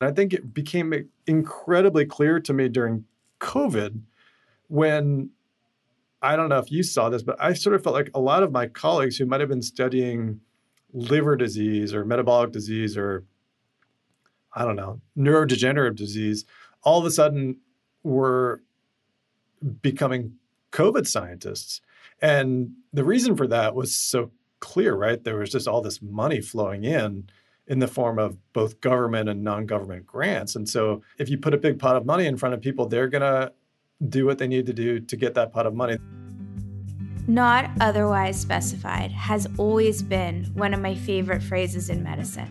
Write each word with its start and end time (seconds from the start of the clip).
I 0.00 0.12
think 0.12 0.32
it 0.32 0.54
became 0.54 1.08
incredibly 1.26 2.06
clear 2.06 2.40
to 2.40 2.52
me 2.52 2.68
during 2.68 3.04
COVID 3.40 4.00
when 4.68 5.30
I 6.22 6.36
don't 6.36 6.48
know 6.48 6.58
if 6.58 6.70
you 6.70 6.82
saw 6.82 7.08
this, 7.08 7.22
but 7.22 7.36
I 7.40 7.52
sort 7.52 7.74
of 7.74 7.82
felt 7.82 7.94
like 7.94 8.10
a 8.14 8.20
lot 8.20 8.42
of 8.42 8.52
my 8.52 8.66
colleagues 8.66 9.16
who 9.16 9.26
might 9.26 9.40
have 9.40 9.48
been 9.48 9.62
studying 9.62 10.40
liver 10.92 11.36
disease 11.36 11.92
or 11.94 12.04
metabolic 12.04 12.52
disease 12.52 12.96
or 12.96 13.24
I 14.54 14.64
don't 14.64 14.76
know, 14.76 15.00
neurodegenerative 15.16 15.96
disease, 15.96 16.44
all 16.82 16.98
of 16.98 17.04
a 17.04 17.10
sudden 17.10 17.58
were 18.02 18.62
becoming 19.82 20.34
COVID 20.72 21.06
scientists. 21.06 21.80
And 22.20 22.72
the 22.92 23.04
reason 23.04 23.36
for 23.36 23.46
that 23.46 23.74
was 23.74 23.96
so 23.96 24.30
clear, 24.60 24.94
right? 24.94 25.22
There 25.22 25.36
was 25.36 25.50
just 25.50 25.68
all 25.68 25.82
this 25.82 26.02
money 26.02 26.40
flowing 26.40 26.84
in 26.84 27.28
in 27.68 27.78
the 27.78 27.86
form 27.86 28.18
of 28.18 28.36
both 28.52 28.80
government 28.80 29.28
and 29.28 29.44
non-government 29.44 30.06
grants. 30.06 30.56
And 30.56 30.68
so 30.68 31.02
if 31.18 31.28
you 31.28 31.38
put 31.38 31.54
a 31.54 31.58
big 31.58 31.78
pot 31.78 31.96
of 31.96 32.06
money 32.06 32.26
in 32.26 32.36
front 32.36 32.54
of 32.54 32.60
people, 32.60 32.86
they're 32.86 33.08
going 33.08 33.22
to 33.22 33.52
do 34.08 34.26
what 34.26 34.38
they 34.38 34.48
need 34.48 34.66
to 34.66 34.72
do 34.72 35.00
to 35.00 35.16
get 35.16 35.34
that 35.34 35.52
pot 35.52 35.66
of 35.66 35.74
money. 35.74 35.98
Not 37.26 37.70
otherwise 37.80 38.40
specified 38.40 39.12
has 39.12 39.46
always 39.58 40.02
been 40.02 40.44
one 40.54 40.72
of 40.72 40.80
my 40.80 40.94
favorite 40.94 41.42
phrases 41.42 41.90
in 41.90 42.02
medicine. 42.02 42.48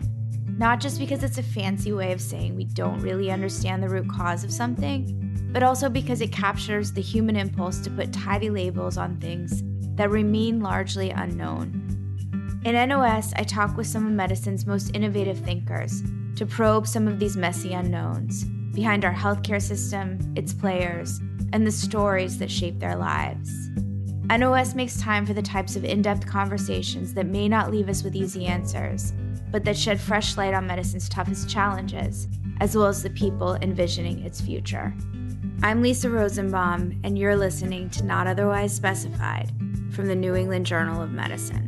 Not 0.56 0.78
just 0.80 1.00
because 1.00 1.24
it's 1.24 1.38
a 1.38 1.42
fancy 1.42 1.92
way 1.92 2.12
of 2.12 2.20
saying 2.20 2.54
we 2.54 2.64
don't 2.64 3.00
really 3.00 3.30
understand 3.30 3.82
the 3.82 3.88
root 3.88 4.08
cause 4.08 4.44
of 4.44 4.52
something, 4.52 5.50
but 5.52 5.62
also 5.62 5.88
because 5.88 6.20
it 6.20 6.30
captures 6.30 6.92
the 6.92 7.00
human 7.00 7.34
impulse 7.36 7.80
to 7.80 7.90
put 7.90 8.12
tidy 8.12 8.50
labels 8.50 8.98
on 8.98 9.16
things 9.16 9.62
that 9.96 10.10
remain 10.10 10.60
largely 10.60 11.10
unknown. 11.10 11.87
In 12.64 12.74
NOS, 12.88 13.32
I 13.36 13.44
talk 13.44 13.76
with 13.76 13.86
some 13.86 14.04
of 14.04 14.12
medicine's 14.12 14.66
most 14.66 14.90
innovative 14.94 15.38
thinkers 15.38 16.02
to 16.34 16.44
probe 16.44 16.88
some 16.88 17.06
of 17.06 17.20
these 17.20 17.36
messy 17.36 17.72
unknowns 17.72 18.44
behind 18.74 19.04
our 19.04 19.14
healthcare 19.14 19.62
system, 19.62 20.18
its 20.34 20.52
players, 20.52 21.20
and 21.52 21.64
the 21.64 21.70
stories 21.70 22.36
that 22.38 22.50
shape 22.50 22.80
their 22.80 22.96
lives. 22.96 23.70
NOS 24.28 24.74
makes 24.74 25.00
time 25.00 25.24
for 25.24 25.34
the 25.34 25.40
types 25.40 25.76
of 25.76 25.84
in 25.84 26.02
depth 26.02 26.26
conversations 26.26 27.14
that 27.14 27.26
may 27.26 27.48
not 27.48 27.70
leave 27.70 27.88
us 27.88 28.02
with 28.02 28.16
easy 28.16 28.46
answers, 28.46 29.12
but 29.52 29.64
that 29.64 29.76
shed 29.76 30.00
fresh 30.00 30.36
light 30.36 30.52
on 30.52 30.66
medicine's 30.66 31.08
toughest 31.08 31.48
challenges, 31.48 32.26
as 32.60 32.76
well 32.76 32.86
as 32.86 33.04
the 33.04 33.10
people 33.10 33.54
envisioning 33.62 34.18
its 34.24 34.40
future. 34.40 34.92
I'm 35.62 35.80
Lisa 35.80 36.10
Rosenbaum, 36.10 37.00
and 37.04 37.16
you're 37.16 37.36
listening 37.36 37.88
to 37.90 38.04
Not 38.04 38.26
Otherwise 38.26 38.74
Specified 38.74 39.52
from 39.92 40.06
the 40.06 40.16
New 40.16 40.34
England 40.34 40.66
Journal 40.66 41.00
of 41.00 41.12
Medicine. 41.12 41.67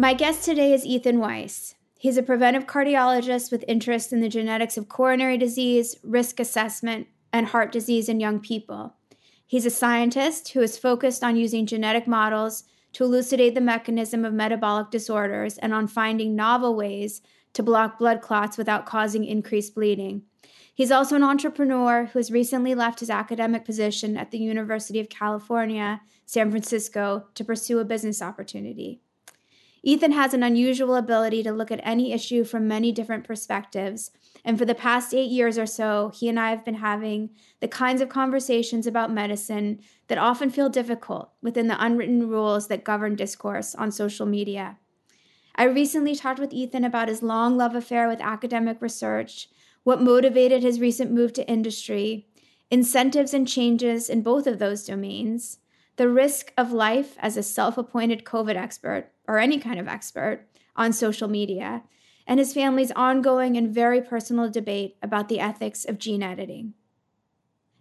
My 0.00 0.14
guest 0.14 0.44
today 0.44 0.72
is 0.72 0.86
Ethan 0.86 1.18
Weiss. 1.18 1.74
He's 1.98 2.16
a 2.16 2.22
preventive 2.22 2.68
cardiologist 2.68 3.50
with 3.50 3.64
interest 3.66 4.12
in 4.12 4.20
the 4.20 4.28
genetics 4.28 4.76
of 4.76 4.88
coronary 4.88 5.36
disease, 5.36 5.96
risk 6.04 6.38
assessment, 6.38 7.08
and 7.32 7.48
heart 7.48 7.72
disease 7.72 8.08
in 8.08 8.20
young 8.20 8.38
people. 8.38 8.94
He's 9.44 9.66
a 9.66 9.70
scientist 9.70 10.50
who 10.50 10.60
is 10.60 10.78
focused 10.78 11.24
on 11.24 11.34
using 11.34 11.66
genetic 11.66 12.06
models 12.06 12.62
to 12.92 13.02
elucidate 13.02 13.56
the 13.56 13.60
mechanism 13.60 14.24
of 14.24 14.32
metabolic 14.32 14.92
disorders 14.92 15.58
and 15.58 15.74
on 15.74 15.88
finding 15.88 16.36
novel 16.36 16.76
ways 16.76 17.20
to 17.54 17.64
block 17.64 17.98
blood 17.98 18.20
clots 18.20 18.56
without 18.56 18.86
causing 18.86 19.24
increased 19.24 19.74
bleeding. 19.74 20.22
He's 20.72 20.92
also 20.92 21.16
an 21.16 21.24
entrepreneur 21.24 22.04
who 22.04 22.20
has 22.20 22.30
recently 22.30 22.76
left 22.76 23.00
his 23.00 23.10
academic 23.10 23.64
position 23.64 24.16
at 24.16 24.30
the 24.30 24.38
University 24.38 25.00
of 25.00 25.08
California, 25.08 26.02
San 26.24 26.52
Francisco, 26.52 27.26
to 27.34 27.44
pursue 27.44 27.80
a 27.80 27.84
business 27.84 28.22
opportunity. 28.22 29.00
Ethan 29.82 30.12
has 30.12 30.34
an 30.34 30.42
unusual 30.42 30.96
ability 30.96 31.42
to 31.42 31.52
look 31.52 31.70
at 31.70 31.80
any 31.82 32.12
issue 32.12 32.44
from 32.44 32.68
many 32.68 32.92
different 32.92 33.24
perspectives 33.24 34.10
and 34.44 34.58
for 34.58 34.64
the 34.64 34.74
past 34.74 35.12
eight 35.14 35.30
years 35.30 35.58
or 35.58 35.66
so, 35.66 36.10
he 36.14 36.28
and 36.28 36.38
I 36.38 36.50
have 36.50 36.64
been 36.64 36.76
having 36.76 37.30
the 37.60 37.68
kinds 37.68 38.00
of 38.00 38.08
conversations 38.08 38.86
about 38.86 39.12
medicine 39.12 39.80
that 40.06 40.18
often 40.18 40.50
feel 40.50 40.68
difficult 40.68 41.30
within 41.42 41.66
the 41.66 41.82
unwritten 41.84 42.28
rules 42.28 42.68
that 42.68 42.84
govern 42.84 43.14
discourse 43.14 43.74
on 43.74 43.90
social 43.90 44.26
media. 44.26 44.78
I 45.54 45.64
recently 45.64 46.14
talked 46.14 46.38
with 46.38 46.52
Ethan 46.52 46.84
about 46.84 47.08
his 47.08 47.22
long 47.22 47.56
love 47.56 47.74
affair 47.74 48.08
with 48.08 48.20
academic 48.20 48.80
research, 48.80 49.48
what 49.82 50.00
motivated 50.00 50.62
his 50.62 50.80
recent 50.80 51.10
move 51.10 51.32
to 51.34 51.48
industry, 51.48 52.28
incentives 52.70 53.34
and 53.34 53.46
changes 53.46 54.08
in 54.08 54.22
both 54.22 54.46
of 54.46 54.58
those 54.58 54.86
domains, 54.86 55.58
the 55.96 56.08
risk 56.08 56.52
of 56.56 56.72
life 56.72 57.16
as 57.18 57.36
a 57.36 57.42
self 57.42 57.76
appointed 57.76 58.24
COVID 58.24 58.54
expert, 58.54 59.10
or 59.28 59.38
any 59.38 59.60
kind 59.60 59.78
of 59.78 59.86
expert, 59.86 60.48
on 60.74 60.92
social 60.92 61.28
media, 61.28 61.82
and 62.26 62.40
his 62.40 62.54
family's 62.54 62.90
ongoing 62.92 63.56
and 63.56 63.74
very 63.74 64.00
personal 64.00 64.50
debate 64.50 64.96
about 65.02 65.28
the 65.28 65.38
ethics 65.38 65.84
of 65.84 65.98
gene 65.98 66.22
editing. 66.22 66.72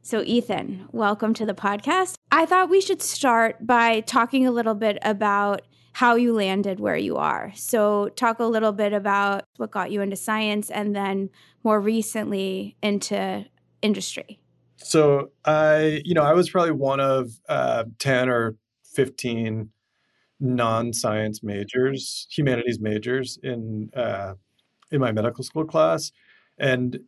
So, 0.01 0.23
Ethan, 0.23 0.87
welcome 0.91 1.33
to 1.35 1.45
the 1.45 1.53
podcast. 1.53 2.15
I 2.31 2.45
thought 2.45 2.69
we 2.69 2.81
should 2.81 3.01
start 3.01 3.65
by 3.65 4.01
talking 4.01 4.47
a 4.47 4.51
little 4.51 4.73
bit 4.73 4.97
about 5.01 5.61
how 5.93 6.15
you 6.15 6.33
landed 6.33 6.79
where 6.79 6.97
you 6.97 7.17
are. 7.17 7.51
So, 7.55 8.09
talk 8.09 8.39
a 8.39 8.45
little 8.45 8.71
bit 8.71 8.93
about 8.93 9.43
what 9.57 9.71
got 9.71 9.91
you 9.91 10.01
into 10.01 10.15
science 10.15 10.69
and 10.69 10.95
then 10.95 11.29
more 11.63 11.79
recently 11.79 12.77
into 12.81 13.45
industry. 13.81 14.39
So, 14.77 15.31
I, 15.43 16.01
you 16.05 16.13
know, 16.13 16.23
I 16.23 16.33
was 16.33 16.49
probably 16.49 16.71
one 16.71 16.99
of 16.99 17.31
uh, 17.49 17.85
10 17.99 18.29
or 18.29 18.55
15 18.93 19.69
non-science 20.39 21.41
majors, 21.43 22.27
humanities 22.29 22.79
majors 22.79 23.39
in 23.43 23.89
uh, 23.95 24.33
in 24.91 25.01
my 25.01 25.11
medical 25.11 25.43
school 25.43 25.65
class, 25.65 26.11
and 26.57 26.99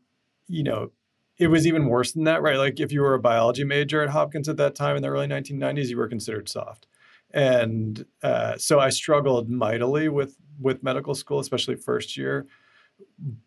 you 0.47 0.63
know, 0.63 0.91
it 1.37 1.47
was 1.47 1.67
even 1.67 1.87
worse 1.87 2.11
than 2.11 2.23
that, 2.25 2.41
right? 2.41 2.57
Like 2.57 2.79
if 2.79 2.91
you 2.91 3.01
were 3.01 3.13
a 3.13 3.19
biology 3.19 3.63
major 3.63 4.01
at 4.01 4.09
Hopkins 4.09 4.49
at 4.49 4.57
that 4.57 4.75
time 4.75 4.95
in 4.95 5.01
the 5.01 5.09
early 5.09 5.27
1990s, 5.27 5.87
you 5.87 5.97
were 5.97 6.07
considered 6.07 6.49
soft, 6.49 6.87
and 7.31 8.05
uh, 8.23 8.57
so 8.57 8.79
I 8.79 8.89
struggled 8.89 9.49
mightily 9.49 10.09
with 10.09 10.35
with 10.59 10.83
medical 10.83 11.15
school, 11.15 11.39
especially 11.39 11.75
first 11.75 12.17
year. 12.17 12.47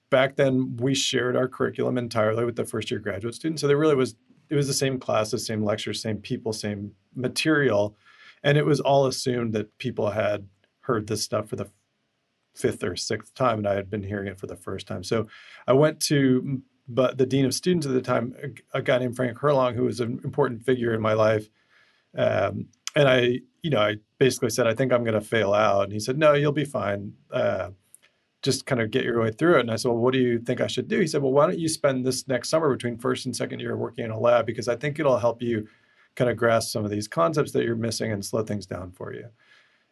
Back 0.09 0.37
then, 0.37 0.77
we 0.77 0.95
shared 0.95 1.37
our 1.37 1.49
curriculum 1.49 1.99
entirely 1.99 2.45
with 2.45 2.57
the 2.57 2.65
first 2.65 2.91
year 2.91 3.01
graduate 3.01 3.35
students, 3.35 3.61
so 3.61 3.69
there 3.69 3.79
really 3.79 3.97
was 3.97 4.15
it 4.49 4.55
was 4.55 4.67
the 4.67 4.75
same 4.75 4.99
classes, 4.99 5.47
same 5.47 5.65
lectures, 5.65 6.01
same 6.03 6.19
people, 6.19 6.53
same 6.53 6.93
material 7.15 7.97
and 8.43 8.59
it 8.59 8.67
was 8.67 8.81
all 8.81 9.07
assumed 9.07 9.53
that 9.55 9.79
people 9.79 10.11
had 10.11 10.49
heard 10.81 11.07
this 11.07 11.23
stuff 11.23 11.49
for 11.49 11.57
the 11.57 11.71
fifth 12.55 12.83
or 12.85 12.97
sixth 12.97 13.35
time, 13.35 13.59
and 13.59 13.69
I 13.69 13.75
had 13.75 13.91
been 13.91 14.03
hearing 14.03 14.29
it 14.29 14.39
for 14.39 14.47
the 14.47 14.57
first 14.57 14.87
time. 14.87 15.03
So 15.05 15.27
I 15.67 15.73
went 15.73 16.01
to 16.03 16.63
but 16.89 17.19
the 17.19 17.27
dean 17.27 17.45
of 17.45 17.55
students 17.55 17.87
at 17.87 17.93
the 17.93 18.03
time, 18.03 18.35
a, 18.75 18.83
guy 18.83 18.99
named 18.99 19.17
Frank 19.17 19.39
Herlong, 19.39 19.75
who 19.75 19.85
was 19.85 20.01
an 20.01 20.21
important 20.25 20.65
figure 20.65 20.93
in 20.93 21.01
my 21.01 21.13
life. 21.13 21.49
Um, 22.17 22.67
and 22.95 23.09
I, 23.09 23.41
you 23.63 23.71
know, 23.71 23.81
I 23.81 23.97
basically 24.19 24.51
said, 24.51 24.67
I 24.67 24.75
think 24.75 24.93
I'm 24.93 25.05
going 25.05 25.15
to 25.15 25.21
fail 25.21 25.55
out. 25.55 25.85
And 25.85 25.93
he 25.93 26.01
said, 26.01 26.19
No, 26.19 26.35
you'll 26.35 26.53
be 26.53 26.65
fine. 26.65 27.15
Uh, 27.31 27.71
just 28.43 28.67
kind 28.67 28.81
of 28.81 28.91
get 28.91 29.05
your 29.05 29.23
way 29.23 29.31
through 29.31 29.59
it. 29.59 29.61
And 29.61 29.71
I 29.71 29.77
said, 29.77 29.89
Well, 29.89 30.01
what 30.01 30.13
do 30.13 30.19
you 30.19 30.39
think 30.41 30.61
I 30.61 30.67
should 30.67 30.89
do? 30.89 30.99
He 30.99 31.07
said, 31.07 31.23
Well, 31.23 31.33
why 31.33 31.47
don't 31.47 31.59
you 31.59 31.69
spend 31.69 32.05
this 32.05 32.29
next 32.29 32.49
summer 32.49 32.71
between 32.75 32.99
first 32.99 33.25
and 33.25 33.35
second 33.35 33.61
year 33.61 33.77
working 33.77 34.05
in 34.05 34.11
a 34.11 34.19
lab? 34.19 34.45
Because 34.45 34.69
I 34.69 34.77
think 34.77 34.99
it'll 34.99 35.19
help 35.19 35.41
you 35.41 35.69
kind 36.17 36.31
of 36.31 36.37
grasp 36.37 36.71
some 36.71 36.85
of 36.85 36.91
these 36.91 37.09
concepts 37.09 37.53
that 37.53 37.65
you're 37.65 37.77
missing 37.77 38.13
and 38.13 38.25
slow 38.25 38.43
things 38.43 38.67
down 38.67 38.93
for 38.93 39.13
you. 39.13 39.29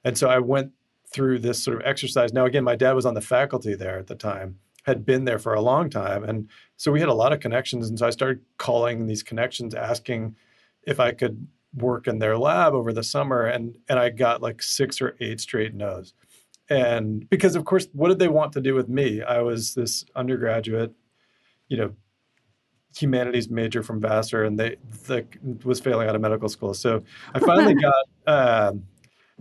And 0.04 0.16
so 0.16 0.28
I 0.28 0.38
went 0.38 0.72
through 1.12 1.40
this 1.40 1.62
sort 1.62 1.76
of 1.76 1.86
exercise. 1.86 2.32
Now, 2.32 2.44
again, 2.44 2.64
my 2.64 2.76
dad 2.76 2.92
was 2.92 3.06
on 3.06 3.14
the 3.14 3.20
faculty 3.20 3.74
there 3.74 3.98
at 3.98 4.06
the 4.06 4.14
time, 4.14 4.58
had 4.84 5.04
been 5.04 5.24
there 5.24 5.38
for 5.38 5.54
a 5.54 5.60
long 5.60 5.90
time. 5.90 6.24
And 6.24 6.48
so 6.76 6.92
we 6.92 7.00
had 7.00 7.08
a 7.08 7.14
lot 7.14 7.32
of 7.32 7.40
connections. 7.40 7.88
And 7.88 7.98
so 7.98 8.06
I 8.06 8.10
started 8.10 8.42
calling 8.58 9.06
these 9.06 9.22
connections, 9.22 9.74
asking 9.74 10.36
if 10.84 11.00
I 11.00 11.12
could 11.12 11.46
work 11.74 12.06
in 12.06 12.18
their 12.18 12.38
lab 12.38 12.74
over 12.74 12.92
the 12.92 13.02
summer. 13.02 13.44
And, 13.44 13.76
and 13.88 13.98
I 13.98 14.10
got 14.10 14.42
like 14.42 14.62
six 14.62 15.00
or 15.00 15.16
eight 15.20 15.40
straight 15.40 15.74
no's. 15.74 16.14
And 16.68 17.28
because, 17.28 17.56
of 17.56 17.64
course, 17.64 17.88
what 17.92 18.08
did 18.08 18.20
they 18.20 18.28
want 18.28 18.52
to 18.52 18.60
do 18.60 18.74
with 18.74 18.88
me? 18.88 19.22
I 19.22 19.42
was 19.42 19.74
this 19.74 20.04
undergraduate, 20.14 20.92
you 21.68 21.76
know, 21.76 21.92
humanities 22.96 23.48
major 23.50 23.82
from 23.82 24.00
Vassar, 24.00 24.44
and 24.44 24.58
they 24.58 24.76
the, 25.06 25.24
was 25.64 25.80
failing 25.80 26.08
out 26.08 26.14
of 26.14 26.20
medical 26.20 26.48
school. 26.48 26.74
So 26.74 27.02
I 27.34 27.38
finally 27.38 27.74
got 28.26 28.68
um, 28.68 28.84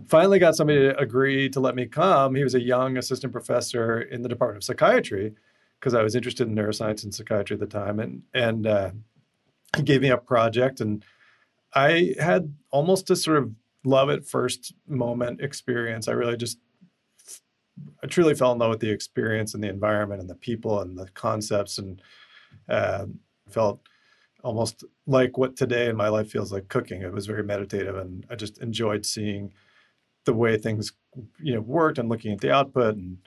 finally 0.08 0.38
got 0.38 0.56
somebody 0.56 0.80
to 0.80 0.98
agree 0.98 1.48
to 1.50 1.60
let 1.60 1.74
me 1.74 1.86
come. 1.86 2.34
He 2.34 2.44
was 2.44 2.54
a 2.54 2.60
young 2.60 2.96
assistant 2.96 3.32
professor 3.32 4.02
in 4.02 4.22
the 4.22 4.28
Department 4.28 4.58
of 4.58 4.64
Psychiatry 4.64 5.34
because 5.78 5.94
I 5.94 6.02
was 6.02 6.14
interested 6.14 6.46
in 6.48 6.54
neuroscience 6.54 7.04
and 7.04 7.14
psychiatry 7.14 7.54
at 7.54 7.60
the 7.60 7.66
time, 7.66 8.00
and 8.00 8.22
and 8.34 8.66
uh, 8.66 8.90
he 9.76 9.82
gave 9.82 10.02
me 10.02 10.10
a 10.10 10.18
project, 10.18 10.80
and 10.80 11.04
I 11.74 12.14
had 12.18 12.52
almost 12.70 13.10
a 13.10 13.16
sort 13.16 13.38
of 13.38 13.52
love 13.84 14.10
at 14.10 14.26
first 14.26 14.74
moment 14.86 15.40
experience. 15.40 16.08
I 16.08 16.12
really 16.12 16.36
just 16.36 16.58
I 18.02 18.06
truly 18.06 18.34
fell 18.34 18.52
in 18.52 18.58
love 18.58 18.70
with 18.70 18.80
the 18.80 18.90
experience 18.90 19.54
and 19.54 19.62
the 19.62 19.68
environment 19.68 20.20
and 20.20 20.28
the 20.28 20.34
people 20.34 20.80
and 20.80 20.98
the 20.98 21.08
concepts 21.14 21.78
and 21.78 22.02
uh, 22.68 23.06
felt 23.52 23.80
almost 24.42 24.84
like 25.06 25.36
what 25.36 25.56
today 25.56 25.88
in 25.88 25.96
my 25.96 26.08
life 26.08 26.30
feels 26.30 26.52
like 26.52 26.68
cooking. 26.68 27.02
It 27.02 27.12
was 27.12 27.26
very 27.26 27.42
meditative, 27.42 27.96
and 27.96 28.26
I 28.30 28.36
just 28.36 28.58
enjoyed 28.58 29.04
seeing 29.04 29.52
the 30.24 30.34
way 30.34 30.56
things 30.56 30.92
you 31.38 31.54
know 31.54 31.60
worked 31.60 31.98
and 31.98 32.08
looking 32.08 32.32
at 32.32 32.40
the 32.40 32.52
output. 32.52 32.96
And 32.96 33.18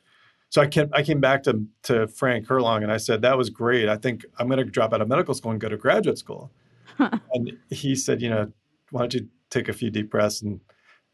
so 0.50 0.62
I 0.62 0.68
came, 0.68 0.90
I 0.94 1.02
came 1.02 1.20
back 1.20 1.44
to, 1.44 1.66
to 1.84 2.08
Frank 2.08 2.48
Herlong 2.48 2.84
and 2.84 2.92
I 2.92 2.98
said, 2.98 3.24
that 3.24 3.38
was 3.38 3.50
great. 3.50 3.90
I 3.90 3.98
think 3.98 4.24
I'm 4.38 4.48
going 4.48 4.60
to 4.60 4.66
drop 4.66 4.94
out 4.94 5.02
of 5.02 5.08
medical 5.08 5.34
school 5.34 5.52
and 5.52 5.60
go 5.60 5.68
to 5.68 5.78
graduate 5.78 6.20
school. 6.20 6.52
and 7.00 7.58
he 7.72 7.96
said, 7.96 8.22
you 8.22 8.30
know, 8.30 8.52
why 8.92 9.02
don't 9.02 9.14
you 9.16 9.28
take 9.50 9.68
a 9.68 9.74
few 9.74 9.90
deep 9.90 10.12
breaths? 10.12 10.44
And 10.44 10.62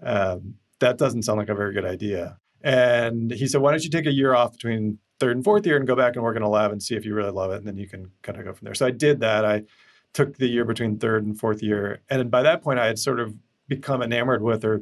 um, 0.04 0.56
that 0.80 0.98
doesn't 0.98 1.24
sound 1.24 1.40
like 1.40 1.48
a 1.48 1.56
very 1.56 1.74
good 1.74 1.86
idea. 1.86 2.38
And 2.62 3.32
he 3.32 3.48
said, 3.48 3.62
why 3.62 3.72
don't 3.72 3.84
you 3.84 3.90
take 3.90 4.06
a 4.06 4.12
year 4.12 4.36
off 4.36 4.52
between 4.52 5.00
third 5.20 5.36
and 5.36 5.44
fourth 5.44 5.66
year 5.66 5.78
and 5.78 5.88
go 5.88 5.96
back 5.96 6.16
and 6.16 6.24
work 6.24 6.38
in 6.38 6.42
a 6.42 6.50
lab 6.50 6.72
and 6.72 6.82
see 6.82 6.96
if 6.96 7.06
you 7.06 7.14
really 7.14 7.32
love 7.32 7.52
it. 7.52 7.58
And 7.58 7.68
then 7.68 7.78
you 7.78 7.88
can 7.88 8.12
kind 8.22 8.38
of 8.38 8.46
go 8.46 8.54
from 8.54 8.66
there. 8.66 8.76
So 8.76 8.86
I 8.86 8.92
did 8.92 9.20
that. 9.20 9.46
I 9.46 9.64
took 10.14 10.38
the 10.38 10.48
year 10.48 10.66
between 10.66 10.98
third 10.98 11.26
and 11.26 11.38
fourth 11.38 11.62
year. 11.62 12.02
And 12.10 12.32
by 12.32 12.42
that 12.44 12.62
point, 12.62 12.80
I 12.80 12.88
had 12.88 12.98
sort 12.98 13.20
of 13.20 13.36
become 13.68 14.02
enamored 14.02 14.42
with 14.42 14.64
or 14.66 14.82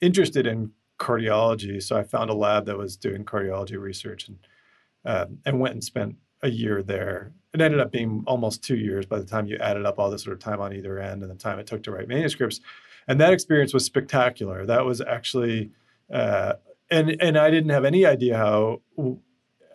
interested 0.00 0.46
in 0.46 0.72
cardiology. 0.98 1.82
So 1.82 1.96
I 1.96 2.02
found 2.02 2.30
a 2.30 2.34
lab 2.34 2.66
that 2.66 2.76
was 2.76 2.96
doing 2.96 3.24
cardiology 3.24 3.78
research 3.80 4.28
and 4.28 4.38
um, 5.04 5.38
and 5.46 5.60
went 5.60 5.74
and 5.74 5.82
spent 5.82 6.16
a 6.42 6.50
year 6.50 6.82
there. 6.82 7.32
It 7.54 7.60
ended 7.60 7.80
up 7.80 7.90
being 7.90 8.24
almost 8.26 8.62
two 8.62 8.76
years 8.76 9.06
by 9.06 9.18
the 9.18 9.24
time 9.24 9.46
you 9.46 9.56
added 9.56 9.86
up 9.86 9.98
all 9.98 10.10
the 10.10 10.18
sort 10.18 10.34
of 10.34 10.40
time 10.40 10.60
on 10.60 10.74
either 10.74 10.98
end 10.98 11.22
and 11.22 11.30
the 11.30 11.36
time 11.36 11.58
it 11.58 11.66
took 11.66 11.82
to 11.84 11.92
write 11.92 12.08
manuscripts. 12.08 12.60
And 13.06 13.20
that 13.20 13.32
experience 13.32 13.72
was 13.72 13.84
spectacular. 13.84 14.66
That 14.66 14.84
was 14.84 15.00
actually, 15.00 15.70
uh, 16.12 16.54
and 16.90 17.16
and 17.20 17.36
I 17.36 17.50
didn't 17.50 17.70
have 17.70 17.84
any 17.84 18.06
idea 18.06 18.36
how 18.36 18.80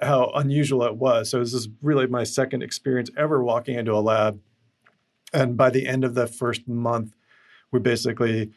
how 0.01 0.31
unusual 0.36 0.83
it 0.83 0.95
was. 0.95 1.30
So 1.30 1.39
this 1.39 1.54
is 1.54 1.69
really 1.81 2.07
my 2.07 2.24
second 2.24 2.63
experience 2.63 3.10
ever 3.18 3.44
walking 3.44 3.75
into 3.75 3.94
a 3.94 4.00
lab. 4.00 4.39
And 5.33 5.57
by 5.57 5.69
the 5.69 5.88
end 5.88 6.04
of 6.04 6.13
the 6.13 6.27
first 6.27 6.68
month, 6.68 7.15
we 7.71 7.80
basically 7.80 8.51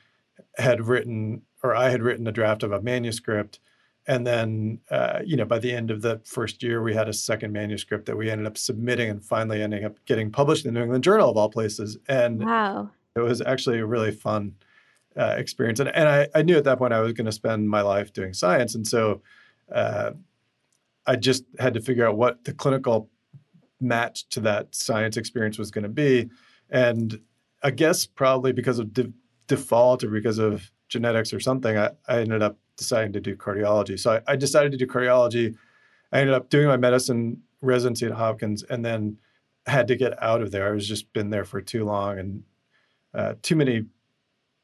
had 0.58 0.86
written, 0.86 1.42
or 1.62 1.74
I 1.74 1.90
had 1.90 2.02
written 2.02 2.26
a 2.26 2.32
draft 2.32 2.62
of 2.62 2.72
a 2.72 2.82
manuscript. 2.82 3.60
And 4.06 4.26
then, 4.26 4.80
uh, 4.90 5.20
you 5.24 5.36
know, 5.36 5.44
by 5.44 5.58
the 5.58 5.72
end 5.72 5.90
of 5.90 6.02
the 6.02 6.20
first 6.24 6.62
year, 6.62 6.82
we 6.82 6.94
had 6.94 7.08
a 7.08 7.12
second 7.12 7.52
manuscript 7.52 8.06
that 8.06 8.16
we 8.16 8.30
ended 8.30 8.46
up 8.46 8.58
submitting 8.58 9.10
and 9.10 9.24
finally 9.24 9.62
ending 9.62 9.84
up 9.84 9.96
getting 10.04 10.30
published 10.30 10.64
in 10.64 10.74
the 10.74 10.78
New 10.78 10.84
England 10.84 11.04
Journal 11.04 11.30
of 11.30 11.36
all 11.36 11.48
places. 11.48 11.96
And 12.08 12.44
wow. 12.44 12.90
it 13.16 13.20
was 13.20 13.40
actually 13.40 13.78
a 13.78 13.86
really 13.86 14.12
fun 14.12 14.54
uh, 15.16 15.34
experience. 15.38 15.80
And, 15.80 15.88
and 15.88 16.08
I, 16.08 16.28
I, 16.34 16.42
knew 16.42 16.56
at 16.56 16.64
that 16.64 16.78
point 16.78 16.92
I 16.92 17.00
was 17.00 17.12
going 17.12 17.26
to 17.26 17.32
spend 17.32 17.68
my 17.70 17.80
life 17.80 18.12
doing 18.12 18.34
science. 18.34 18.74
And 18.74 18.86
so 18.86 19.22
uh, 19.72 20.12
I 21.06 21.16
just 21.16 21.44
had 21.58 21.74
to 21.74 21.80
figure 21.80 22.06
out 22.06 22.16
what 22.16 22.44
the 22.44 22.52
clinical 22.52 23.08
match 23.80 24.28
to 24.30 24.40
that 24.40 24.74
science 24.74 25.16
experience 25.16 25.58
was 25.58 25.70
going 25.70 25.84
to 25.84 25.88
be. 25.88 26.28
And 26.70 27.20
I 27.62 27.70
guess 27.70 28.06
probably 28.06 28.52
because 28.52 28.78
of 28.78 28.92
de- 28.92 29.12
default 29.46 30.04
or 30.04 30.10
because 30.10 30.38
of 30.38 30.70
genetics 30.88 31.32
or 31.32 31.40
something, 31.40 31.76
I, 31.76 31.90
I, 32.08 32.20
ended 32.20 32.42
up 32.42 32.58
deciding 32.76 33.12
to 33.14 33.20
do 33.20 33.36
cardiology. 33.36 33.98
So 33.98 34.12
I, 34.12 34.32
I, 34.32 34.36
decided 34.36 34.72
to 34.72 34.78
do 34.78 34.86
cardiology. 34.86 35.56
I 36.12 36.20
ended 36.20 36.34
up 36.34 36.48
doing 36.48 36.66
my 36.66 36.76
medicine 36.76 37.42
residency 37.60 38.06
at 38.06 38.12
Hopkins 38.12 38.62
and 38.62 38.84
then 38.84 39.18
had 39.66 39.88
to 39.88 39.96
get 39.96 40.22
out 40.22 40.42
of 40.42 40.50
there. 40.50 40.68
I 40.68 40.72
was 40.72 40.86
just 40.86 41.12
been 41.12 41.30
there 41.30 41.44
for 41.44 41.60
too 41.60 41.84
long 41.84 42.18
and 42.18 42.42
uh, 43.14 43.34
too 43.42 43.56
many 43.56 43.86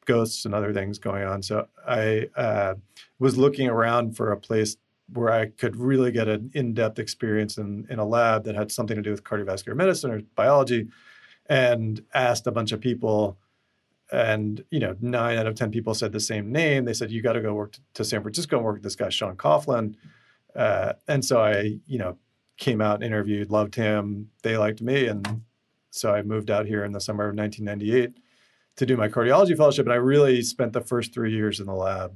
ghosts 0.05 0.45
and 0.45 0.55
other 0.55 0.73
things 0.73 0.99
going 0.99 1.25
on. 1.25 1.43
So 1.43 1.69
I 1.87 2.29
uh, 2.37 2.75
was 3.19 3.37
looking 3.37 3.69
around 3.69 4.17
for 4.17 4.33
a 4.33 4.37
place 4.37 4.77
where 5.13 5.31
I 5.31 5.47
could 5.47 5.77
really 5.77 6.11
get 6.11 6.29
an 6.29 6.51
in-depth 6.55 6.99
experience 6.99 7.59
in, 7.59 7.87
in 7.91 7.99
a 7.99 8.05
lab 8.05 8.45
that 8.45 8.55
had 8.55 8.73
something 8.73 8.97
to 8.97 9.03
do 9.03 9.11
with 9.11 9.25
cardiovascular 9.25 9.77
medicine 9.77 10.11
or 10.11 10.21
biology 10.35 10.89
and 11.47 12.03
asked 12.15 12.47
a 12.47 12.53
bunch 12.53 12.73
of 12.73 12.81
people. 12.81 13.37
And 14.11 14.63
you 14.71 14.79
know 14.79 14.95
nine 15.01 15.39
out 15.39 15.47
of 15.47 15.55
ten 15.55 15.71
people 15.71 15.95
said 15.95 16.13
the 16.13 16.21
same 16.21 16.53
name. 16.53 16.85
They 16.85 16.93
said 16.93 17.11
you 17.11 17.23
got 17.23 17.33
to 17.33 17.41
go 17.41 17.55
work 17.55 17.77
to 17.95 18.05
san 18.05 18.21
francisco 18.21 18.57
and 18.57 18.65
work 18.65 18.75
with 18.75 18.83
this 18.83 18.95
guy 18.95 19.09
shaun 19.09 19.37
coughlin. 19.37 19.95
Uh, 20.55 20.93
and 21.09 21.25
so 21.25 21.41
i 21.41 21.79
you 21.87 21.99
know 21.99 22.19
came 22.59 22.83
out 22.83 23.03
interviewed 23.03 23.51
loved 23.51 23.75
him. 23.75 24.29
They 24.43 24.59
liked 24.59 24.83
me. 24.83 25.07
And 25.07 25.43
so 25.91 26.13
i 26.13 26.21
moved 26.21 26.51
out 26.51 26.67
here 26.67 26.85
in 26.85 26.93
the 26.93 27.01
summer 27.01 27.25
of 27.25 27.35
1998 27.35 28.23
to 28.77 28.87
do 28.87 28.97
my 28.97 29.09
cardiology 29.09 29.57
fellowship 29.57 29.87
and 29.87 29.93
i 29.93 29.97
really 29.97 30.43
spent 30.43 30.73
the 30.73 30.81
first 30.81 31.13
three 31.13 31.33
years 31.33 31.61
in 31.61 31.67
the 31.67 31.75
lab 31.75 32.15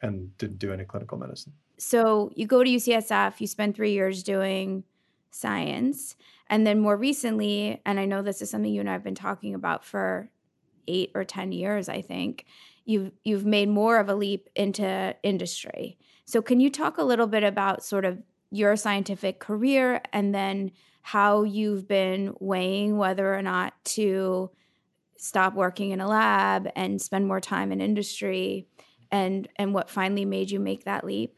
and 0.00 0.36
didn't 0.38 0.58
do 0.58 0.72
any 0.72 0.84
clinical 0.84 1.18
medicine. 1.18 1.52
So 1.78 2.30
you 2.34 2.46
go 2.46 2.62
to 2.62 2.70
UCSF, 2.70 3.40
you 3.40 3.46
spend 3.46 3.74
three 3.74 3.92
years 3.92 4.22
doing 4.22 4.84
science. 5.30 6.16
And 6.48 6.66
then 6.66 6.80
more 6.80 6.96
recently, 6.96 7.80
and 7.84 8.00
I 8.00 8.04
know 8.04 8.22
this 8.22 8.42
is 8.42 8.50
something 8.50 8.72
you 8.72 8.80
and 8.80 8.88
I 8.88 8.92
have 8.92 9.04
been 9.04 9.14
talking 9.14 9.54
about 9.54 9.84
for 9.84 10.30
eight 10.86 11.10
or 11.14 11.24
10 11.24 11.52
years, 11.52 11.88
I 11.88 12.00
think, 12.00 12.46
you've 12.84 13.12
you've 13.22 13.44
made 13.44 13.68
more 13.68 13.98
of 13.98 14.08
a 14.08 14.14
leap 14.14 14.48
into 14.56 15.14
industry. 15.22 15.98
So 16.24 16.40
can 16.40 16.60
you 16.60 16.70
talk 16.70 16.96
a 16.96 17.02
little 17.02 17.26
bit 17.26 17.44
about 17.44 17.84
sort 17.84 18.04
of 18.04 18.22
your 18.50 18.76
scientific 18.76 19.38
career 19.38 20.00
and 20.12 20.34
then 20.34 20.72
how 21.02 21.42
you've 21.42 21.86
been 21.86 22.34
weighing 22.40 22.96
whether 22.96 23.34
or 23.34 23.42
not 23.42 23.74
to 23.84 24.50
stop 25.18 25.54
working 25.54 25.90
in 25.90 26.00
a 26.00 26.08
lab 26.08 26.68
and 26.74 27.00
spend 27.00 27.26
more 27.26 27.40
time 27.40 27.72
in 27.72 27.80
industry 27.80 28.66
and 29.10 29.48
and 29.56 29.74
what 29.74 29.90
finally 29.90 30.24
made 30.24 30.50
you 30.50 30.60
make 30.60 30.84
that 30.84 31.04
leap? 31.04 31.34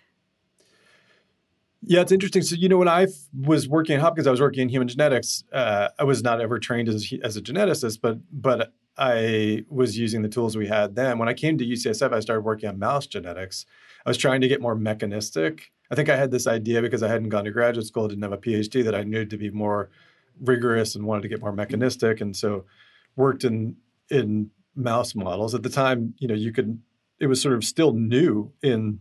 Yeah, 1.82 2.02
it's 2.02 2.12
interesting. 2.12 2.42
So, 2.42 2.56
you 2.56 2.68
know, 2.68 2.76
when 2.76 2.88
I 2.88 3.06
was 3.34 3.66
working 3.66 3.94
at 3.94 4.02
Hopkins, 4.02 4.26
I 4.26 4.30
was 4.30 4.40
working 4.40 4.62
in 4.62 4.68
human 4.68 4.86
genetics. 4.86 5.44
Uh, 5.50 5.88
I 5.98 6.04
was 6.04 6.22
not 6.22 6.40
ever 6.40 6.58
trained 6.58 6.88
as, 6.88 7.12
as 7.22 7.36
a 7.36 7.42
geneticist, 7.42 8.00
but 8.02 8.18
but 8.30 8.72
I 8.98 9.64
was 9.70 9.96
using 9.96 10.20
the 10.20 10.28
tools 10.28 10.56
we 10.56 10.66
had 10.66 10.94
then. 10.94 11.18
When 11.18 11.28
I 11.28 11.34
came 11.34 11.56
to 11.56 11.64
UCSF, 11.64 12.12
I 12.12 12.20
started 12.20 12.42
working 12.42 12.68
on 12.68 12.78
mouse 12.78 13.06
genetics. 13.06 13.64
I 14.04 14.10
was 14.10 14.18
trying 14.18 14.42
to 14.42 14.48
get 14.48 14.60
more 14.60 14.74
mechanistic. 14.74 15.72
I 15.90 15.94
think 15.94 16.08
I 16.08 16.16
had 16.16 16.30
this 16.30 16.46
idea 16.46 16.82
because 16.82 17.02
I 17.02 17.08
hadn't 17.08 17.30
gone 17.30 17.44
to 17.44 17.50
graduate 17.50 17.86
school, 17.86 18.08
didn't 18.08 18.22
have 18.22 18.32
a 18.32 18.38
PhD, 18.38 18.84
that 18.84 18.94
I 18.94 19.02
needed 19.02 19.30
to 19.30 19.38
be 19.38 19.50
more 19.50 19.90
rigorous 20.40 20.94
and 20.94 21.04
wanted 21.06 21.22
to 21.22 21.28
get 21.28 21.40
more 21.40 21.52
mechanistic, 21.52 22.20
and 22.20 22.36
so 22.36 22.64
worked 23.16 23.44
in 23.44 23.76
in 24.10 24.50
mouse 24.74 25.14
models. 25.14 25.54
At 25.54 25.62
the 25.62 25.70
time, 25.70 26.14
you 26.18 26.28
know, 26.28 26.34
you 26.34 26.52
could 26.52 26.80
it 27.18 27.26
was 27.26 27.40
sort 27.40 27.54
of 27.54 27.64
still 27.64 27.92
new 27.92 28.52
in 28.62 29.00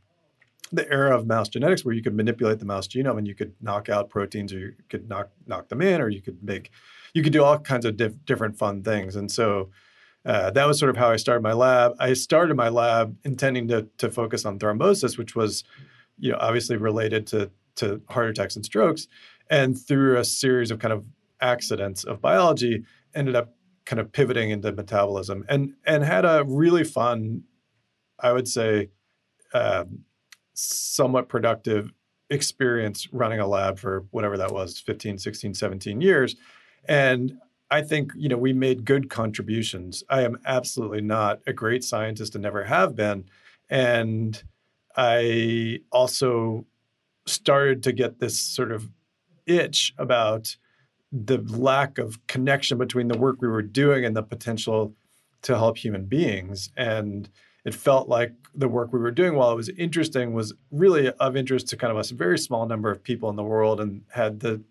the 0.72 0.88
era 0.92 1.16
of 1.16 1.26
mouse 1.26 1.50
genetics 1.50 1.84
where 1.84 1.96
you 1.96 2.04
could 2.04 2.14
manipulate 2.14 2.60
the 2.60 2.66
mouse 2.66 2.88
genome 2.88 3.18
and 3.18 3.28
you 3.28 3.34
could 3.34 3.54
knock 3.60 3.90
out 3.90 4.10
proteins 4.10 4.54
or 4.54 4.60
you 4.60 4.74
could 4.90 5.10
knock 5.10 5.30
knock 5.48 5.70
them 5.70 5.82
in 5.82 6.00
or 6.00 6.10
you 6.10 6.22
could 6.22 6.44
make 6.44 6.70
you 7.14 7.24
could 7.24 7.34
do 7.34 7.44
all 7.44 7.58
kinds 7.58 7.86
of 7.86 7.98
diff- 7.98 8.24
different 8.26 8.56
fun 8.58 8.84
things 8.84 9.16
and 9.16 9.32
so 9.32 9.70
uh, 10.26 10.52
that 10.52 10.68
was 10.68 10.78
sort 10.78 10.90
of 10.90 10.98
how 10.98 11.10
I 11.10 11.16
started 11.16 11.42
my 11.42 11.54
lab. 11.54 11.96
I 12.00 12.14
started 12.14 12.58
my 12.58 12.70
lab 12.70 13.16
intending 13.24 13.68
to 13.70 13.88
to 14.00 14.12
focus 14.12 14.46
on 14.46 14.60
thrombosis, 14.60 15.18
which 15.18 15.36
was, 15.36 15.64
you 16.18 16.32
know, 16.32 16.38
obviously 16.40 16.76
related 16.78 17.26
to 17.28 17.50
to 17.76 18.02
heart 18.10 18.30
attacks 18.30 18.56
and 18.56 18.66
strokes, 18.66 19.08
and 19.50 19.80
through 19.80 20.18
a 20.18 20.26
series 20.26 20.72
of 20.72 20.80
kind 20.80 20.94
of 20.94 21.06
accidents 21.40 22.04
of 22.04 22.22
biology, 22.22 22.84
ended 23.16 23.36
up 23.36 23.54
kind 23.90 24.00
of 24.00 24.12
pivoting 24.12 24.52
into 24.52 24.72
metabolism 24.72 25.44
and 25.50 25.74
and 25.86 26.04
had 26.04 26.24
a 26.24 26.44
really 26.48 26.84
fun 26.84 27.44
I 28.22 28.34
would 28.34 28.48
say, 28.48 28.90
um, 29.54 30.00
somewhat 30.54 31.30
productive 31.30 31.92
experience 32.30 33.08
running 33.12 33.40
a 33.40 33.48
lab 33.48 33.80
for 33.80 34.06
whatever 34.12 34.38
that 34.38 34.52
was 34.52 34.80
15 34.80 35.18
16 35.18 35.54
17 35.56 36.02
years. 36.02 36.36
And 36.88 37.40
i 37.72 37.82
think 37.82 38.12
you 38.16 38.30
know 38.30 38.38
we 38.38 38.54
made 38.54 38.86
good 38.86 39.10
contributions. 39.10 40.04
I 40.10 40.22
am 40.22 40.38
absolutely 40.46 41.02
not 41.02 41.40
a 41.48 41.54
great 41.54 41.84
scientist 41.84 42.36
and 42.36 42.44
never 42.44 42.66
have 42.66 42.96
been. 42.96 43.26
And 43.70 44.42
i 44.96 45.80
also 45.92 46.66
started 47.26 47.82
to 47.84 47.92
get 47.92 48.20
this 48.20 48.40
sort 48.40 48.72
of 48.72 48.92
itch 49.48 49.94
about 49.98 50.56
the 51.12 51.38
lack 51.38 51.98
of 51.98 52.26
connection 52.28 52.78
between 52.78 53.08
the 53.08 53.18
work 53.18 53.42
we 53.42 53.48
were 53.48 53.62
doing 53.62 54.06
and 54.06 54.16
the 54.16 54.24
potential 54.24 54.94
to 55.42 55.58
help 55.58 55.78
human 55.78 56.06
beings 56.06 56.70
and 56.78 57.30
it 57.66 57.76
felt 57.76 58.08
like 58.08 58.34
the 58.56 58.68
work 58.68 58.94
we 58.94 59.00
were 59.00 59.12
doing, 59.12 59.36
while 59.36 59.52
it 59.52 59.56
was 59.56 59.70
interesting, 59.70 60.34
was 60.34 60.54
really 60.72 61.12
of 61.12 61.36
interest 61.36 61.68
to 61.68 61.78
kind 61.78 61.96
of 61.96 62.12
a 62.12 62.16
very 62.16 62.38
small 62.38 62.66
number 62.66 62.90
of 62.90 63.04
people 63.04 63.30
in 63.30 63.36
the 63.36 63.44
world 63.44 63.80
and 63.80 64.04
had 64.12 64.40
the 64.40 64.62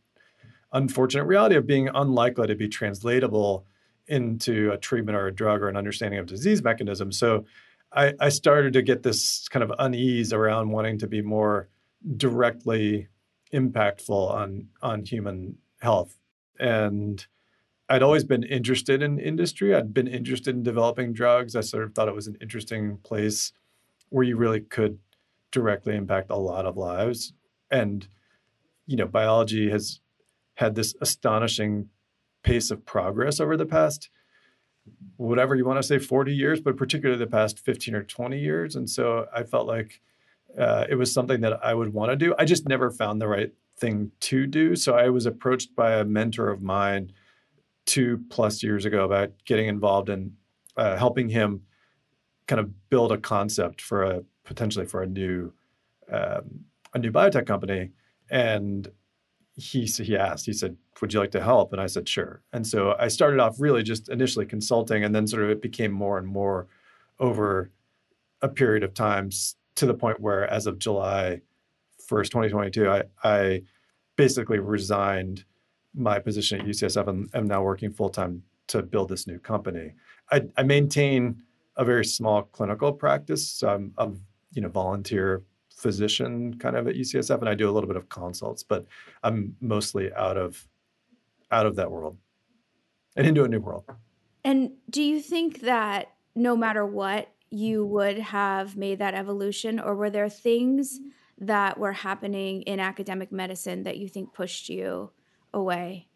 unfortunate 0.72 1.24
reality 1.24 1.54
of 1.54 1.66
being 1.66 1.88
unlikely 1.94 2.46
to 2.46 2.54
be 2.54 2.68
translatable 2.68 3.66
into 4.06 4.72
a 4.72 4.78
treatment 4.78 5.16
or 5.16 5.26
a 5.26 5.34
drug 5.34 5.62
or 5.62 5.68
an 5.68 5.76
understanding 5.76 6.18
of 6.18 6.26
disease 6.26 6.62
mechanism. 6.62 7.12
So 7.12 7.44
I, 7.92 8.14
I 8.20 8.30
started 8.30 8.72
to 8.72 8.82
get 8.82 9.02
this 9.02 9.48
kind 9.48 9.62
of 9.62 9.72
unease 9.78 10.32
around 10.32 10.70
wanting 10.70 10.98
to 10.98 11.06
be 11.06 11.22
more 11.22 11.68
directly 12.16 13.08
impactful 13.52 14.30
on 14.30 14.68
on 14.82 15.04
human 15.04 15.56
health. 15.80 16.16
And 16.58 17.26
I'd 17.88 18.02
always 18.02 18.24
been 18.24 18.42
interested 18.42 19.02
in 19.02 19.18
industry. 19.18 19.74
I'd 19.74 19.94
been 19.94 20.08
interested 20.08 20.54
in 20.54 20.62
developing 20.62 21.12
drugs. 21.12 21.56
I 21.56 21.62
sort 21.62 21.84
of 21.84 21.94
thought 21.94 22.08
it 22.08 22.14
was 22.14 22.26
an 22.26 22.36
interesting 22.40 22.98
place 22.98 23.52
where 24.10 24.24
you 24.24 24.36
really 24.36 24.60
could 24.60 24.98
directly 25.50 25.96
impact 25.96 26.30
a 26.30 26.36
lot 26.36 26.66
of 26.66 26.76
lives. 26.76 27.32
And, 27.70 28.06
you 28.86 28.96
know, 28.96 29.06
biology 29.06 29.70
has 29.70 30.00
had 30.54 30.74
this 30.74 30.94
astonishing 31.00 31.88
pace 32.42 32.70
of 32.70 32.84
progress 32.84 33.40
over 33.40 33.56
the 33.56 33.66
past, 33.66 34.10
whatever 35.16 35.54
you 35.54 35.64
want 35.64 35.78
to 35.78 35.86
say, 35.86 35.98
40 35.98 36.34
years, 36.34 36.60
but 36.60 36.76
particularly 36.76 37.18
the 37.18 37.30
past 37.30 37.58
15 37.58 37.94
or 37.94 38.02
20 38.02 38.38
years. 38.38 38.76
And 38.76 38.88
so 38.88 39.26
I 39.34 39.44
felt 39.44 39.66
like 39.66 40.00
uh, 40.58 40.86
it 40.88 40.96
was 40.96 41.12
something 41.12 41.40
that 41.40 41.64
I 41.64 41.74
would 41.74 41.92
want 41.92 42.10
to 42.10 42.16
do. 42.16 42.34
I 42.38 42.44
just 42.44 42.68
never 42.68 42.90
found 42.90 43.20
the 43.20 43.28
right 43.28 43.52
thing 43.78 44.10
to 44.20 44.46
do. 44.46 44.76
So 44.76 44.94
I 44.94 45.08
was 45.08 45.26
approached 45.26 45.74
by 45.74 45.94
a 45.94 46.04
mentor 46.04 46.50
of 46.50 46.62
mine 46.62 47.12
two 47.86 48.22
plus 48.28 48.62
years 48.62 48.84
ago 48.84 49.04
about 49.04 49.32
getting 49.44 49.68
involved 49.68 50.08
in 50.08 50.32
uh, 50.76 50.96
helping 50.96 51.28
him 51.28 51.62
kind 52.46 52.60
of 52.60 52.88
build 52.90 53.12
a 53.12 53.18
concept 53.18 53.80
for 53.80 54.02
a 54.02 54.22
potentially 54.44 54.86
for 54.86 55.02
a 55.02 55.06
new 55.06 55.52
um, 56.10 56.64
a 56.94 56.98
new 56.98 57.12
biotech 57.12 57.46
company. 57.46 57.90
And 58.30 58.90
he 59.54 59.84
he 59.84 60.16
asked, 60.16 60.46
he 60.46 60.52
said, 60.52 60.76
"Would 61.00 61.12
you 61.12 61.20
like 61.20 61.32
to 61.32 61.42
help?" 61.42 61.72
And 61.72 61.80
I 61.80 61.86
said, 61.86 62.08
"Sure." 62.08 62.42
And 62.52 62.66
so 62.66 62.94
I 62.98 63.08
started 63.08 63.40
off 63.40 63.60
really 63.60 63.82
just 63.82 64.08
initially 64.08 64.46
consulting, 64.46 65.04
and 65.04 65.14
then 65.14 65.26
sort 65.26 65.44
of 65.44 65.50
it 65.50 65.62
became 65.62 65.92
more 65.92 66.18
and 66.18 66.26
more 66.26 66.66
over 67.18 67.70
a 68.40 68.48
period 68.48 68.84
of 68.84 68.94
times 68.94 69.56
to 69.74 69.86
the 69.86 69.94
point 69.94 70.20
where, 70.20 70.48
as 70.48 70.66
of 70.66 70.78
July 70.78 71.40
first, 72.08 72.32
2022, 72.32 72.88
I 72.88 73.02
I 73.22 73.62
basically 74.16 74.58
resigned 74.58 75.44
my 75.94 76.18
position 76.18 76.60
at 76.60 76.66
UCSF 76.66 77.06
and 77.06 77.30
am 77.34 77.46
now 77.46 77.62
working 77.62 77.90
full 77.90 78.08
time 78.08 78.42
to 78.68 78.82
build 78.82 79.08
this 79.08 79.26
new 79.26 79.38
company. 79.38 79.94
I, 80.30 80.42
I, 80.56 80.62
maintain 80.62 81.42
a 81.76 81.84
very 81.84 82.04
small 82.04 82.42
clinical 82.42 82.92
practice. 82.92 83.48
So 83.48 83.68
I'm, 83.68 83.92
I'm, 83.96 84.20
you 84.52 84.60
know, 84.60 84.68
volunteer 84.68 85.42
physician 85.70 86.58
kind 86.58 86.76
of 86.76 86.86
at 86.86 86.96
UCSF, 86.96 87.38
and 87.38 87.48
I 87.48 87.54
do 87.54 87.70
a 87.70 87.72
little 87.72 87.88
bit 87.88 87.96
of 87.96 88.08
consults, 88.08 88.62
but 88.62 88.84
I'm 89.22 89.56
mostly 89.60 90.12
out 90.12 90.36
of 90.36 90.66
out 91.50 91.64
of 91.64 91.76
that 91.76 91.90
world 91.90 92.18
and 93.16 93.26
into 93.26 93.44
a 93.44 93.48
new 93.48 93.60
world. 93.60 93.84
And 94.44 94.72
do 94.90 95.02
you 95.02 95.20
think 95.20 95.60
that 95.60 96.12
no 96.34 96.56
matter 96.56 96.84
what, 96.84 97.28
you 97.50 97.86
would 97.86 98.18
have 98.18 98.76
made 98.76 98.98
that 98.98 99.14
evolution, 99.14 99.80
or 99.80 99.94
were 99.94 100.10
there 100.10 100.28
things 100.28 101.00
that 101.40 101.78
were 101.78 101.92
happening 101.92 102.62
in 102.62 102.80
academic 102.80 103.30
medicine 103.32 103.84
that 103.84 103.96
you 103.96 104.08
think 104.08 104.32
pushed 104.32 104.68
you 104.68 105.10
away? 105.52 106.08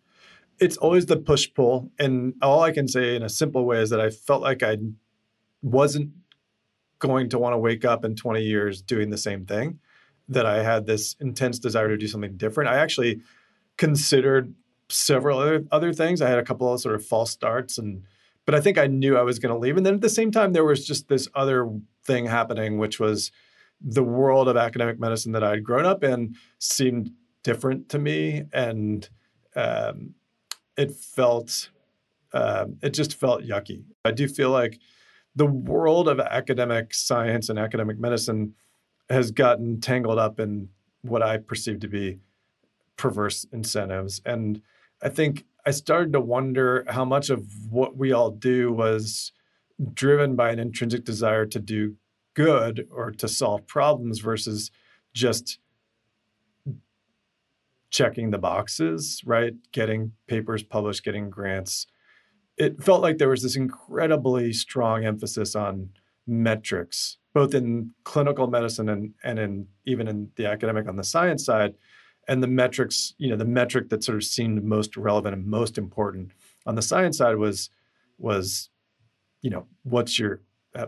It's 0.59 0.76
always 0.76 1.07
the 1.07 1.17
push 1.17 1.52
pull. 1.52 1.91
And 1.99 2.35
all 2.43 2.62
I 2.62 2.73
can 2.73 2.88
say 2.88 3.17
in 3.17 3.23
a 3.23 3.29
simple 3.29 3.64
way 3.64 3.81
is 3.81 3.91
that 3.91 4.00
I 4.00 4.11
felt 4.11 4.43
like 4.43 4.62
I 4.62 4.79
wasn't 5.62 6.11
going 6.99 7.29
to 7.31 7.38
want 7.38 7.52
to 7.52 7.59
wake 7.59 7.85
up 7.85 8.05
in 8.05 8.14
20 8.14 8.43
years 8.43 8.81
doing 8.83 9.11
the 9.11 9.19
same 9.19 9.45
thing, 9.45 9.81
that 10.29 10.47
I 10.47 10.62
had 10.62 10.87
this 10.87 11.17
intense 11.21 11.59
desire 11.59 11.88
to 11.88 11.97
do 11.97 12.07
something 12.07 12.37
different. 12.37 12.71
I 12.71 12.76
actually 12.76 13.21
considered 13.76 14.55
several 14.88 15.38
other, 15.38 15.64
other 15.73 15.93
things. 15.93 16.23
I 16.23 16.29
had 16.29 16.38
a 16.38 16.45
couple 16.45 16.73
of 16.73 16.81
sort 16.81 16.95
of 16.95 17.05
false 17.05 17.31
starts 17.31 17.79
and 17.79 18.05
but 18.45 18.55
I 18.55 18.61
think 18.61 18.79
I 18.79 18.87
knew 18.87 19.17
I 19.17 19.23
was 19.23 19.38
going 19.38 19.55
to 19.55 19.59
leave. 19.59 19.76
And 19.76 19.87
then 19.87 19.95
at 19.95 20.00
the 20.00 20.09
same 20.09 20.31
time, 20.31 20.52
there 20.52 20.64
was 20.64 20.87
just 20.87 21.09
this 21.09 21.29
other 21.35 21.71
thing 22.05 22.26
happening, 22.26 22.79
which 22.79 22.99
was 22.99 23.31
the 23.85 24.03
world 24.03 24.49
of 24.49 24.57
academic 24.57 24.99
medicine 24.99 25.33
that 25.33 25.45
I'd 25.45 25.65
grown 25.65 25.85
up 25.85 26.05
in 26.05 26.37
seemed 26.59 27.11
different 27.43 27.89
to 27.91 27.99
me. 27.99 28.45
And 28.53 29.09
um, 29.57 30.15
it 30.77 30.93
felt 30.93 31.71
um, 32.33 32.79
it 32.83 32.95
just 32.95 33.15
felt 33.15 33.43
yucky. 33.43 33.83
I 34.05 34.11
do 34.11 34.27
feel 34.27 34.51
like 34.51 34.81
the 35.35 35.47
world 35.47 36.09
of 36.09 36.21
academic 36.21 36.95
science 36.95 37.49
and 37.49 37.59
academic 37.59 37.99
medicine 37.99 38.55
has 39.11 39.31
gotten 39.31 39.81
tangled 39.81 40.19
up 40.19 40.41
in 40.41 40.69
what 41.03 41.23
I 41.23 41.37
perceive 41.39 41.81
to 41.81 41.89
be 41.89 42.19
perverse 42.97 43.45
incentives, 43.53 44.21
and 44.25 44.62
I 45.03 45.09
think 45.09 45.45
I 45.67 45.73
started 45.73 46.12
to 46.12 46.21
wonder 46.21 46.85
how 46.89 47.05
much 47.05 47.29
of 47.29 47.47
what 47.69 47.97
we 47.97 48.12
all 48.12 48.31
do 48.31 48.73
was 48.73 49.33
driven 49.95 50.37
by 50.37 50.51
an 50.51 50.59
intrinsic 50.59 51.05
desire 51.05 51.47
to 51.47 51.59
do 51.59 51.97
good 52.35 52.87
or 52.91 53.11
to 53.11 53.29
solve 53.29 53.67
problems 53.67 54.21
versus 54.21 54.71
just 55.12 55.59
checking 57.91 58.31
the 58.31 58.39
boxes, 58.39 59.23
right? 59.25 59.55
Getting 59.71 60.12
papers 60.27 60.62
published, 60.62 61.05
getting 61.05 61.31
grants. 61.31 61.87
It 62.57 62.83
felt 62.83 63.03
like 63.03 63.19
there 63.19 63.29
was 63.29 63.43
this 63.43 63.57
incredibly 63.57 64.53
strong 64.53 65.05
emphasis 65.05 65.55
on 65.55 65.91
metrics, 66.27 67.19
both 67.35 67.55
in 67.55 67.91
clinical 68.05 68.47
medicine 68.47 68.89
and, 68.89 69.15
and 69.23 69.39
in 69.39 69.67
even 69.85 70.09
in 70.09 70.31
the 70.37 70.47
academic 70.47 70.89
on 70.89 70.97
the 70.97 71.05
science 71.05 71.45
side. 71.45 71.75
And 72.29 72.43
the 72.43 72.47
metrics, 72.49 73.15
you 73.19 73.29
know, 73.29 73.37
the 73.37 73.45
metric 73.45 73.91
that 73.91 74.05
sort 74.05 74.17
of 74.17 74.25
seemed 74.25 74.62
most 74.65 74.97
relevant 74.97 75.35
and 75.35 75.47
most 75.47 75.77
important 75.77 76.33
on 76.65 76.77
the 76.77 76.83
science 76.83 77.19
side 77.19 77.37
was 77.37 77.69
was, 78.19 78.71
you 79.43 79.51
know, 79.51 79.67
what's 79.83 80.19
your 80.19 80.41
uh, 80.75 80.87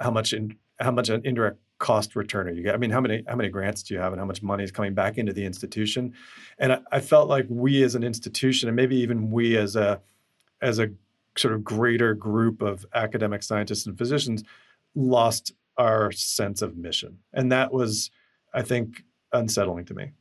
how 0.00 0.10
much 0.10 0.32
in 0.32 0.56
how 0.82 0.90
much 0.90 1.08
an 1.08 1.22
indirect 1.24 1.58
cost 1.78 2.14
return 2.14 2.48
are 2.48 2.52
you 2.52 2.62
get? 2.62 2.74
I 2.74 2.78
mean, 2.78 2.90
how 2.90 3.00
many 3.00 3.24
how 3.28 3.36
many 3.36 3.48
grants 3.48 3.82
do 3.82 3.94
you 3.94 4.00
have, 4.00 4.12
and 4.12 4.20
how 4.20 4.26
much 4.26 4.42
money 4.42 4.64
is 4.64 4.70
coming 4.70 4.94
back 4.94 5.18
into 5.18 5.32
the 5.32 5.44
institution? 5.44 6.14
And 6.58 6.72
I, 6.72 6.78
I 6.92 7.00
felt 7.00 7.28
like 7.28 7.46
we 7.48 7.82
as 7.82 7.94
an 7.94 8.04
institution, 8.04 8.68
and 8.68 8.76
maybe 8.76 8.96
even 8.96 9.30
we 9.30 9.56
as 9.56 9.76
a 9.76 10.00
as 10.60 10.78
a 10.78 10.88
sort 11.36 11.54
of 11.54 11.64
greater 11.64 12.14
group 12.14 12.62
of 12.62 12.86
academic 12.94 13.42
scientists 13.42 13.86
and 13.86 13.96
physicians, 13.96 14.44
lost 14.94 15.52
our 15.78 16.12
sense 16.12 16.62
of 16.62 16.76
mission, 16.76 17.18
and 17.32 17.50
that 17.50 17.72
was, 17.72 18.10
I 18.52 18.62
think, 18.62 19.04
unsettling 19.32 19.86
to 19.86 19.94
me. 19.94 20.12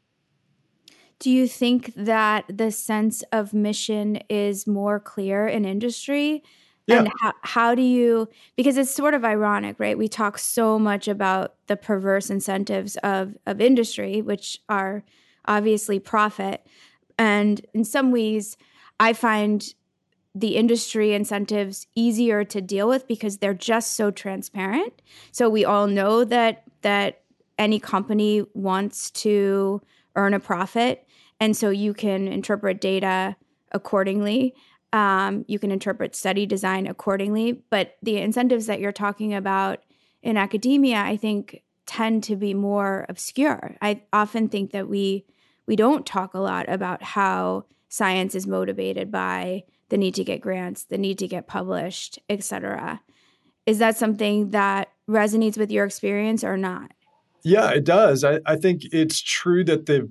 Do 1.19 1.29
you 1.29 1.47
think 1.47 1.93
that 1.95 2.45
the 2.47 2.71
sense 2.71 3.21
of 3.31 3.53
mission 3.53 4.19
is 4.27 4.65
more 4.65 4.99
clear 4.99 5.47
in 5.47 5.65
industry? 5.65 6.41
Yeah. 6.91 6.99
And 6.99 7.11
how, 7.19 7.33
how 7.41 7.75
do 7.75 7.81
you, 7.81 8.27
because 8.55 8.77
it's 8.77 8.93
sort 8.93 9.13
of 9.13 9.25
ironic, 9.25 9.79
right? 9.79 9.97
We 9.97 10.07
talk 10.07 10.37
so 10.37 10.77
much 10.77 11.07
about 11.07 11.55
the 11.67 11.75
perverse 11.75 12.29
incentives 12.29 12.97
of, 12.97 13.35
of 13.45 13.61
industry, 13.61 14.21
which 14.21 14.61
are 14.69 15.03
obviously 15.45 15.99
profit. 15.99 16.65
And 17.17 17.65
in 17.73 17.83
some 17.83 18.11
ways, 18.11 18.57
I 18.99 19.13
find 19.13 19.73
the 20.33 20.55
industry 20.55 21.13
incentives 21.13 21.87
easier 21.95 22.43
to 22.45 22.61
deal 22.61 22.87
with 22.87 23.07
because 23.07 23.37
they're 23.37 23.53
just 23.53 23.95
so 23.95 24.11
transparent. 24.11 25.01
So 25.31 25.49
we 25.49 25.65
all 25.65 25.87
know 25.87 26.23
that 26.23 26.63
that 26.81 27.21
any 27.57 27.79
company 27.79 28.43
wants 28.53 29.11
to 29.11 29.81
earn 30.15 30.33
a 30.33 30.39
profit, 30.39 31.05
and 31.39 31.55
so 31.55 31.69
you 31.69 31.93
can 31.93 32.27
interpret 32.27 32.79
data 32.79 33.35
accordingly. 33.71 34.55
Um, 34.93 35.45
you 35.47 35.59
can 35.59 35.71
interpret 35.71 36.15
study 36.15 36.45
design 36.45 36.87
accordingly. 36.87 37.63
But 37.69 37.95
the 38.01 38.17
incentives 38.17 38.65
that 38.65 38.79
you're 38.79 38.91
talking 38.91 39.33
about 39.33 39.79
in 40.21 40.37
academia, 40.37 40.97
I 40.97 41.17
think, 41.17 41.63
tend 41.85 42.23
to 42.25 42.35
be 42.35 42.53
more 42.53 43.05
obscure. 43.09 43.75
I 43.81 44.03
often 44.13 44.49
think 44.49 44.71
that 44.71 44.87
we 44.87 45.25
we 45.67 45.75
don't 45.75 46.05
talk 46.05 46.33
a 46.33 46.39
lot 46.39 46.67
about 46.69 47.03
how 47.03 47.65
science 47.87 48.35
is 48.35 48.47
motivated 48.47 49.11
by 49.11 49.63
the 49.89 49.97
need 49.97 50.15
to 50.15 50.23
get 50.23 50.41
grants, 50.41 50.83
the 50.85 50.97
need 50.97 51.19
to 51.19 51.27
get 51.27 51.47
published, 51.47 52.19
etc. 52.29 53.01
Is 53.65 53.77
that 53.79 53.97
something 53.97 54.51
that 54.51 54.89
resonates 55.09 55.57
with 55.57 55.69
your 55.71 55.85
experience 55.85 56.43
or 56.43 56.57
not? 56.57 56.91
Yeah, 57.43 57.69
it 57.71 57.83
does. 57.83 58.23
I, 58.23 58.39
I 58.45 58.55
think 58.55 58.83
it's 58.91 59.21
true 59.21 59.63
that 59.65 59.85
the 59.85 60.09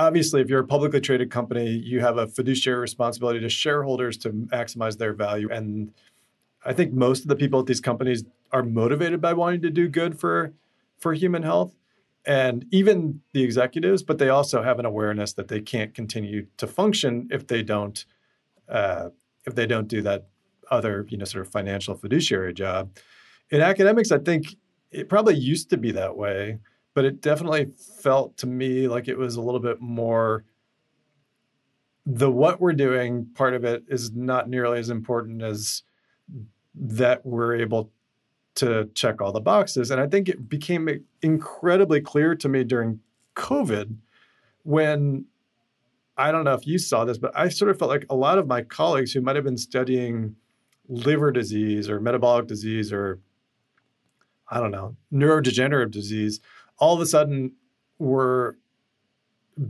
obviously, 0.00 0.40
if 0.40 0.48
you're 0.48 0.60
a 0.60 0.66
publicly 0.66 1.00
traded 1.00 1.30
company, 1.30 1.68
you 1.68 2.00
have 2.00 2.16
a 2.16 2.26
fiduciary 2.26 2.80
responsibility 2.80 3.38
to 3.40 3.48
shareholders 3.48 4.16
to 4.16 4.30
maximize 4.30 4.96
their 4.96 5.12
value. 5.12 5.48
And 5.50 5.92
I 6.64 6.72
think 6.72 6.92
most 6.92 7.22
of 7.22 7.28
the 7.28 7.36
people 7.36 7.60
at 7.60 7.66
these 7.66 7.80
companies 7.80 8.24
are 8.50 8.62
motivated 8.62 9.20
by 9.20 9.34
wanting 9.34 9.62
to 9.62 9.70
do 9.70 9.88
good 9.88 10.18
for 10.18 10.52
for 10.98 11.14
human 11.14 11.42
health 11.42 11.74
and 12.26 12.66
even 12.70 13.20
the 13.32 13.42
executives, 13.42 14.02
but 14.02 14.18
they 14.18 14.28
also 14.28 14.62
have 14.62 14.78
an 14.78 14.84
awareness 14.84 15.32
that 15.34 15.48
they 15.48 15.60
can't 15.60 15.94
continue 15.94 16.46
to 16.58 16.66
function 16.66 17.28
if 17.30 17.46
they 17.46 17.62
don't 17.62 18.04
uh, 18.68 19.10
if 19.46 19.54
they 19.54 19.66
don't 19.66 19.88
do 19.88 20.02
that 20.02 20.28
other 20.70 21.06
you 21.10 21.18
know 21.18 21.24
sort 21.24 21.46
of 21.46 21.52
financial 21.52 21.94
fiduciary 21.94 22.54
job. 22.54 22.90
In 23.50 23.60
academics, 23.60 24.12
I 24.12 24.18
think 24.18 24.56
it 24.90 25.08
probably 25.08 25.36
used 25.36 25.70
to 25.70 25.76
be 25.76 25.92
that 25.92 26.16
way 26.16 26.58
but 26.94 27.04
it 27.04 27.20
definitely 27.20 27.70
felt 28.02 28.36
to 28.38 28.46
me 28.46 28.88
like 28.88 29.08
it 29.08 29.18
was 29.18 29.36
a 29.36 29.40
little 29.40 29.60
bit 29.60 29.80
more 29.80 30.44
the 32.06 32.30
what 32.30 32.60
we're 32.60 32.72
doing 32.72 33.26
part 33.34 33.54
of 33.54 33.64
it 33.64 33.84
is 33.88 34.12
not 34.12 34.48
nearly 34.48 34.78
as 34.78 34.90
important 34.90 35.42
as 35.42 35.82
that 36.74 37.24
we're 37.24 37.54
able 37.56 37.90
to 38.54 38.88
check 38.94 39.20
all 39.20 39.32
the 39.32 39.40
boxes. 39.40 39.90
And 39.90 40.00
i 40.00 40.06
think 40.06 40.28
it 40.28 40.48
became 40.48 40.88
incredibly 41.22 42.00
clear 42.00 42.34
to 42.34 42.48
me 42.48 42.64
during 42.64 43.00
covid 43.36 43.96
when 44.64 45.24
i 46.16 46.32
don't 46.32 46.44
know 46.44 46.54
if 46.54 46.66
you 46.66 46.78
saw 46.78 47.04
this 47.04 47.16
but 47.16 47.32
i 47.34 47.48
sort 47.48 47.70
of 47.70 47.78
felt 47.78 47.90
like 47.90 48.04
a 48.10 48.16
lot 48.16 48.38
of 48.38 48.46
my 48.46 48.62
colleagues 48.62 49.12
who 49.12 49.20
might 49.20 49.36
have 49.36 49.44
been 49.44 49.56
studying 49.56 50.34
liver 50.88 51.30
disease 51.30 51.88
or 51.88 52.00
metabolic 52.00 52.46
disease 52.48 52.92
or 52.92 53.20
i 54.50 54.58
don't 54.58 54.72
know 54.72 54.96
neurodegenerative 55.12 55.90
disease 55.90 56.40
all 56.80 56.94
of 56.94 57.00
a 57.00 57.06
sudden 57.06 57.52
we're 57.98 58.54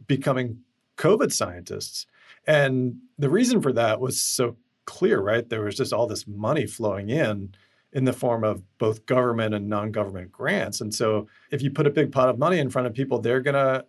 becoming 0.06 0.60
COVID 0.96 1.32
scientists. 1.32 2.06
And 2.46 3.00
the 3.18 3.28
reason 3.28 3.60
for 3.60 3.72
that 3.72 4.00
was 4.00 4.22
so 4.22 4.56
clear, 4.86 5.20
right? 5.20 5.48
There 5.48 5.62
was 5.62 5.76
just 5.76 5.92
all 5.92 6.06
this 6.06 6.26
money 6.26 6.66
flowing 6.66 7.10
in. 7.10 7.54
in 7.92 8.04
the 8.04 8.12
form 8.12 8.44
of 8.44 8.62
both 8.78 9.04
government 9.04 9.52
and 9.52 9.68
non-government 9.68 10.30
grants. 10.30 10.80
And 10.80 10.94
so 10.94 11.26
if 11.50 11.60
you 11.60 11.72
put 11.72 11.88
a 11.88 11.90
big 11.90 12.12
pot 12.12 12.28
of 12.28 12.38
money 12.38 12.60
in 12.60 12.70
front 12.70 12.86
of 12.86 12.94
people, 12.94 13.18
they're 13.18 13.40
going 13.40 13.54
to 13.54 13.84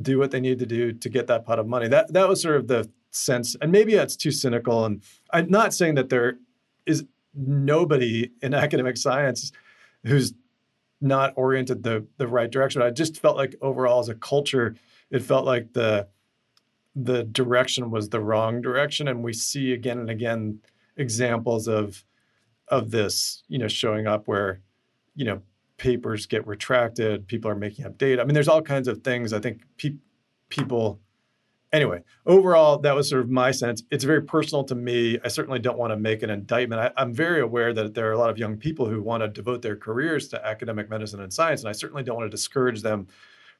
do 0.00 0.20
what 0.20 0.30
they 0.30 0.38
need 0.40 0.60
to 0.60 0.66
do 0.66 0.92
to 0.92 1.08
get 1.08 1.26
that 1.26 1.44
pot 1.44 1.58
of 1.58 1.66
money. 1.66 1.88
That 1.88 2.12
that 2.12 2.28
was 2.28 2.40
sort 2.40 2.54
of 2.54 2.68
the 2.68 2.88
sense. 3.10 3.56
And 3.60 3.72
maybe 3.72 3.92
that's 3.96 4.14
too 4.14 4.30
cynical 4.30 4.84
and 4.84 5.02
I'm 5.32 5.50
not 5.50 5.74
saying 5.74 5.96
that 5.96 6.10
there 6.10 6.38
is 6.86 7.04
nobody 7.34 8.30
in 8.40 8.54
academic 8.54 8.96
science 8.96 9.50
who's 10.04 10.32
not 11.00 11.32
oriented 11.36 11.82
the 11.82 12.06
the 12.18 12.26
right 12.26 12.50
direction. 12.50 12.82
I 12.82 12.90
just 12.90 13.20
felt 13.20 13.36
like 13.36 13.56
overall 13.60 14.00
as 14.00 14.08
a 14.08 14.14
culture, 14.14 14.76
it 15.10 15.22
felt 15.22 15.46
like 15.46 15.72
the 15.72 16.08
the 16.94 17.24
direction 17.24 17.90
was 17.90 18.08
the 18.08 18.20
wrong 18.20 18.60
direction. 18.60 19.08
And 19.08 19.22
we 19.22 19.32
see 19.32 19.72
again 19.72 19.98
and 19.98 20.10
again 20.10 20.60
examples 20.96 21.68
of 21.68 22.04
of 22.68 22.90
this, 22.90 23.42
you 23.48 23.58
know, 23.58 23.68
showing 23.68 24.06
up 24.06 24.28
where, 24.28 24.60
you 25.14 25.24
know, 25.24 25.42
papers 25.76 26.26
get 26.26 26.46
retracted, 26.46 27.26
people 27.26 27.50
are 27.50 27.56
making 27.56 27.84
up 27.84 27.98
data. 27.98 28.22
I 28.22 28.24
mean, 28.24 28.34
there's 28.34 28.48
all 28.48 28.62
kinds 28.62 28.86
of 28.86 29.02
things. 29.02 29.32
I 29.32 29.40
think 29.40 29.62
pe- 29.76 29.96
people. 30.48 31.00
Anyway, 31.72 32.02
overall, 32.26 32.78
that 32.78 32.96
was 32.96 33.08
sort 33.08 33.22
of 33.22 33.30
my 33.30 33.52
sense. 33.52 33.84
It's 33.90 34.02
very 34.02 34.22
personal 34.22 34.64
to 34.64 34.74
me. 34.74 35.18
I 35.24 35.28
certainly 35.28 35.60
don't 35.60 35.78
want 35.78 35.92
to 35.92 35.96
make 35.96 36.22
an 36.22 36.30
indictment. 36.30 36.80
I, 36.80 37.00
I'm 37.00 37.14
very 37.14 37.40
aware 37.40 37.72
that 37.72 37.94
there 37.94 38.08
are 38.08 38.12
a 38.12 38.18
lot 38.18 38.30
of 38.30 38.38
young 38.38 38.56
people 38.56 38.88
who 38.88 39.00
want 39.00 39.22
to 39.22 39.28
devote 39.28 39.62
their 39.62 39.76
careers 39.76 40.28
to 40.28 40.44
academic 40.44 40.90
medicine 40.90 41.20
and 41.20 41.32
science, 41.32 41.60
and 41.60 41.68
I 41.68 41.72
certainly 41.72 42.02
don't 42.02 42.16
want 42.16 42.30
to 42.30 42.36
discourage 42.36 42.82
them 42.82 43.06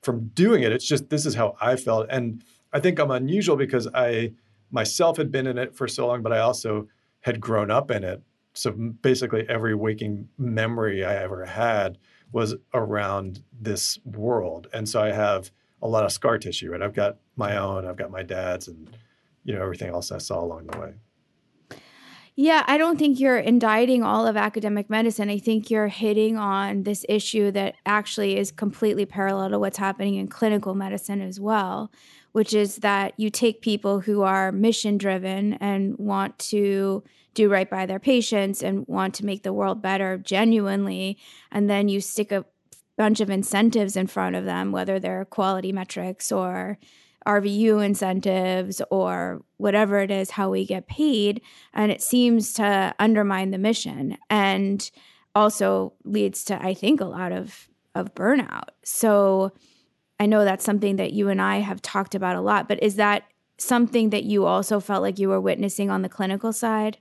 from 0.02 0.28
doing 0.34 0.64
it. 0.64 0.72
It's 0.72 0.86
just 0.86 1.08
this 1.08 1.24
is 1.24 1.34
how 1.34 1.56
I 1.60 1.76
felt, 1.76 2.08
and 2.10 2.42
I 2.72 2.80
think 2.80 2.98
I'm 2.98 3.10
unusual 3.12 3.56
because 3.56 3.86
I 3.94 4.32
myself 4.72 5.16
had 5.16 5.30
been 5.30 5.46
in 5.46 5.58
it 5.58 5.76
for 5.76 5.86
so 5.86 6.06
long, 6.08 6.22
but 6.22 6.32
I 6.32 6.38
also 6.38 6.88
had 7.20 7.40
grown 7.40 7.70
up 7.70 7.90
in 7.90 8.02
it 8.02 8.22
so 8.54 8.72
basically 8.72 9.48
every 9.48 9.74
waking 9.74 10.28
memory 10.38 11.04
I 11.04 11.16
ever 11.16 11.44
had 11.44 11.98
was 12.32 12.54
around 12.74 13.42
this 13.58 13.98
world. 14.04 14.68
And 14.72 14.88
so 14.88 15.02
I 15.02 15.12
have 15.12 15.50
a 15.82 15.88
lot 15.88 16.04
of 16.04 16.12
scar 16.12 16.38
tissue, 16.38 16.70
right? 16.70 16.82
I've 16.82 16.94
got 16.94 17.16
my 17.40 17.56
own, 17.56 17.87
I've 17.87 17.97
got 17.97 18.12
my 18.12 18.23
dad's 18.23 18.68
and 18.68 18.88
you 19.42 19.54
know 19.54 19.62
everything 19.62 19.88
else 19.88 20.12
I 20.12 20.18
saw 20.18 20.44
along 20.44 20.68
the 20.68 20.78
way. 20.78 20.92
Yeah, 22.37 22.64
I 22.66 22.78
don't 22.78 22.99
think 22.99 23.18
you're 23.18 23.38
indicting 23.38 24.02
all 24.02 24.26
of 24.26 24.37
academic 24.37 24.88
medicine. 24.88 25.28
I 25.28 25.38
think 25.38 25.70
you're 25.70 25.88
hitting 25.88 26.38
on 26.38 26.85
this 26.85 27.04
issue 27.09 27.50
that 27.50 27.75
actually 27.85 28.38
is 28.38 28.52
completely 28.52 29.04
parallel 29.04 29.50
to 29.50 29.59
what's 29.59 29.76
happening 29.76 30.14
in 30.14 30.28
clinical 30.28 30.75
medicine 30.75 31.20
as 31.20 31.40
well, 31.40 31.90
which 32.32 32.54
is 32.54 32.76
that 32.76 33.12
you 33.18 33.28
take 33.28 33.61
people 33.61 34.00
who 34.00 34.23
are 34.23 34.52
mission 34.52 34.97
driven 34.97 35.54
and 35.54 35.99
want 35.99 36.38
to 36.38 37.02
do 37.35 37.50
right 37.50 37.68
by 37.68 37.85
their 37.85 37.99
patients 37.99 38.62
and 38.62 38.87
want 38.87 39.14
to 39.16 39.26
make 39.26 39.42
the 39.42 39.52
world 39.52 39.82
better 39.82 40.16
genuinely. 40.16 41.18
And 41.50 41.68
then 41.68 41.88
you 41.88 42.00
stick 42.00 42.32
a 42.32 42.47
bunch 42.97 43.20
of 43.20 43.28
incentives 43.28 43.97
in 43.97 44.06
front 44.06 44.37
of 44.37 44.44
them, 44.44 44.73
whether 44.73 44.99
they're 44.99 45.25
quality 45.25 45.73
metrics 45.73 46.32
or 46.32 46.78
RVU 47.26 47.84
incentives 47.84 48.80
or 48.90 49.42
whatever 49.58 49.98
it 49.98 50.10
is, 50.10 50.30
how 50.30 50.50
we 50.50 50.64
get 50.64 50.88
paid. 50.88 51.42
And 51.72 51.92
it 51.92 52.02
seems 52.02 52.52
to 52.54 52.94
undermine 52.98 53.50
the 53.50 53.58
mission 53.58 54.16
and 54.28 54.90
also 55.34 55.92
leads 56.04 56.44
to, 56.44 56.62
I 56.62 56.74
think, 56.74 57.00
a 57.00 57.06
lot 57.06 57.32
of, 57.32 57.68
of 57.94 58.14
burnout. 58.14 58.68
So 58.82 59.52
I 60.18 60.26
know 60.26 60.44
that's 60.44 60.64
something 60.64 60.96
that 60.96 61.12
you 61.12 61.28
and 61.28 61.40
I 61.40 61.58
have 61.58 61.82
talked 61.82 62.14
about 62.14 62.36
a 62.36 62.40
lot, 62.40 62.68
but 62.68 62.82
is 62.82 62.96
that 62.96 63.24
something 63.58 64.10
that 64.10 64.24
you 64.24 64.46
also 64.46 64.80
felt 64.80 65.02
like 65.02 65.18
you 65.18 65.28
were 65.28 65.40
witnessing 65.40 65.90
on 65.90 66.02
the 66.02 66.08
clinical 66.08 66.52
side? 66.52 66.98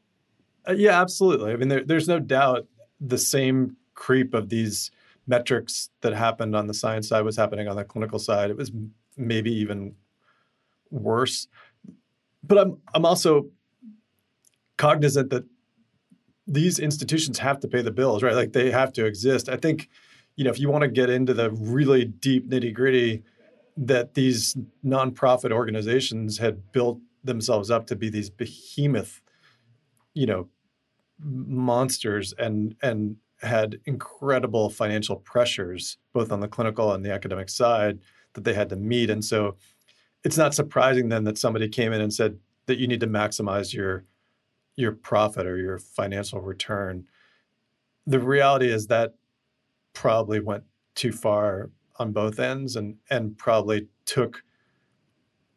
Uh, 0.68 0.74
yeah, 0.74 1.02
absolutely. 1.02 1.52
I 1.52 1.56
mean, 1.56 1.70
there, 1.70 1.84
there's 1.84 2.08
no 2.08 2.20
doubt 2.20 2.68
the 3.00 3.18
same 3.18 3.78
creep 3.94 4.34
of 4.34 4.50
these 4.50 4.92
metrics 5.28 5.90
that 6.02 6.14
happened 6.14 6.56
on 6.56 6.68
the 6.68 6.74
science 6.74 7.08
side 7.08 7.24
was 7.24 7.38
happening 7.38 7.68
on 7.68 7.76
the 7.76 7.84
clinical 7.84 8.20
side. 8.20 8.50
It 8.50 8.58
was 8.58 8.72
maybe 9.16 9.52
even 9.54 9.96
worse. 10.92 11.48
But 12.44 12.58
I'm 12.58 12.78
I'm 12.94 13.06
also 13.06 13.48
cognizant 14.78 15.30
that 15.30 15.44
these 16.48 16.80
institutions 16.80 17.40
have 17.40 17.60
to 17.60 17.68
pay 17.68 17.82
the 17.82 17.92
bills, 17.92 18.24
right? 18.24 18.36
Like 18.36 18.54
they 18.54 18.72
have 18.72 18.92
to 18.94 19.06
exist. 19.06 19.50
I 19.50 19.58
think, 19.58 19.90
you 20.36 20.44
know, 20.44 20.50
if 20.50 20.60
you 20.60 20.70
want 20.70 20.82
to 20.82 20.88
get 20.88 21.10
into 21.10 21.34
the 21.34 21.52
really 21.52 22.06
deep 22.06 22.50
nitty 22.50 22.74
gritty, 22.74 23.24
that 23.78 24.16
these 24.16 24.58
nonprofit 24.84 25.52
organizations 25.52 26.38
had 26.40 26.72
built 26.72 27.00
themselves 27.24 27.70
up 27.70 27.86
to 27.88 27.96
be 27.96 28.10
these 28.10 28.30
behemoth 28.30 29.22
you 30.14 30.26
know 30.26 30.48
monsters 31.20 32.34
and 32.38 32.76
and 32.82 33.16
had 33.42 33.80
incredible 33.86 34.70
financial 34.70 35.16
pressures 35.18 35.98
both 36.14 36.32
on 36.32 36.40
the 36.40 36.48
clinical 36.48 36.92
and 36.94 37.06
the 37.06 37.14
academic 37.14 37.50
side 37.50 38.00
that 38.34 38.44
they 38.44 38.54
had 38.54 38.70
to 38.70 38.76
meet 38.76 39.10
and 39.10 39.24
so 39.24 39.56
it's 40.24 40.38
not 40.38 40.54
surprising 40.54 41.10
then 41.10 41.24
that 41.24 41.38
somebody 41.38 41.68
came 41.68 41.94
in 41.94 42.02
and 42.02 42.14
said 42.14 42.38
that 42.66 42.78
you 42.78 42.88
need 42.88 43.00
to 43.00 43.08
maximize 43.08 43.74
your 43.74 44.06
your 44.76 44.92
profit 44.92 45.46
or 45.46 45.58
your 45.58 45.78
financial 45.78 46.42
return 46.42 47.06
the 48.06 48.20
reality 48.20 48.70
is 48.70 48.88
that 48.88 49.16
probably 49.94 50.40
went 50.40 50.64
too 50.96 51.12
far 51.12 51.70
on 51.98 52.12
both 52.12 52.40
ends 52.40 52.76
and 52.76 52.96
and 53.10 53.38
probably 53.38 53.88
took 54.06 54.44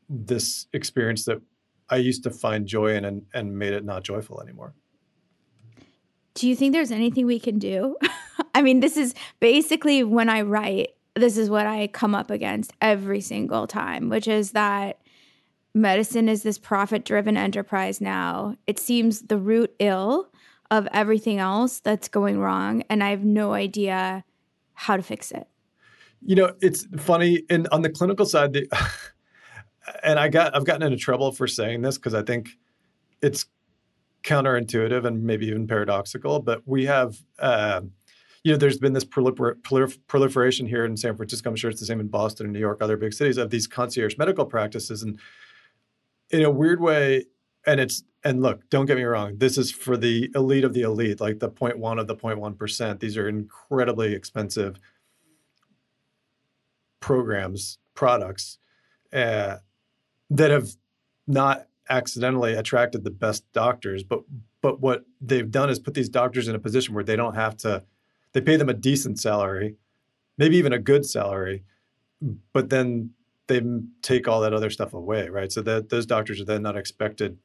this 0.09 0.67
experience 0.73 1.25
that 1.25 1.41
I 1.89 1.97
used 1.97 2.23
to 2.25 2.31
find 2.31 2.67
joy 2.67 2.95
in 2.95 3.05
and, 3.05 3.23
and 3.35 3.59
made 3.59 3.73
it 3.73 3.85
not 3.85 4.03
joyful 4.03 4.41
anymore. 4.41 4.75
Do 6.35 6.49
you 6.49 6.57
think 6.57 6.73
there's 6.73 6.91
anything 6.91 7.27
we 7.27 7.39
can 7.39 7.59
do? 7.59 7.97
I 8.55 8.63
mean, 8.63 8.81
this 8.81 8.97
is 8.97 9.15
basically 9.41 10.03
when 10.03 10.29
I 10.29 10.43
write, 10.43 10.91
this 11.15 11.37
is 11.37 11.51
what 11.51 11.67
I 11.67 11.89
come 11.89 12.15
up 12.15 12.31
against 12.31 12.73
every 12.81 13.21
single 13.21 13.67
time, 13.67 14.09
which 14.09 14.29
is 14.29 14.53
that 14.53 15.01
medicine 15.75 16.29
is 16.29 16.43
this 16.43 16.59
profit 16.59 17.05
driven 17.05 17.37
enterprise 17.37 18.01
now. 18.01 18.57
It 18.67 18.79
seems 18.79 19.23
the 19.23 19.39
root 19.39 19.75
ill 19.79 20.29
of 20.71 20.89
everything 20.93 21.39
else 21.39 21.81
that's 21.81 22.09
going 22.09 22.39
wrong. 22.39 22.83
And 22.89 23.05
I 23.05 23.11
have 23.11 23.25
no 23.25 23.53
idea 23.53 24.25
how 24.75 24.97
to 24.97 25.03
fix 25.03 25.31
it. 25.31 25.47
You 26.25 26.37
know, 26.37 26.55
it's 26.61 26.87
funny. 26.99 27.43
And 27.51 27.69
on 27.73 27.83
the 27.83 27.91
clinical 27.91 28.25
side, 28.25 28.53
the, 28.53 28.69
and 30.03 30.19
I 30.19 30.29
got 30.29 30.57
I've 30.57 30.65
gotten 30.65 30.83
into 30.83 30.97
trouble 30.97 31.33
for 31.33 31.47
saying 31.47 31.83
this 31.83 31.99
because 31.99 32.15
I 32.15 32.23
think 32.23 32.51
it's 33.21 33.47
counterintuitive 34.23 35.05
and 35.05 35.25
maybe 35.25 35.47
even 35.49 35.67
paradoxical. 35.67 36.41
But 36.41 36.63
we 36.67 36.87
have, 36.87 37.17
uh, 37.39 37.83
you 38.45 38.53
know, 38.53 38.59
there's 38.59 38.79
been 38.79 38.93
this 38.93 39.05
prolifer- 39.05 39.61
prolifer- 39.63 39.99
proliferation 40.09 40.67
here 40.67 40.85
in 40.85 40.97
San 40.97 41.17
Francisco. 41.17 41.49
I'm 41.49 41.57
sure 41.57 41.71
it's 41.71 41.81
the 41.81 41.87
same 41.87 42.01
in 42.01 42.09
Boston 42.09 42.47
and 42.47 42.53
New 42.53 42.59
York, 42.59 42.79
other 42.81 42.97
big 42.97 43.13
cities, 43.13 43.39
of 43.39 43.51
these 43.51 43.67
concierge 43.67 44.17
medical 44.19 44.45
practices. 44.45 45.03
And 45.03 45.19
in 46.31 46.43
a 46.43 46.51
weird 46.51 46.81
way, 46.81 47.27
and 47.67 47.79
it's 47.79 48.03
and 48.25 48.43
look, 48.43 48.69
don't 48.71 48.87
get 48.87 48.97
me 48.97 49.05
wrong, 49.05 49.39
this 49.39 49.59
is 49.59 49.71
for 49.73 49.97
the 49.97 50.31
elite 50.35 50.65
of 50.65 50.75
the 50.75 50.83
elite, 50.83 51.21
like 51.21 51.41
the 51.41 51.51
0.1 51.51 52.01
of 52.01 52.07
the 52.07 52.17
0.1 52.17 52.57
percent. 52.57 53.01
These 53.01 53.17
are 53.17 53.29
incredibly 53.29 54.13
expensive 54.15 54.79
programs, 57.01 57.79
products. 57.95 58.59
Uh, 59.13 59.59
that 60.31 60.51
have 60.51 60.71
not 61.27 61.67
accidentally 61.91 62.55
attracted 62.55 63.05
the 63.05 63.11
best 63.11 63.45
doctors, 63.53 64.03
but 64.03 64.23
but 64.63 64.81
what 64.81 65.05
they've 65.21 65.51
done 65.51 65.69
is 65.69 65.79
put 65.79 65.95
these 65.95 66.09
doctors 66.09 66.49
in 66.49 66.55
a 66.55 66.59
position 66.59 66.95
where 66.95 67.05
they 67.05 67.17
don't 67.17 67.35
have 67.35 67.57
to 67.59 67.85
they 68.33 68.41
pay 68.41 68.57
them 68.57 68.69
a 68.69 68.75
decent 68.75 69.19
salary, 69.19 69.77
maybe 70.39 70.57
even 70.57 70.73
a 70.73 70.79
good 70.79 71.05
salary, 71.05 71.65
but 72.53 72.71
then 72.71 73.11
they 73.47 73.61
take 74.03 74.29
all 74.29 74.41
that 74.41 74.55
other 74.55 74.71
stuff 74.71 74.95
away, 74.95 75.29
right? 75.29 75.53
So 75.53 75.63
that 75.63 75.89
those 75.89 76.07
doctors 76.07 76.41
are 76.41 76.45
then 76.45 76.63
not 76.63 76.77
expected 76.77 77.39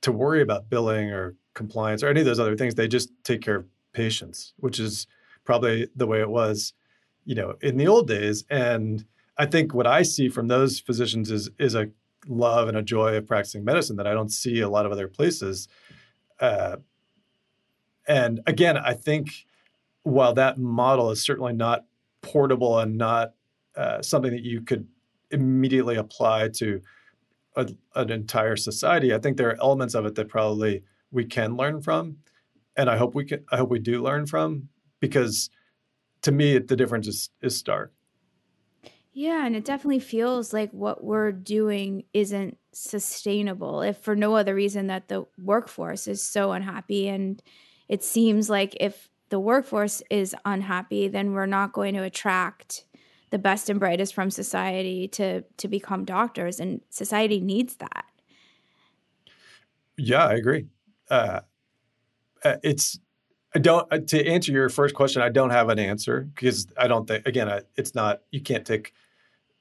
to 0.00 0.12
worry 0.12 0.42
about 0.42 0.68
billing 0.68 1.10
or 1.10 1.36
compliance 1.54 2.02
or 2.02 2.08
any 2.08 2.20
of 2.20 2.26
those 2.26 2.40
other 2.40 2.56
things. 2.56 2.74
They 2.74 2.88
just 2.88 3.10
take 3.24 3.40
care 3.42 3.56
of 3.56 3.66
patients, 3.92 4.54
which 4.56 4.80
is 4.80 5.06
probably 5.44 5.88
the 5.94 6.06
way 6.06 6.20
it 6.20 6.30
was, 6.30 6.72
you 7.24 7.34
know, 7.34 7.54
in 7.60 7.76
the 7.76 7.86
old 7.86 8.08
days. 8.08 8.44
And 8.50 9.04
I 9.36 9.46
think 9.46 9.74
what 9.74 9.86
I 9.86 10.02
see 10.02 10.28
from 10.28 10.48
those 10.48 10.80
physicians 10.80 11.30
is 11.30 11.50
is 11.58 11.74
a 11.74 11.88
love 12.28 12.68
and 12.68 12.76
a 12.76 12.82
joy 12.82 13.16
of 13.16 13.26
practicing 13.26 13.64
medicine 13.64 13.96
that 13.96 14.06
I 14.06 14.14
don't 14.14 14.30
see 14.30 14.60
a 14.60 14.68
lot 14.68 14.86
of 14.86 14.92
other 14.92 15.08
places. 15.08 15.68
Uh, 16.40 16.76
and 18.06 18.40
again, 18.46 18.76
I 18.76 18.94
think 18.94 19.46
while 20.02 20.34
that 20.34 20.58
model 20.58 21.10
is 21.10 21.22
certainly 21.22 21.52
not 21.52 21.84
portable 22.22 22.78
and 22.78 22.96
not 22.96 23.34
uh, 23.76 24.02
something 24.02 24.30
that 24.30 24.42
you 24.42 24.62
could 24.62 24.86
immediately 25.30 25.96
apply 25.96 26.48
to 26.48 26.80
a, 27.56 27.68
an 27.94 28.10
entire 28.10 28.56
society, 28.56 29.14
I 29.14 29.18
think 29.18 29.36
there 29.36 29.48
are 29.50 29.60
elements 29.60 29.94
of 29.94 30.06
it 30.06 30.14
that 30.14 30.28
probably 30.28 30.82
we 31.10 31.24
can 31.24 31.56
learn 31.56 31.80
from, 31.80 32.18
and 32.76 32.88
I 32.88 32.96
hope 32.96 33.14
we 33.14 33.24
can. 33.24 33.44
I 33.50 33.56
hope 33.58 33.70
we 33.70 33.78
do 33.78 34.02
learn 34.02 34.26
from 34.26 34.68
because 35.00 35.50
to 36.22 36.32
me, 36.32 36.58
the 36.58 36.76
difference 36.76 37.06
is 37.06 37.30
is 37.42 37.56
stark. 37.56 37.92
Yeah, 39.12 39.44
and 39.44 39.54
it 39.54 39.66
definitely 39.66 40.00
feels 40.00 40.54
like 40.54 40.70
what 40.70 41.04
we're 41.04 41.32
doing 41.32 42.04
isn't 42.14 42.56
sustainable 42.72 43.82
if 43.82 43.98
for 43.98 44.16
no 44.16 44.34
other 44.34 44.54
reason 44.54 44.86
that 44.86 45.08
the 45.08 45.26
workforce 45.36 46.08
is 46.08 46.22
so 46.24 46.52
unhappy 46.52 47.08
and 47.08 47.42
it 47.88 48.02
seems 48.02 48.48
like 48.48 48.74
if 48.80 49.10
the 49.32 49.40
workforce 49.40 50.02
is 50.10 50.36
unhappy, 50.44 51.08
then 51.08 51.32
we're 51.32 51.46
not 51.46 51.72
going 51.72 51.94
to 51.94 52.02
attract 52.02 52.84
the 53.30 53.38
best 53.38 53.70
and 53.70 53.80
brightest 53.80 54.12
from 54.14 54.30
society 54.30 55.08
to 55.08 55.40
to 55.56 55.68
become 55.68 56.04
doctors, 56.04 56.60
and 56.60 56.82
society 56.90 57.40
needs 57.40 57.76
that. 57.76 58.04
Yeah, 59.96 60.26
I 60.26 60.34
agree. 60.34 60.66
Uh, 61.10 61.40
uh 62.44 62.56
it's 62.62 63.00
I 63.54 63.58
don't 63.58 63.90
uh, 63.90 64.00
to 64.08 64.26
answer 64.26 64.52
your 64.52 64.68
first 64.68 64.94
question. 64.94 65.22
I 65.22 65.30
don't 65.30 65.48
have 65.48 65.70
an 65.70 65.78
answer 65.78 66.28
because 66.34 66.66
I 66.76 66.86
don't 66.86 67.08
think 67.08 67.26
again 67.26 67.48
I, 67.48 67.62
it's 67.74 67.94
not 67.94 68.20
you 68.32 68.42
can't 68.42 68.66
take 68.66 68.92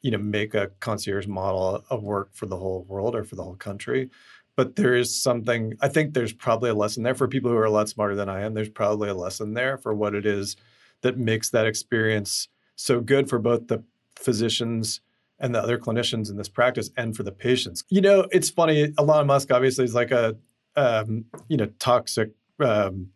you 0.02 0.12
know 0.12 0.18
make 0.18 0.54
a 0.54 0.68
concierge 0.82 1.28
model 1.28 1.86
of 1.90 2.04
work 2.04 2.34
for 2.34 2.46
the 2.46 2.58
whole 2.58 2.84
world 2.90 3.16
or 3.16 3.24
for 3.24 3.38
the 3.38 3.44
whole 3.44 3.56
country 3.56 4.10
but 4.56 4.76
there 4.76 4.96
is 4.96 5.22
something 5.22 5.74
i 5.82 5.88
think 5.88 6.14
there's 6.14 6.34
probably 6.34 6.70
a 6.70 6.74
lesson 6.74 7.04
there 7.04 7.16
for 7.16 7.28
people 7.28 7.50
who 7.52 7.58
are 7.58 7.66
a 7.66 7.72
lot 7.72 7.90
smarter 7.90 8.16
than 8.16 8.30
i 8.30 8.42
am. 8.42 8.54
There's 8.54 8.70
probably 8.70 9.10
a 9.10 9.14
lesson 9.14 9.54
there 9.54 9.78
for 9.78 9.94
what 9.94 10.16
it 10.16 10.26
is 10.26 10.56
that 11.02 11.18
makes 11.18 11.50
that 11.50 11.66
experience 11.66 12.48
so 12.76 13.00
good 13.02 13.30
for 13.30 13.40
both 13.40 13.68
the 13.68 13.84
physicians 14.16 15.02
and 15.40 15.56
the 15.56 15.62
other 15.62 15.78
clinicians 15.78 16.30
in 16.30 16.38
this 16.38 16.50
practice 16.50 16.92
and 16.96 17.16
for 17.16 17.24
the 17.24 17.32
patients. 17.32 17.84
You 17.90 18.02
know 18.02 18.28
it's 18.32 18.50
funny 18.50 18.94
elon 18.98 19.28
musk 19.28 19.52
obviously 19.52 19.86
is 19.86 19.96
like 19.96 20.12
a 20.12 20.36
um, 20.76 21.26
you 21.48 21.58
know 21.58 21.68
toxic 21.80 22.32
um, 22.60 23.08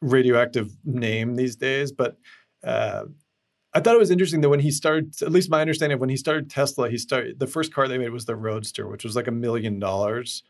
radioactive 0.00 0.76
name 0.84 1.36
these 1.36 1.56
days 1.56 1.92
but 1.92 2.16
uh, 2.64 3.04
I 3.74 3.80
thought 3.80 3.94
it 3.94 3.98
was 3.98 4.10
interesting 4.10 4.42
that 4.42 4.50
when 4.50 4.60
he 4.60 4.70
started, 4.70 5.14
at 5.22 5.32
least 5.32 5.50
my 5.50 5.60
understanding 5.60 5.94
of 5.94 6.00
when 6.00 6.10
he 6.10 6.16
started 6.16 6.50
Tesla, 6.50 6.90
he 6.90 6.98
started 6.98 7.38
the 7.38 7.46
first 7.46 7.72
car 7.72 7.88
they 7.88 7.96
made 7.96 8.10
was 8.10 8.26
the 8.26 8.36
Roadster, 8.36 8.86
which 8.86 9.02
was 9.02 9.16
like 9.16 9.28
a 9.28 9.32
million 9.32 9.78
dollars, 9.78 10.42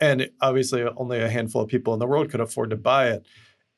and 0.00 0.30
obviously 0.40 0.82
only 0.96 1.20
a 1.20 1.28
handful 1.28 1.62
of 1.62 1.68
people 1.68 1.92
in 1.92 2.00
the 2.00 2.06
world 2.06 2.30
could 2.30 2.40
afford 2.40 2.70
to 2.70 2.76
buy 2.76 3.08
it. 3.10 3.26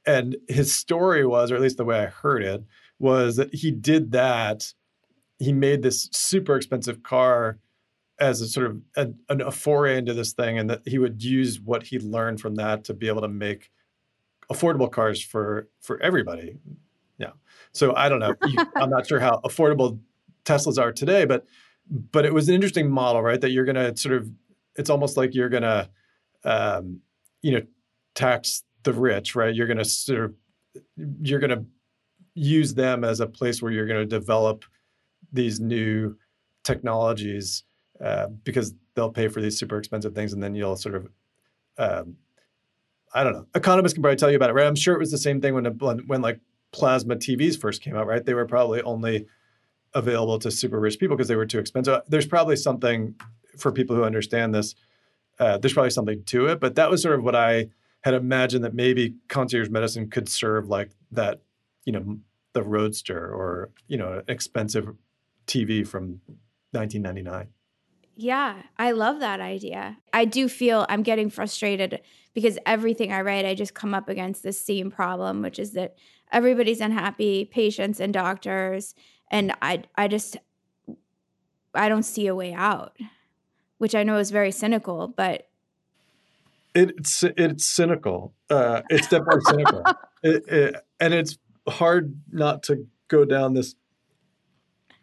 And 0.07 0.37
his 0.49 0.75
story 0.75 1.27
was, 1.27 1.51
or 1.51 1.57
at 1.57 1.61
least 1.61 1.77
the 1.77 1.85
way 1.85 2.01
I 2.01 2.07
heard 2.07 2.43
it, 2.43 2.65
was 2.99 3.37
that 3.37 3.55
he 3.55 3.71
did 3.71 4.13
that. 4.13 4.73
He 5.39 5.53
made 5.53 5.83
this 5.83 6.09
super 6.13 6.57
expensive 6.57 7.03
car 7.03 7.59
as 8.21 8.41
a 8.41 8.47
sort 8.47 8.67
of 8.67 8.81
a, 8.97 9.09
a 9.29 9.51
foray 9.51 9.99
into 9.99 10.15
this 10.15 10.33
thing, 10.33 10.59
and 10.59 10.71
that 10.71 10.83
he 10.87 10.99
would 10.99 11.23
use 11.23 11.61
what 11.61 11.85
he 11.85 11.99
learned 11.99 12.41
from 12.41 12.55
that 12.57 12.85
to 12.85 12.95
be 12.95 13.09
able 13.09 13.23
to 13.23 13.29
make 13.29 13.71
affordable 14.53 14.91
cars 14.91 15.23
for 15.23 15.69
for 15.81 16.01
everybody. 16.01 16.59
Yeah. 17.19 17.33
So 17.73 17.95
I 17.97 18.09
don't 18.09 18.21
know. 18.21 18.35
I'm 18.77 18.91
not 18.91 19.07
sure 19.07 19.19
how 19.19 19.41
affordable 19.45 19.99
Teslas 20.45 20.81
are 20.81 20.93
today, 20.93 21.25
but 21.25 21.47
but 21.91 22.25
it 22.25 22.35
was 22.35 22.49
an 22.49 22.55
interesting 22.55 22.91
model, 22.91 23.23
right? 23.23 23.41
That 23.41 23.51
you're 23.51 23.65
going 23.65 23.77
to 23.77 23.97
sort 23.97 24.15
of, 24.15 24.31
it's 24.77 24.91
almost 24.91 25.17
like 25.17 25.35
you're 25.35 25.49
going 25.49 25.65
to, 25.65 25.91
um, 26.45 27.01
you 27.43 27.53
know, 27.53 27.63
tax 28.15 28.63
the 28.83 28.93
rich, 28.93 29.35
right? 29.35 29.55
You're 29.55 29.67
going 29.67 29.79
to 29.79 29.85
sort 29.85 30.25
of, 30.25 30.35
you're 30.97 31.41
going 31.41 31.51
to 31.51 31.65
use 32.35 32.75
them 32.75 33.05
as 33.05 33.21
a 33.21 33.27
place 33.27 33.61
where 33.63 33.73
you're 33.73 33.87
going 33.87 34.01
to 34.01 34.07
develop 34.07 34.65
these 35.33 35.61
new 35.61 36.17
technologies 36.65 37.65
uh, 38.03 38.27
because 38.45 38.75
they'll 38.95 39.11
pay 39.11 39.29
for 39.29 39.41
these 39.41 39.59
super 39.59 39.79
expensive 39.79 40.15
things, 40.15 40.33
and 40.33 40.43
then 40.43 40.55
you'll 40.55 40.77
sort 40.77 40.95
of, 40.95 41.09
um, 41.79 42.17
I 43.15 43.23
don't 43.25 43.33
know. 43.33 43.47
Economists 43.55 43.95
can 43.95 44.03
probably 44.03 44.17
tell 44.17 44.31
you 44.31 44.37
about 44.37 44.51
it, 44.51 44.55
right? 44.55 44.67
I'm 44.67 44.75
sure 44.75 44.95
it 44.95 44.99
was 44.99 45.11
the 45.11 45.19
same 45.19 45.41
thing 45.41 45.55
when 45.55 45.65
when, 45.79 45.99
when 46.07 46.23
like 46.23 46.41
plasma 46.73 47.17
TVs 47.17 47.61
first 47.61 47.83
came 47.83 47.97
out, 47.97 48.07
right? 48.07 48.25
They 48.25 48.35
were 48.35 48.47
probably 48.47 48.83
only 48.83 49.27
available 49.95 50.39
to 50.39 50.51
super 50.51 50.81
rich 50.81 50.99
people 50.99 51.17
because 51.17 51.29
they 51.29 51.37
were 51.37 51.47
too 51.47 51.59
expensive. 51.59 52.01
There's 52.09 52.27
probably 52.27 52.57
something 52.57 53.15
for 53.59 53.71
people 53.71 53.95
who 53.95 54.05
understand 54.05 54.55
this. 54.55 54.75
Uh, 55.39 55.59
there's 55.59 55.73
probably 55.73 55.91
something 55.91 56.23
to 56.25 56.47
it, 56.47 56.61
but 56.61 56.75
that 56.77 56.91
was 56.91 57.03
sort 57.03 57.19
of 57.19 57.25
what 57.25 57.35
I 57.35 57.69
had 58.03 58.15
imagined 58.15 58.65
that 58.65 58.75
maybe 58.75 59.15
concierge 59.29 59.69
medicine 59.69 60.11
could 60.11 60.29
serve 60.29 60.69
like 60.69 60.91
that, 61.13 61.41
you 61.85 61.93
know, 61.93 62.19
the 62.53 62.63
Roadster 62.63 63.33
or 63.33 63.71
you 63.89 63.97
know, 63.97 64.23
expensive 64.29 64.95
TV 65.47 65.87
from 65.87 66.21
1999. 66.73 67.49
Yeah, 68.15 68.63
I 68.79 68.91
love 68.91 69.21
that 69.21 69.41
idea. 69.41 69.97
I 70.13 70.27
do 70.27 70.49
feel 70.49 70.85
I'm 70.89 71.03
getting 71.03 71.31
frustrated 71.31 72.01
because 72.35 72.59
everything 72.67 73.13
I 73.13 73.23
write, 73.23 73.47
I 73.47 73.55
just 73.55 73.75
come 73.75 73.95
up 73.95 74.09
against 74.09 74.43
this 74.43 74.61
same 74.61 74.91
problem, 74.91 75.43
which 75.43 75.59
is 75.59 75.73
that 75.73 75.97
everybody's 76.31 76.81
unhappy, 76.81 77.47
patients 77.47 78.01
and 78.01 78.13
doctors, 78.13 78.95
and 79.31 79.55
I 79.63 79.85
I 79.95 80.09
just 80.09 80.37
I 81.75 81.89
don't 81.89 82.03
see 82.03 82.27
a 82.27 82.35
way 82.35 82.53
out, 82.53 82.97
which 83.83 83.97
I 83.97 84.05
know 84.05 84.19
is 84.19 84.31
very 84.31 84.53
cynical, 84.53 85.09
but 85.09 85.49
it's 86.73 87.25
it's 87.37 87.67
cynical. 87.67 88.33
Uh, 88.49 88.83
it's 88.89 89.09
definitely 89.09 89.41
cynical, 89.47 89.83
it, 90.23 90.45
it, 90.47 90.77
and 91.01 91.13
it's 91.13 91.37
hard 91.69 92.15
not 92.31 92.63
to 92.65 92.87
go 93.09 93.25
down 93.25 93.55
this 93.55 93.75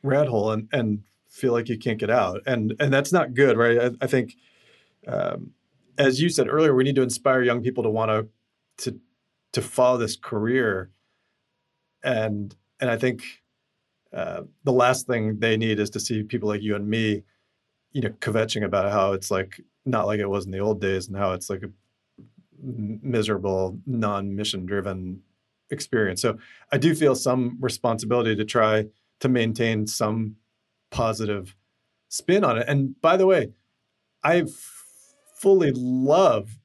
rat 0.01 0.29
hole 0.29 0.51
and 0.51 0.69
and 0.71 1.03
feel 1.27 1.51
like 1.51 1.67
you 1.67 1.77
can't 1.77 1.99
get 1.99 2.09
out, 2.09 2.39
and 2.45 2.73
and 2.79 2.93
that's 2.93 3.11
not 3.11 3.33
good, 3.33 3.57
right? 3.57 3.77
I, 3.77 3.91
I 4.05 4.07
think, 4.07 4.35
um, 5.05 5.51
as 5.97 6.21
you 6.21 6.29
said 6.29 6.47
earlier, 6.47 6.73
we 6.73 6.85
need 6.85 6.95
to 6.95 7.01
inspire 7.01 7.43
young 7.43 7.61
people 7.61 7.83
to 7.83 7.89
want 7.89 8.09
to 8.11 8.29
to 8.85 8.99
to 9.51 9.61
follow 9.61 9.97
this 9.97 10.15
career 10.15 10.89
and 12.01 12.55
and 12.79 12.89
I 12.89 12.97
think 12.97 13.23
uh, 14.13 14.43
the 14.63 14.71
last 14.71 15.05
thing 15.05 15.39
they 15.39 15.57
need 15.57 15.81
is 15.81 15.89
to 15.89 15.99
see 15.99 16.23
people 16.23 16.47
like 16.47 16.61
you 16.61 16.75
and 16.75 16.87
me, 16.87 17.23
you 17.91 18.01
know, 18.01 18.09
kvetching 18.09 18.63
about 18.63 18.91
how 18.91 19.13
it's 19.13 19.31
like 19.31 19.61
not 19.85 20.05
like 20.05 20.19
it 20.19 20.29
was 20.29 20.45
in 20.45 20.51
the 20.51 20.59
old 20.59 20.79
days 20.79 21.07
and 21.07 21.17
how 21.17 21.33
it's 21.33 21.49
like 21.49 21.63
a 21.63 21.69
miserable, 22.61 23.79
non-mission 23.85 24.65
driven 24.65 25.21
experience. 25.69 26.21
So 26.21 26.37
I 26.71 26.77
do 26.77 26.93
feel 26.93 27.15
some 27.15 27.57
responsibility 27.59 28.35
to 28.35 28.45
try 28.45 28.85
to 29.19 29.29
maintain 29.29 29.87
some 29.87 30.35
positive 30.91 31.55
spin 32.09 32.43
on 32.43 32.57
it. 32.57 32.65
And 32.67 32.99
by 33.01 33.17
the 33.17 33.25
way, 33.25 33.51
I 34.23 34.45
fully 35.35 35.71
love 35.73 36.59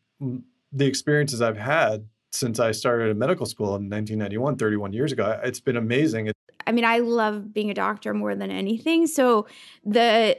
the 0.73 0.87
experiences 0.87 1.41
I've 1.41 1.59
had 1.59 2.07
since 2.33 2.59
I 2.59 2.73
started 2.73 3.11
in 3.11 3.19
medical 3.19 3.47
school 3.47 3.77
in 3.77 3.89
1991, 3.89 4.57
31 4.57 4.93
years 4.93 5.13
ago. 5.13 5.39
It's 5.45 5.61
been 5.61 5.77
amazing. 5.77 6.33
I 6.67 6.73
mean, 6.73 6.85
I 6.85 6.99
love 6.99 7.53
being 7.53 7.71
a 7.71 7.75
doctor 7.75 8.13
more 8.13 8.35
than 8.35 8.51
anything. 8.51 9.07
So 9.07 9.47
the 9.85 10.39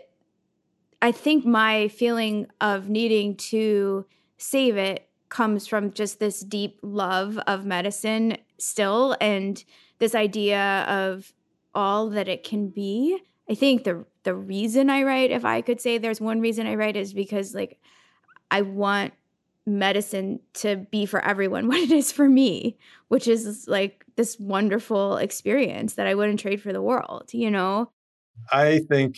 I 1.01 1.11
think 1.11 1.45
my 1.45 1.87
feeling 1.89 2.47
of 2.61 2.89
needing 2.89 3.35
to 3.37 4.05
save 4.37 4.77
it 4.77 5.07
comes 5.29 5.67
from 5.67 5.91
just 5.91 6.19
this 6.19 6.39
deep 6.41 6.79
love 6.81 7.37
of 7.47 7.65
medicine 7.65 8.37
still 8.57 9.15
and 9.19 9.63
this 9.99 10.15
idea 10.15 10.85
of 10.87 11.33
all 11.73 12.09
that 12.09 12.27
it 12.27 12.43
can 12.43 12.69
be. 12.69 13.17
I 13.49 13.55
think 13.55 13.83
the 13.83 14.05
the 14.23 14.33
reason 14.33 14.89
I 14.89 15.03
write, 15.03 15.31
if 15.31 15.45
I 15.45 15.61
could 15.61 15.79
say 15.79 15.97
there's 15.97 16.19
one 16.19 16.41
reason 16.41 16.65
I 16.65 16.75
write, 16.75 16.95
is 16.95 17.13
because 17.13 17.53
like 17.53 17.79
I 18.49 18.61
want 18.61 19.13
medicine 19.65 20.39
to 20.53 20.77
be 20.91 21.05
for 21.05 21.23
everyone 21.23 21.67
what 21.69 21.79
it 21.79 21.91
is 21.91 22.11
for 22.11 22.27
me, 22.27 22.77
which 23.07 23.27
is 23.27 23.67
like 23.67 24.05
this 24.15 24.39
wonderful 24.39 25.17
experience 25.17 25.93
that 25.95 26.07
I 26.07 26.15
wouldn't 26.15 26.39
trade 26.39 26.61
for 26.61 26.73
the 26.73 26.81
world, 26.81 27.29
you 27.33 27.51
know? 27.51 27.91
I 28.51 28.79
think, 28.89 29.17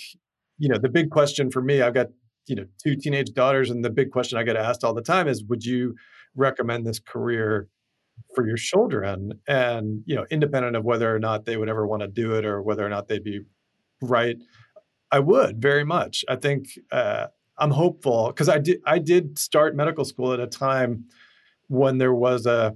you 0.57 0.69
know, 0.69 0.77
the 0.77 0.89
big 0.89 1.09
question 1.09 1.51
for 1.51 1.61
me, 1.61 1.81
I've 1.81 1.93
got, 1.93 2.07
you 2.47 2.55
know, 2.55 2.65
two 2.83 2.95
teenage 2.95 3.33
daughters, 3.33 3.69
and 3.69 3.83
the 3.83 3.89
big 3.89 4.11
question 4.11 4.37
I 4.37 4.43
get 4.43 4.55
asked 4.55 4.83
all 4.83 4.93
the 4.93 5.01
time 5.01 5.27
is 5.27 5.43
would 5.45 5.63
you 5.63 5.95
recommend 6.35 6.85
this 6.85 6.99
career 6.99 7.67
for 8.35 8.47
your 8.47 8.57
children? 8.57 9.33
And, 9.47 10.03
you 10.05 10.15
know, 10.15 10.25
independent 10.31 10.75
of 10.75 10.83
whether 10.83 11.13
or 11.13 11.19
not 11.19 11.45
they 11.45 11.57
would 11.57 11.69
ever 11.69 11.85
want 11.85 12.01
to 12.01 12.07
do 12.07 12.35
it 12.35 12.45
or 12.45 12.61
whether 12.61 12.85
or 12.85 12.89
not 12.89 13.07
they'd 13.07 13.23
be 13.23 13.41
right, 14.01 14.37
I 15.11 15.19
would 15.19 15.61
very 15.61 15.83
much. 15.83 16.25
I 16.27 16.35
think, 16.35 16.67
uh, 16.91 17.27
I'm 17.57 17.71
hopeful 17.71 18.27
because 18.27 18.49
I 18.49 18.59
did 18.59 18.81
I 18.85 18.99
did 18.99 19.39
start 19.39 19.75
medical 19.75 20.05
school 20.05 20.33
at 20.33 20.39
a 20.39 20.47
time 20.47 21.05
when 21.67 21.97
there 21.97 22.13
was 22.13 22.45
a 22.45 22.75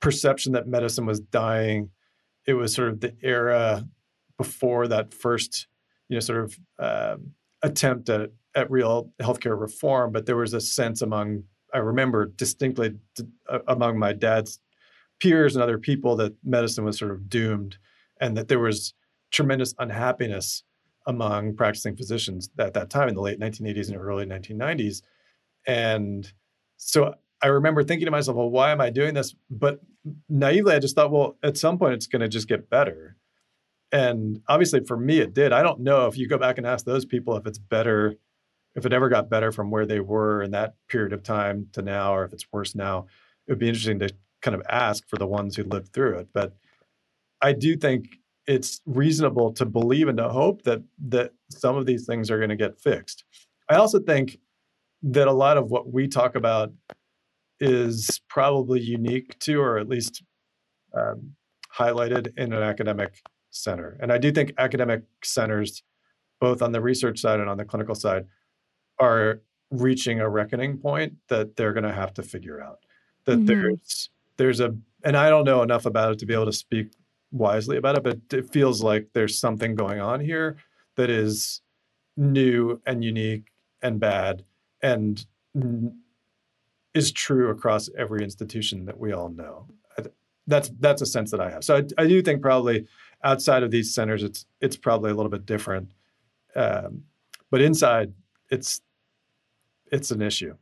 perception 0.00 0.52
that 0.52 0.68
medicine 0.68 1.06
was 1.06 1.20
dying. 1.20 1.90
It 2.46 2.54
was 2.54 2.74
sort 2.74 2.88
of 2.88 3.00
the 3.00 3.14
era 3.22 3.86
before 4.36 4.88
that 4.88 5.12
first, 5.12 5.66
you 6.08 6.16
know, 6.16 6.20
sort 6.20 6.44
of 6.44 6.58
uh, 6.78 7.16
attempt 7.62 8.08
at 8.08 8.30
at 8.54 8.70
real 8.70 9.12
healthcare 9.20 9.58
reform. 9.58 10.12
But 10.12 10.26
there 10.26 10.36
was 10.36 10.54
a 10.54 10.60
sense 10.60 11.02
among 11.02 11.44
I 11.74 11.78
remember 11.78 12.26
distinctly 12.26 12.94
among 13.66 13.98
my 13.98 14.12
dad's 14.12 14.60
peers 15.20 15.54
and 15.54 15.62
other 15.62 15.78
people 15.78 16.16
that 16.16 16.34
medicine 16.44 16.84
was 16.84 16.98
sort 16.98 17.10
of 17.10 17.28
doomed, 17.28 17.76
and 18.20 18.36
that 18.36 18.48
there 18.48 18.60
was 18.60 18.94
tremendous 19.30 19.74
unhappiness 19.78 20.64
among 21.06 21.56
practicing 21.56 21.96
physicians 21.96 22.50
at 22.58 22.74
that 22.74 22.90
time 22.90 23.08
in 23.08 23.14
the 23.14 23.20
late 23.20 23.40
1980s 23.40 23.88
and 23.88 23.96
early 23.96 24.26
1990s. 24.26 25.02
And 25.66 26.30
so 26.76 27.14
I 27.42 27.48
remember 27.48 27.82
thinking 27.82 28.06
to 28.06 28.10
myself, 28.10 28.36
well, 28.36 28.50
why 28.50 28.72
am 28.72 28.80
I 28.80 28.90
doing 28.90 29.14
this? 29.14 29.34
But 29.50 29.80
naively, 30.28 30.74
I 30.74 30.78
just 30.78 30.94
thought, 30.94 31.10
well, 31.10 31.36
at 31.42 31.56
some 31.56 31.78
point 31.78 31.94
it's 31.94 32.06
going 32.06 32.20
to 32.20 32.28
just 32.28 32.48
get 32.48 32.68
better. 32.68 33.16
And 33.90 34.42
obviously 34.48 34.84
for 34.84 34.96
me, 34.96 35.20
it 35.20 35.34
did. 35.34 35.52
I 35.52 35.62
don't 35.62 35.80
know 35.80 36.06
if 36.06 36.18
you 36.18 36.28
go 36.28 36.38
back 36.38 36.58
and 36.58 36.66
ask 36.66 36.84
those 36.84 37.04
people 37.04 37.36
if 37.36 37.46
it's 37.46 37.58
better, 37.58 38.16
if 38.74 38.84
it 38.84 38.92
ever 38.92 39.08
got 39.08 39.30
better 39.30 39.50
from 39.50 39.70
where 39.70 39.86
they 39.86 40.00
were 40.00 40.42
in 40.42 40.50
that 40.50 40.74
period 40.88 41.12
of 41.12 41.22
time 41.22 41.68
to 41.72 41.82
now, 41.82 42.14
or 42.14 42.24
if 42.24 42.32
it's 42.32 42.46
worse 42.52 42.74
now. 42.74 43.06
It 43.46 43.52
would 43.52 43.58
be 43.58 43.68
interesting 43.68 43.98
to 44.00 44.10
kind 44.42 44.54
of 44.54 44.62
ask 44.68 45.08
for 45.08 45.16
the 45.16 45.26
ones 45.26 45.56
who 45.56 45.64
lived 45.64 45.92
through 45.92 46.18
it. 46.18 46.28
But 46.32 46.54
I 47.40 47.52
do 47.52 47.76
think 47.76 48.18
it's 48.46 48.80
reasonable 48.86 49.52
to 49.52 49.64
believe 49.64 50.08
and 50.08 50.18
to 50.18 50.28
hope 50.28 50.62
that 50.62 50.82
that 51.08 51.32
some 51.50 51.76
of 51.76 51.86
these 51.86 52.06
things 52.06 52.30
are 52.30 52.38
going 52.38 52.50
to 52.50 52.56
get 52.56 52.80
fixed. 52.80 53.24
I 53.70 53.76
also 53.76 54.00
think 54.00 54.38
that 55.02 55.28
a 55.28 55.32
lot 55.32 55.56
of 55.56 55.70
what 55.70 55.92
we 55.92 56.08
talk 56.08 56.34
about 56.34 56.72
is 57.60 58.20
probably 58.28 58.80
unique 58.80 59.38
to, 59.40 59.60
or 59.60 59.78
at 59.78 59.88
least 59.88 60.22
um, 60.94 61.34
highlighted 61.76 62.32
in 62.36 62.52
an 62.52 62.62
academic 62.62 63.20
center. 63.50 63.96
And 64.00 64.12
I 64.12 64.18
do 64.18 64.32
think 64.32 64.52
academic 64.58 65.02
centers, 65.22 65.82
both 66.40 66.62
on 66.62 66.72
the 66.72 66.80
research 66.80 67.20
side 67.20 67.40
and 67.40 67.48
on 67.48 67.56
the 67.56 67.64
clinical 67.64 67.94
side, 67.94 68.26
are 68.98 69.40
reaching 69.70 70.20
a 70.20 70.28
reckoning 70.28 70.78
point 70.78 71.14
that 71.28 71.56
they're 71.56 71.72
going 71.72 71.84
to 71.84 71.92
have 71.92 72.14
to 72.14 72.22
figure 72.22 72.62
out. 72.62 72.80
That 73.24 73.38
mm-hmm. 73.38 73.46
there's 73.46 74.10
there's 74.36 74.60
a, 74.60 74.74
and 75.04 75.16
I 75.16 75.28
don't 75.28 75.44
know 75.44 75.62
enough 75.62 75.84
about 75.84 76.12
it 76.12 76.18
to 76.20 76.26
be 76.26 76.34
able 76.34 76.46
to 76.46 76.52
speak 76.52 76.92
wisely 77.30 77.76
about 77.76 77.96
it, 77.96 78.04
but 78.04 78.18
it 78.32 78.50
feels 78.50 78.82
like 78.82 79.08
there's 79.12 79.38
something 79.38 79.74
going 79.74 80.00
on 80.00 80.20
here 80.20 80.56
that 80.96 81.10
is 81.10 81.60
new 82.16 82.80
and 82.86 83.04
unique 83.04 83.52
and 83.82 84.00
bad 84.00 84.44
and 84.82 85.24
is 86.94 87.12
true 87.12 87.50
across 87.50 87.88
every 87.96 88.22
institution 88.22 88.84
that 88.86 88.98
we 88.98 89.12
all 89.12 89.28
know. 89.28 89.66
That's 90.46 90.70
that's 90.80 91.02
a 91.02 91.06
sense 91.06 91.30
that 91.30 91.40
I 91.40 91.50
have. 91.50 91.62
So 91.62 91.76
I, 91.76 92.02
I 92.02 92.06
do 92.06 92.22
think 92.22 92.40
probably 92.40 92.86
outside 93.24 93.62
of 93.62 93.70
these 93.70 93.94
centers, 93.94 94.22
it's 94.22 94.46
it's 94.60 94.76
probably 94.76 95.10
a 95.10 95.14
little 95.14 95.30
bit 95.30 95.46
different, 95.46 95.90
um, 96.54 97.04
but 97.50 97.60
inside, 97.60 98.12
it's 98.50 98.80
it's 99.90 100.10
an 100.10 100.22
issue. 100.22 100.54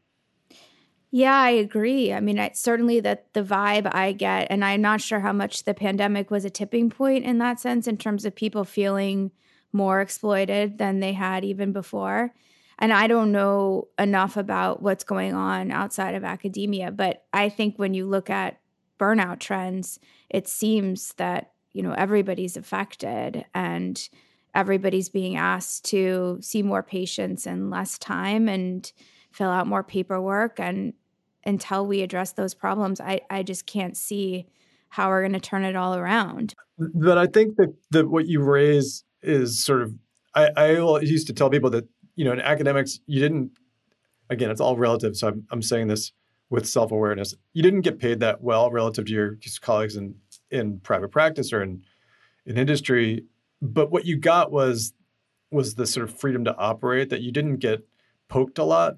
Yeah, 1.11 1.35
I 1.35 1.51
agree. 1.51 2.13
I 2.13 2.21
mean, 2.21 2.39
I, 2.39 2.51
certainly 2.55 3.01
that 3.01 3.33
the 3.33 3.43
vibe 3.43 3.89
I 3.95 4.13
get, 4.13 4.49
and 4.51 4.65
I'm 4.65 4.83
not 4.83 5.01
sure 5.01 5.21
how 5.21 5.33
much 5.33 5.65
the 5.65 5.73
pandemic 5.73 6.31
was 6.31 6.45
a 6.45 6.51
tipping 6.51 6.91
point 6.91 7.25
in 7.25 7.39
that 7.39 7.61
sense, 7.61 7.87
in 7.87 7.97
terms 7.97 8.25
of 8.25 8.35
people 8.35 8.65
feeling 8.65 9.31
more 9.73 10.01
exploited 10.01 10.79
than 10.79 11.01
they 11.01 11.13
had 11.13 11.45
even 11.45 11.73
before. 11.73 12.35
And 12.79 12.93
I 12.93 13.07
don't 13.07 13.33
know 13.33 13.89
enough 13.99 14.37
about 14.37 14.83
what's 14.83 15.05
going 15.05 15.33
on 15.33 15.71
outside 15.71 16.15
of 16.15 16.25
academia, 16.25 16.91
but 16.91 17.25
I 17.33 17.49
think 17.49 17.79
when 17.79 17.95
you 17.95 18.07
look 18.07 18.29
at 18.29 18.61
burnout 18.99 19.39
trends, 19.39 19.99
it 20.29 20.49
seems 20.49 21.15
that, 21.15 21.53
you 21.77 21.83
know, 21.83 21.93
everybody's 21.93 22.57
affected 22.57 23.45
and 23.55 24.09
everybody's 24.55 25.09
being 25.09 25.37
asked 25.37 25.85
to 25.87 26.39
see 26.41 26.63
more 26.63 26.83
patients 26.83 27.47
in 27.47 27.71
less 27.71 27.99
time 27.99 28.49
and 28.49 28.93
fill 29.31 29.51
out 29.51 29.67
more 29.67 29.83
paperwork 29.83 30.59
and 30.59 30.95
until 31.45 31.87
we 31.87 32.03
address 32.03 32.33
those 32.33 32.55
problems, 32.55 33.01
I, 33.01 33.21
I 33.31 33.45
just 33.45 33.67
can't 33.67 33.97
see 33.97 34.47
how 34.89 35.09
we're 35.09 35.23
going 35.23 35.33
to 35.35 35.41
turn 35.41 35.63
it 35.63 35.77
all 35.77 35.95
around. 35.95 36.55
But 36.77 37.19
I 37.19 37.27
think 37.27 37.57
that, 37.57 37.73
that 37.91 38.09
what 38.09 38.27
you 38.27 38.43
raise 38.43 39.05
is 39.23 39.65
sort 39.65 39.83
of, 39.83 39.95
I, 40.35 40.51
I 40.57 40.99
used 41.03 41.29
to 41.29 41.33
tell 41.33 41.49
people 41.49 41.71
that 41.71 41.87
you 42.17 42.25
know, 42.25 42.33
in 42.33 42.41
academics, 42.41 42.99
you 43.07 43.21
didn't, 43.21 43.53
again, 44.31 44.51
it's 44.51 44.61
all 44.61 44.77
relative. 44.77 45.17
So 45.17 45.29
I'm, 45.29 45.47
I'm 45.51 45.63
saying 45.63 45.87
this 45.87 46.13
with 46.51 46.67
self 46.67 46.91
awareness. 46.91 47.35
You 47.53 47.63
didn't 47.63 47.83
get 47.83 47.99
paid 47.99 48.21
that 48.21 48.43
well 48.43 48.71
relative 48.71 49.05
to 49.07 49.13
your 49.13 49.37
colleagues 49.61 49.97
in, 49.97 50.15
in 50.51 50.81
private 50.81 51.11
practice 51.11 51.53
or 51.53 51.63
in, 51.63 51.83
in 52.45 52.59
industry. 52.59 53.25
But 53.61 53.91
what 53.91 54.05
you 54.05 54.17
got 54.17 54.51
was 54.53 54.93
was 55.51 55.75
the 55.77 55.87
sort 55.87 56.09
of 56.09 56.19
freedom 56.19 56.45
to 56.45 56.57
operate 56.57 57.11
that 57.11 57.21
you 57.21 57.31
didn't 57.31 57.57
get 57.57 57.87
poked 58.29 58.59
a 58.59 58.65
lot, 58.65 58.97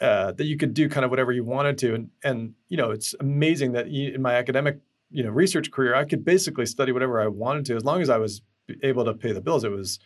uh, 0.00 0.32
that 0.32 0.44
you 0.44 0.56
could 0.56 0.74
do 0.74 0.88
kind 0.88 1.04
of 1.04 1.10
whatever 1.10 1.32
you 1.32 1.44
wanted 1.44 1.78
to. 1.78 1.94
And, 1.94 2.10
and 2.24 2.54
you 2.68 2.76
know, 2.76 2.90
it's 2.90 3.14
amazing 3.20 3.72
that 3.72 3.86
in 3.86 4.20
my 4.20 4.34
academic, 4.34 4.78
you 5.10 5.22
know, 5.22 5.30
research 5.30 5.70
career, 5.70 5.94
I 5.94 6.04
could 6.04 6.24
basically 6.24 6.66
study 6.66 6.92
whatever 6.92 7.20
I 7.20 7.28
wanted 7.28 7.64
to 7.66 7.76
as 7.76 7.84
long 7.84 8.02
as 8.02 8.10
I 8.10 8.18
was 8.18 8.42
able 8.82 9.04
to 9.04 9.14
pay 9.14 9.32
the 9.32 9.40
bills. 9.40 9.64
It 9.64 9.70
was 9.70 9.98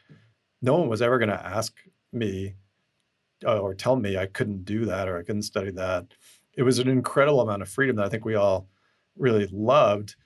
no 0.61 0.77
one 0.77 0.89
was 0.89 1.03
ever 1.03 1.19
going 1.19 1.31
to 1.31 1.47
ask 1.47 1.75
me 2.13 2.55
uh, 3.45 3.59
or 3.59 3.75
tell 3.75 3.97
me 3.97 4.17
I 4.19 4.27
couldn't 4.27 4.65
do 4.65 4.85
that 4.85 5.09
or 5.09 5.19
I 5.19 5.23
couldn't 5.23 5.43
study 5.43 5.71
that. 5.73 6.07
It 6.55 6.63
was 6.63 6.79
an 6.79 6.89
incredible 6.89 7.41
amount 7.41 7.63
of 7.63 7.69
freedom 7.69 7.97
that 7.97 8.05
I 8.05 8.09
think 8.09 8.25
we 8.25 8.35
all 8.35 8.69
really 9.17 9.49
loved. 9.51 10.17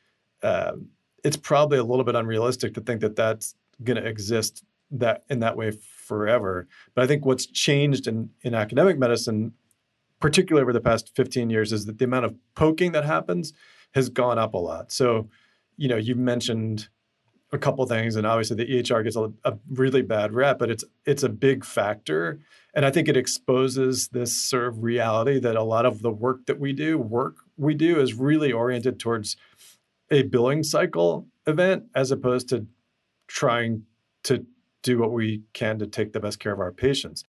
Um, 0.44 0.88
it's 1.24 1.36
probably 1.36 1.78
a 1.78 1.84
little 1.84 2.04
bit 2.04 2.14
unrealistic 2.14 2.74
to 2.74 2.80
think 2.80 3.00
that 3.00 3.16
that's 3.16 3.54
going 3.82 3.96
to 3.96 4.06
exist 4.06 4.62
that 4.90 5.24
in 5.28 5.40
that 5.40 5.56
way 5.56 5.70
forever. 5.70 6.68
But 6.94 7.04
I 7.04 7.06
think 7.06 7.24
what's 7.24 7.46
changed 7.46 8.06
in 8.06 8.30
in 8.42 8.54
academic 8.54 8.98
medicine, 8.98 9.52
particularly 10.20 10.62
over 10.62 10.72
the 10.72 10.80
past 10.80 11.14
15 11.16 11.50
years, 11.50 11.72
is 11.72 11.86
that 11.86 11.98
the 11.98 12.04
amount 12.04 12.26
of 12.26 12.34
poking 12.54 12.92
that 12.92 13.04
happens 13.04 13.52
has 13.94 14.08
gone 14.08 14.38
up 14.38 14.54
a 14.54 14.58
lot. 14.58 14.92
So, 14.92 15.28
you 15.76 15.88
know, 15.88 15.96
you 15.96 16.14
mentioned 16.14 16.88
a 17.52 17.58
couple 17.58 17.86
things, 17.86 18.16
and 18.16 18.26
obviously 18.26 18.56
the 18.56 18.66
EHR 18.66 19.04
gets 19.04 19.16
a, 19.16 19.32
a, 19.44 19.56
really 19.70 20.02
bad 20.02 20.32
rep, 20.32 20.58
but 20.58 20.70
it's 20.70 20.84
it's 21.06 21.22
a 21.22 21.28
big 21.28 21.64
factor, 21.64 22.40
and 22.74 22.84
I 22.84 22.90
think 22.90 23.08
it 23.08 23.16
exposes 23.16 24.08
this 24.08 24.34
sort 24.34 24.66
of 24.66 24.82
reality 24.82 25.38
that 25.38 25.56
a 25.56 25.62
lot 25.62 25.86
of 25.86 26.02
the 26.02 26.10
work 26.10 26.46
that 26.46 26.58
we 26.58 26.72
do, 26.72 26.98
work 26.98 27.36
we 27.56 27.74
do, 27.74 28.00
is 28.00 28.14
really 28.14 28.52
oriented 28.52 28.98
towards 28.98 29.36
a 30.10 30.22
billing 30.22 30.62
cycle 30.62 31.26
event 31.46 31.84
as 31.94 32.10
opposed 32.10 32.48
to 32.50 32.66
trying 33.26 33.82
to 34.24 34.46
do 34.82 34.98
what 34.98 35.12
we 35.12 35.42
can 35.52 35.78
to 35.78 35.86
take 35.86 36.12
the 36.12 36.20
best 36.20 36.38
care 36.38 36.52
of 36.52 36.60
our 36.60 36.72
patients. 36.72 37.24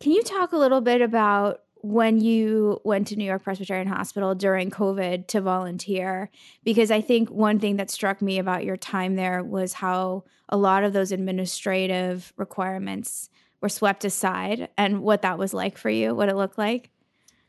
Can 0.00 0.12
you 0.12 0.22
talk 0.22 0.52
a 0.52 0.58
little 0.58 0.80
bit 0.80 1.00
about 1.00 1.60
when 1.84 2.18
you 2.18 2.80
went 2.82 3.06
to 3.08 3.16
New 3.16 3.26
York 3.26 3.44
Presbyterian 3.44 3.86
Hospital 3.86 4.34
during 4.34 4.70
COVID 4.70 5.26
to 5.28 5.42
volunteer, 5.42 6.30
because 6.62 6.90
I 6.90 7.02
think 7.02 7.28
one 7.30 7.58
thing 7.58 7.76
that 7.76 7.90
struck 7.90 8.22
me 8.22 8.38
about 8.38 8.64
your 8.64 8.78
time 8.78 9.16
there 9.16 9.44
was 9.44 9.74
how 9.74 10.24
a 10.48 10.56
lot 10.56 10.82
of 10.82 10.94
those 10.94 11.12
administrative 11.12 12.32
requirements 12.38 13.28
were 13.60 13.68
swept 13.68 14.02
aside 14.06 14.70
and 14.78 15.02
what 15.02 15.20
that 15.22 15.38
was 15.38 15.52
like 15.52 15.76
for 15.76 15.90
you, 15.90 16.14
what 16.14 16.30
it 16.30 16.36
looked 16.36 16.56
like. 16.56 16.90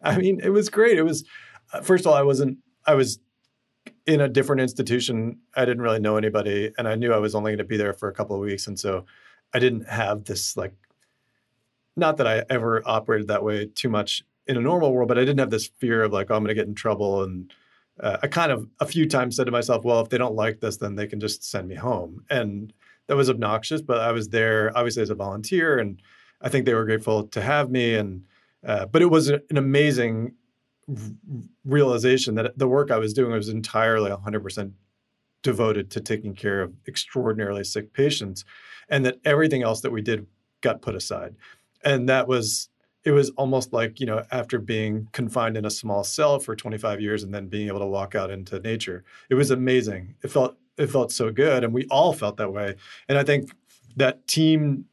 I 0.02 0.18
mean, 0.18 0.42
it 0.44 0.50
was 0.50 0.68
great. 0.68 0.98
It 0.98 1.04
was, 1.04 1.24
uh, 1.72 1.80
first 1.80 2.06
of 2.06 2.12
all, 2.12 2.18
I 2.18 2.24
wasn't, 2.24 2.58
I 2.86 2.96
was 2.96 3.20
in 4.06 4.22
a 4.22 4.30
different 4.30 4.62
institution. 4.62 5.40
I 5.56 5.66
didn't 5.66 5.82
really 5.82 6.00
know 6.00 6.18
anybody 6.18 6.72
and 6.78 6.88
I 6.88 6.96
knew 6.96 7.12
I 7.14 7.18
was 7.18 7.36
only 7.36 7.52
going 7.52 7.58
to 7.60 7.64
be 7.64 7.78
there 7.78 7.94
for 7.94 8.10
a 8.10 8.14
couple 8.14 8.36
of 8.36 8.42
weeks. 8.42 8.68
And 8.68 8.80
so 8.80 9.06
I 9.54 9.60
didn't 9.60 9.88
have 9.88 10.26
this 10.26 10.56
like 10.56 10.74
not 11.96 12.18
that 12.18 12.28
I 12.28 12.44
ever 12.50 12.84
operated 12.86 13.28
that 13.30 13.44
way 13.44 13.68
too 13.68 13.90
much 13.90 14.24
in 14.48 14.58
a 14.58 14.62
normal 14.62 14.94
world, 14.94 15.08
but 15.08 15.18
I 15.18 15.22
didn't 15.22 15.40
have 15.40 15.50
this 15.50 15.68
fear 15.68 16.04
of 16.04 16.12
like, 16.12 16.30
oh, 16.30 16.36
I'm 16.36 16.44
going 16.44 16.50
to 16.50 16.56
get 16.56 16.68
in 16.68 16.76
trouble. 16.76 17.24
And 17.24 17.54
uh, 18.00 18.18
I 18.22 18.28
kind 18.28 18.52
of 18.52 18.68
a 18.80 18.86
few 18.86 19.08
times 19.08 19.36
said 19.36 19.46
to 19.46 19.52
myself, 19.52 19.84
well, 19.84 20.02
if 20.02 20.10
they 20.10 20.18
don't 20.18 20.36
like 20.36 20.60
this, 20.60 20.78
then 20.78 20.96
they 20.96 21.08
can 21.08 21.20
just 21.20 21.44
send 21.44 21.68
me 21.68 21.76
home. 21.76 22.26
And 22.30 22.74
that 23.08 23.16
was 23.16 23.30
obnoxious, 23.30 23.82
but 23.82 24.00
I 24.00 24.12
was 24.12 24.30
there 24.30 24.72
obviously 24.76 25.04
as 25.04 25.10
a 25.10 25.16
volunteer, 25.16 25.78
and 25.78 26.02
I 26.42 26.50
think 26.50 26.66
they 26.66 26.74
were 26.74 26.86
grateful 26.86 27.28
to 27.28 27.42
have 27.42 27.70
me. 27.70 27.96
And 27.96 28.24
uh, 28.66 28.88
but 28.88 29.02
it 29.02 29.12
was 29.12 29.30
an 29.30 29.58
amazing 29.58 30.34
realization 31.64 32.36
that 32.36 32.58
the 32.58 32.68
work 32.68 32.92
I 32.92 32.98
was 32.98 33.14
doing 33.14 33.32
was 33.32 33.50
entirely 33.50 34.12
100% 34.12 34.72
devoted 35.42 35.92
to 35.92 36.02
taking 36.02 36.34
care 36.34 36.62
of 36.62 36.74
extraordinarily 36.88 37.64
sick 37.64 37.94
patients, 37.94 38.46
and 38.90 39.06
that 39.06 39.20
everything 39.24 39.64
else 39.64 39.82
that 39.82 39.92
we 39.92 40.02
did 40.02 40.26
got 40.62 40.82
put 40.82 40.96
aside. 40.96 41.36
And 41.84 42.10
that 42.10 42.28
was 42.28 42.70
it 43.04 43.12
was 43.12 43.30
almost 43.32 43.72
like 43.72 44.00
you 44.00 44.06
know 44.08 44.26
after 44.32 44.58
being 44.58 45.08
confined 45.12 45.56
in 45.56 45.66
a 45.66 45.70
small 45.70 46.04
cell 46.04 46.40
for 46.40 46.56
25 46.56 47.00
years 47.00 47.22
and 47.24 47.34
then 47.34 47.48
being 47.48 47.68
able 47.68 47.80
to 47.80 47.86
walk 47.86 48.16
out 48.16 48.32
into 48.32 48.60
nature 48.60 49.04
it 49.30 49.36
was 49.36 49.52
amazing. 49.52 50.16
It 50.24 50.30
felt 50.30 50.58
it 50.78 50.88
felt 50.88 51.12
so 51.12 51.32
good 51.32 51.64
and 51.64 51.74
we 51.74 51.86
all 51.92 52.14
felt 52.14 52.38
that 52.38 52.52
way. 52.52 52.76
And 53.08 53.18
i 53.18 53.24
think 53.24 53.52
that 53.96 54.28
team 54.28 54.86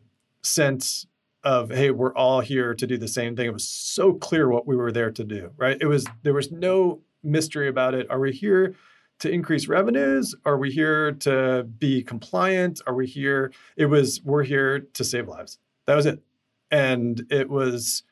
sense 0.43 1.07
of 1.45 1.71
hey 1.71 1.91
we're 1.91 2.15
all 2.15 2.41
here 2.41 2.75
to 2.75 2.87
do 2.87 2.97
the 2.97 3.09
same 3.09 3.35
thing. 3.35 3.47
It 3.47 3.53
was 3.53 3.69
so 3.69 4.15
clear 4.15 4.49
what 4.49 4.67
we 4.67 4.77
were 4.77 4.93
there 4.93 5.11
to 5.11 5.25
do 5.25 5.51
right? 5.57 5.77
It 5.81 5.87
was 5.87 6.07
there 6.23 6.35
was 6.35 6.51
no 6.53 7.01
mystery 7.23 7.69
about 7.69 7.95
it. 7.95 8.11
Are 8.11 8.21
we 8.21 8.33
here 8.33 8.75
to 9.21 9.31
increase 9.31 9.69
revenues? 9.69 10.35
Are 10.45 10.59
we 10.59 10.71
here 10.71 11.13
to 11.13 11.65
be 11.79 12.03
compliant? 12.03 12.81
Are 12.87 12.95
we 12.95 13.07
here 13.07 13.53
it 13.77 13.87
was 13.87 14.23
we're 14.25 14.45
here 14.45 14.81
to 14.81 15.05
save 15.05 15.29
lives. 15.29 15.59
That 15.87 15.97
was 15.97 16.07
it. 16.07 16.23
And 16.71 17.27
it 17.31 17.51
was 17.51 18.03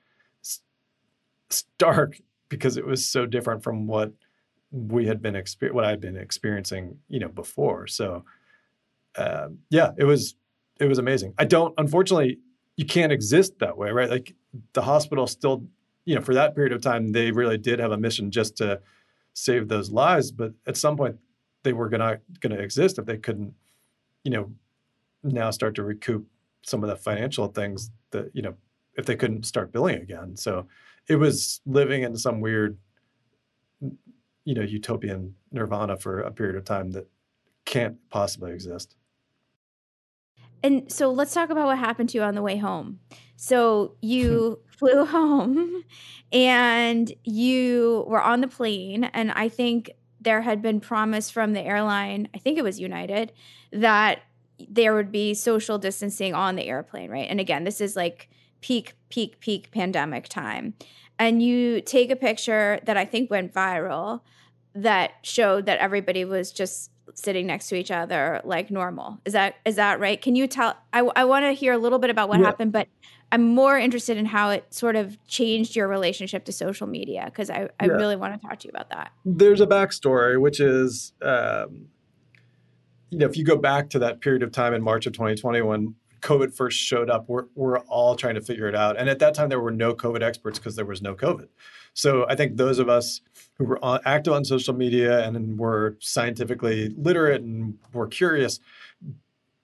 stark 1.51 2.21
because 2.49 2.77
it 2.77 2.87
was 2.87 3.07
so 3.07 3.27
different 3.27 3.63
from 3.63 3.87
what 3.87 4.13
we 4.71 5.07
had 5.07 5.21
been 5.21 5.35
exper- 5.35 5.73
what 5.73 5.85
I'd 5.85 6.01
been 6.01 6.17
experiencing, 6.17 6.99
you 7.09 7.19
know, 7.19 7.29
before. 7.29 7.87
So, 7.87 8.25
uh, 9.17 9.49
yeah, 9.71 9.93
it 9.97 10.05
was 10.05 10.35
it 10.79 10.87
was 10.87 10.99
amazing. 10.99 11.35
I 11.39 11.45
don't, 11.45 11.75
unfortunately, 11.77 12.39
you 12.81 12.87
can't 12.87 13.13
exist 13.13 13.59
that 13.59 13.77
way, 13.77 13.91
right? 13.91 14.09
Like 14.09 14.35
the 14.73 14.81
hospital 14.81 15.27
still, 15.27 15.67
you 16.07 16.15
know, 16.15 16.23
for 16.23 16.33
that 16.33 16.55
period 16.55 16.73
of 16.73 16.81
time, 16.81 17.13
they 17.13 17.31
really 17.31 17.59
did 17.59 17.79
have 17.79 17.93
a 17.93 17.99
mission 17.99 18.31
just 18.31 18.57
to 18.57 18.81
save 19.35 19.69
those 19.69 19.91
lives, 19.91 20.31
but 20.31 20.55
at 20.67 20.79
some 20.79 20.97
point, 20.97 21.19
they 21.63 21.75
were 21.75 21.91
gonna 21.91 22.21
gonna 22.41 22.55
exist 22.55 22.99
if 22.99 23.05
they 23.05 23.19
couldn't, 23.19 23.53
you 24.25 24.31
know, 24.31 24.51
now 25.23 25.51
start 25.51 25.75
to 25.75 25.83
recoup 25.83 26.27
some 26.63 26.83
of 26.83 26.89
the 26.89 26.97
financial 26.97 27.49
things 27.49 27.91
that 28.13 28.31
you 28.33 28.41
know 28.41 28.55
if 28.95 29.05
they 29.05 29.15
couldn't 29.15 29.45
start 29.45 29.73
billing 29.73 29.97
again. 29.97 30.35
So 30.35 30.67
it 31.07 31.17
was 31.17 31.61
living 31.67 32.03
in 32.03 32.17
some 32.17 32.41
weird 32.41 32.79
you 34.47 34.55
know 34.55 34.63
utopian 34.63 35.35
nirvana 35.53 35.99
for 35.99 36.21
a 36.21 36.33
period 36.33 36.57
of 36.57 36.65
time 36.65 36.93
that 36.93 37.07
can't 37.67 37.99
possibly 38.09 38.53
exist. 38.53 38.97
And 40.63 40.91
so 40.93 41.11
let's 41.11 41.33
talk 41.33 41.51
about 41.51 41.67
what 41.67 41.79
happened 41.79 42.11
to 42.11 42.19
you 42.19 42.25
on 42.25 42.35
the 42.35 42.43
way 42.43 42.57
home. 42.57 43.01
So 43.37 43.95
you 44.01 44.61
hmm. 44.63 44.77
flew 44.77 45.05
home 45.07 45.85
and 46.33 47.13
you 47.25 48.05
were 48.07 48.23
on 48.23 48.41
the 48.41 48.49
plane 48.49 49.05
and 49.05 49.33
I 49.33 49.49
think 49.49 49.91
there 50.21 50.43
had 50.43 50.61
been 50.61 50.81
promise 50.81 51.31
from 51.31 51.55
the 51.55 51.63
airline, 51.63 52.29
I 52.35 52.39
think 52.39 52.59
it 52.59 52.65
was 52.65 52.79
United, 52.79 53.33
that 53.73 54.21
there 54.69 54.95
would 54.95 55.11
be 55.11 55.33
social 55.33 55.79
distancing 55.79 56.35
on 56.35 56.57
the 56.57 56.65
airplane, 56.69 57.11
right? 57.11 57.27
And 57.29 57.41
again, 57.41 57.65
this 57.65 57.81
is 57.81 57.97
like 57.97 58.29
peak, 58.61 58.93
peak, 59.09 59.41
peak 59.41 59.71
pandemic 59.71 60.29
time. 60.29 60.75
And 61.19 61.43
you 61.43 61.81
take 61.81 62.11
a 62.11 62.17
picture 62.17 62.81
that 62.85 62.97
I 62.97 63.05
think 63.05 63.31
went 63.31 63.55
viral 63.55 64.21
that 64.75 65.13
showed 65.23 65.67
that 65.67 65.79
everybody 65.79 66.25
was 66.25 66.53
just 66.53 66.91
sitting 67.15 67.47
next 67.47 67.69
to 67.69 67.77
each 67.77 67.91
other 67.91 68.41
like 68.45 68.71
normal. 68.71 69.21
Is 69.25 69.33
that 69.33 69.57
is 69.65 69.77
that 69.77 70.01
right? 70.01 70.21
Can 70.21 70.37
you 70.37 70.47
tell? 70.47 70.77
I, 70.93 71.01
I 71.17 71.25
want 71.25 71.45
to 71.45 71.53
hear 71.53 71.73
a 71.73 71.79
little 71.79 71.99
bit 71.99 72.11
about 72.11 72.29
what 72.29 72.41
yeah. 72.41 72.47
happened, 72.47 72.73
but 72.73 72.89
I'm 73.33 73.55
more 73.55 73.79
interested 73.79 74.17
in 74.17 74.27
how 74.27 74.51
it 74.51 74.73
sort 74.75 74.97
of 74.97 75.17
changed 75.27 75.77
your 75.77 75.87
relationship 75.87 76.45
to 76.47 76.53
social 76.53 76.87
media 76.87 77.25
because 77.27 77.49
I, 77.49 77.69
I 77.79 77.87
yeah. 77.87 77.93
really 77.93 78.17
want 78.17 78.41
to 78.41 78.47
talk 78.47 78.59
to 78.61 78.67
you 78.67 78.71
about 78.71 78.91
that. 78.91 79.13
There's 79.25 79.61
a 79.61 79.67
backstory, 79.67 80.41
which 80.41 80.59
is, 80.59 81.13
um, 81.23 81.87
you 83.11 83.19
know, 83.19 83.27
if 83.27 83.37
you 83.37 83.45
go 83.45 83.57
back 83.57 83.91
to 83.91 84.01
that 84.01 84.21
period 84.21 84.43
of 84.43 84.51
time 84.51 84.75
in 84.75 84.83
March 84.83 85.07
of 85.07 85.13
2020 85.13 85.63
when 85.63 85.95
COVID 86.23 86.55
first 86.55 86.79
showed 86.79 87.09
up, 87.09 87.29
we're, 87.29 87.45
we're 87.55 87.79
all 87.81 88.17
trying 88.17 88.35
to 88.35 88.41
figure 88.41 88.69
it 88.69 88.75
out. 88.75 88.99
And 88.99 89.09
at 89.09 89.21
that 89.21 89.35
time, 89.35 89.49
there 89.49 89.61
were 89.61 89.71
no 89.71 89.95
COVID 89.95 90.23
experts 90.23 90.59
because 90.59 90.75
there 90.75 90.85
was 90.85 91.01
no 91.01 91.15
COVID. 91.15 91.49
So 91.95 92.27
I 92.29 92.35
think 92.35 92.57
those 92.57 92.79
of 92.79 92.89
us 92.89 93.21
who 93.55 93.65
were 93.65 93.81
active 94.07 94.33
on 94.33 94.45
social 94.45 94.75
media 94.75 95.25
and 95.27 95.59
were 95.59 95.97
scientifically 96.01 96.91
literate 96.97 97.43
and 97.43 97.79
were 97.93 98.07
curious 98.07 98.61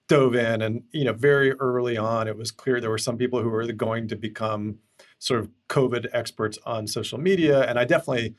dove 0.07 0.35
in. 0.35 0.61
And 0.61 0.83
you 0.91 1.03
know, 1.03 1.13
very 1.13 1.53
early 1.53 1.97
on, 1.97 2.27
it 2.27 2.37
was 2.37 2.51
clear 2.51 2.79
there 2.79 2.89
were 2.89 2.97
some 2.97 3.17
people 3.17 3.41
who 3.41 3.49
were 3.49 3.65
going 3.73 4.07
to 4.07 4.15
become 4.15 4.77
sort 5.19 5.39
of 5.39 5.49
COVID 5.69 6.07
experts 6.13 6.57
on 6.65 6.87
social 6.87 7.17
media, 7.17 7.63
and 7.63 7.77
I 7.77 7.85
definitely 7.85 8.35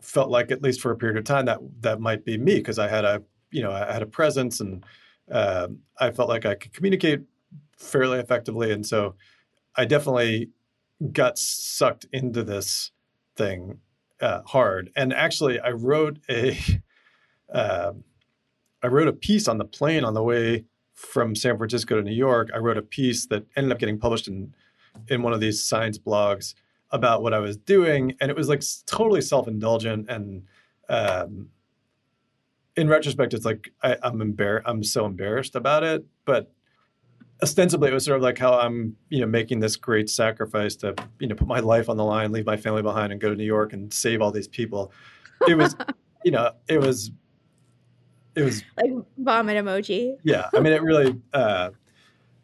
felt 0.00 0.30
like, 0.30 0.50
at 0.50 0.62
least 0.62 0.80
for 0.80 0.90
a 0.90 0.96
period 0.96 1.16
of 1.16 1.24
time, 1.24 1.46
that 1.46 1.58
that 1.80 2.00
might 2.00 2.24
be 2.24 2.36
me 2.38 2.56
because 2.56 2.78
I 2.78 2.88
had 2.88 3.04
a 3.04 3.22
you 3.50 3.62
know 3.62 3.72
I 3.72 3.92
had 3.92 4.02
a 4.02 4.06
presence 4.06 4.60
and 4.60 4.84
uh, 5.30 5.68
I 5.98 6.10
felt 6.10 6.28
like 6.28 6.46
I 6.46 6.54
could 6.54 6.72
communicate 6.72 7.20
fairly 7.78 8.18
effectively, 8.18 8.72
and 8.72 8.84
so 8.84 9.14
I 9.76 9.84
definitely 9.84 10.50
got 11.12 11.38
sucked 11.38 12.06
into 12.12 12.42
this 12.42 12.90
thing 13.36 13.80
uh, 14.20 14.42
hard. 14.46 14.90
And 14.96 15.12
actually, 15.12 15.60
I 15.60 15.70
wrote 15.70 16.18
a 16.28 16.58
uh, 17.52 17.92
I 18.82 18.88
wrote 18.88 19.08
a 19.08 19.12
piece 19.12 19.48
on 19.48 19.58
the 19.58 19.64
plane 19.64 20.04
on 20.04 20.14
the 20.14 20.22
way 20.22 20.64
from 20.94 21.34
San 21.34 21.56
Francisco 21.58 21.96
to 21.96 22.02
New 22.02 22.14
York. 22.14 22.50
I 22.54 22.58
wrote 22.58 22.78
a 22.78 22.82
piece 22.82 23.26
that 23.26 23.44
ended 23.56 23.72
up 23.72 23.78
getting 23.78 23.98
published 23.98 24.28
in 24.28 24.54
in 25.08 25.22
one 25.22 25.32
of 25.32 25.40
these 25.40 25.62
science 25.62 25.98
blogs 25.98 26.54
about 26.90 27.22
what 27.22 27.34
I 27.34 27.38
was 27.38 27.56
doing, 27.56 28.16
and 28.20 28.30
it 28.30 28.36
was 28.36 28.48
like 28.48 28.62
totally 28.86 29.20
self 29.20 29.48
indulgent 29.48 30.08
and. 30.10 30.44
Um, 30.88 31.48
in 32.76 32.88
retrospect, 32.88 33.32
it's 33.32 33.46
like 33.46 33.72
I, 33.82 33.96
I'm 34.02 34.20
embarrassed. 34.20 34.68
I'm 34.68 34.84
so 34.84 35.06
embarrassed 35.06 35.56
about 35.56 35.82
it, 35.82 36.04
but 36.26 36.52
ostensibly 37.42 37.90
it 37.90 37.94
was 37.94 38.04
sort 38.04 38.16
of 38.16 38.22
like 38.22 38.38
how 38.38 38.58
I'm, 38.58 38.96
you 39.10 39.20
know, 39.20 39.26
making 39.26 39.60
this 39.60 39.76
great 39.76 40.08
sacrifice 40.08 40.76
to, 40.76 40.94
you 41.18 41.26
know, 41.26 41.34
put 41.34 41.46
my 41.46 41.60
life 41.60 41.88
on 41.88 41.96
the 41.96 42.04
line, 42.04 42.32
leave 42.32 42.46
my 42.46 42.56
family 42.56 42.82
behind, 42.82 43.12
and 43.12 43.20
go 43.20 43.28
to 43.28 43.36
New 43.36 43.44
York 43.44 43.72
and 43.72 43.92
save 43.92 44.22
all 44.22 44.30
these 44.30 44.48
people. 44.48 44.92
It 45.46 45.56
was, 45.56 45.76
you 46.24 46.30
know, 46.30 46.52
it 46.68 46.80
was, 46.80 47.10
it 48.34 48.42
was 48.42 48.62
like 48.76 48.92
vomit 49.18 49.56
emoji. 49.56 50.16
Yeah, 50.22 50.48
I 50.54 50.60
mean, 50.60 50.72
it 50.72 50.82
really. 50.82 51.20
Uh, 51.32 51.70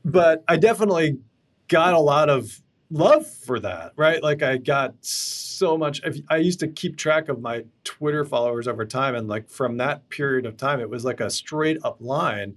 but 0.04 0.44
I 0.48 0.56
definitely 0.56 1.18
got 1.68 1.94
a 1.94 1.98
lot 1.98 2.28
of 2.28 2.60
love 2.90 3.26
for 3.26 3.60
that, 3.60 3.92
right? 3.96 4.22
Like 4.22 4.42
I 4.42 4.58
got 4.58 4.94
so 5.00 5.76
much. 5.78 6.00
I 6.28 6.36
used 6.36 6.60
to 6.60 6.68
keep 6.68 6.96
track 6.96 7.28
of 7.28 7.40
my 7.40 7.64
Twitter 7.84 8.24
followers 8.24 8.68
over 8.68 8.84
time, 8.84 9.14
and 9.14 9.28
like 9.28 9.48
from 9.48 9.78
that 9.78 10.08
period 10.10 10.46
of 10.46 10.56
time, 10.56 10.80
it 10.80 10.90
was 10.90 11.04
like 11.04 11.20
a 11.20 11.30
straight 11.30 11.78
up 11.84 11.96
line. 12.00 12.56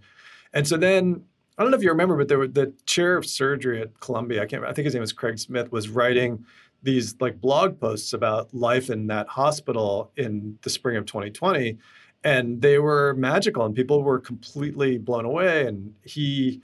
And 0.53 0.65
so 0.67 0.77
then 0.77 1.23
I 1.57 1.63
don't 1.63 1.71
know 1.71 1.77
if 1.77 1.83
you 1.83 1.89
remember, 1.89 2.17
but 2.17 2.27
there 2.27 2.37
were 2.37 2.47
the 2.47 2.73
chair 2.85 3.15
of 3.17 3.25
surgery 3.25 3.81
at 3.81 3.99
Columbia. 3.99 4.43
I 4.43 4.45
can't. 4.45 4.63
I 4.65 4.73
think 4.73 4.85
his 4.85 4.93
name 4.93 5.01
was 5.01 5.13
Craig 5.13 5.39
Smith. 5.39 5.71
Was 5.71 5.89
writing 5.89 6.45
these 6.83 7.15
like 7.19 7.39
blog 7.39 7.79
posts 7.79 8.13
about 8.13 8.53
life 8.53 8.89
in 8.89 9.07
that 9.07 9.27
hospital 9.27 10.11
in 10.17 10.57
the 10.61 10.69
spring 10.69 10.97
of 10.97 11.05
2020, 11.05 11.77
and 12.23 12.61
they 12.61 12.79
were 12.79 13.13
magical, 13.15 13.65
and 13.65 13.73
people 13.73 14.03
were 14.03 14.19
completely 14.19 14.97
blown 14.97 15.25
away. 15.25 15.65
And 15.65 15.93
he 16.03 16.61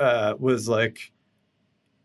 uh, 0.00 0.34
was 0.38 0.68
like, 0.68 1.12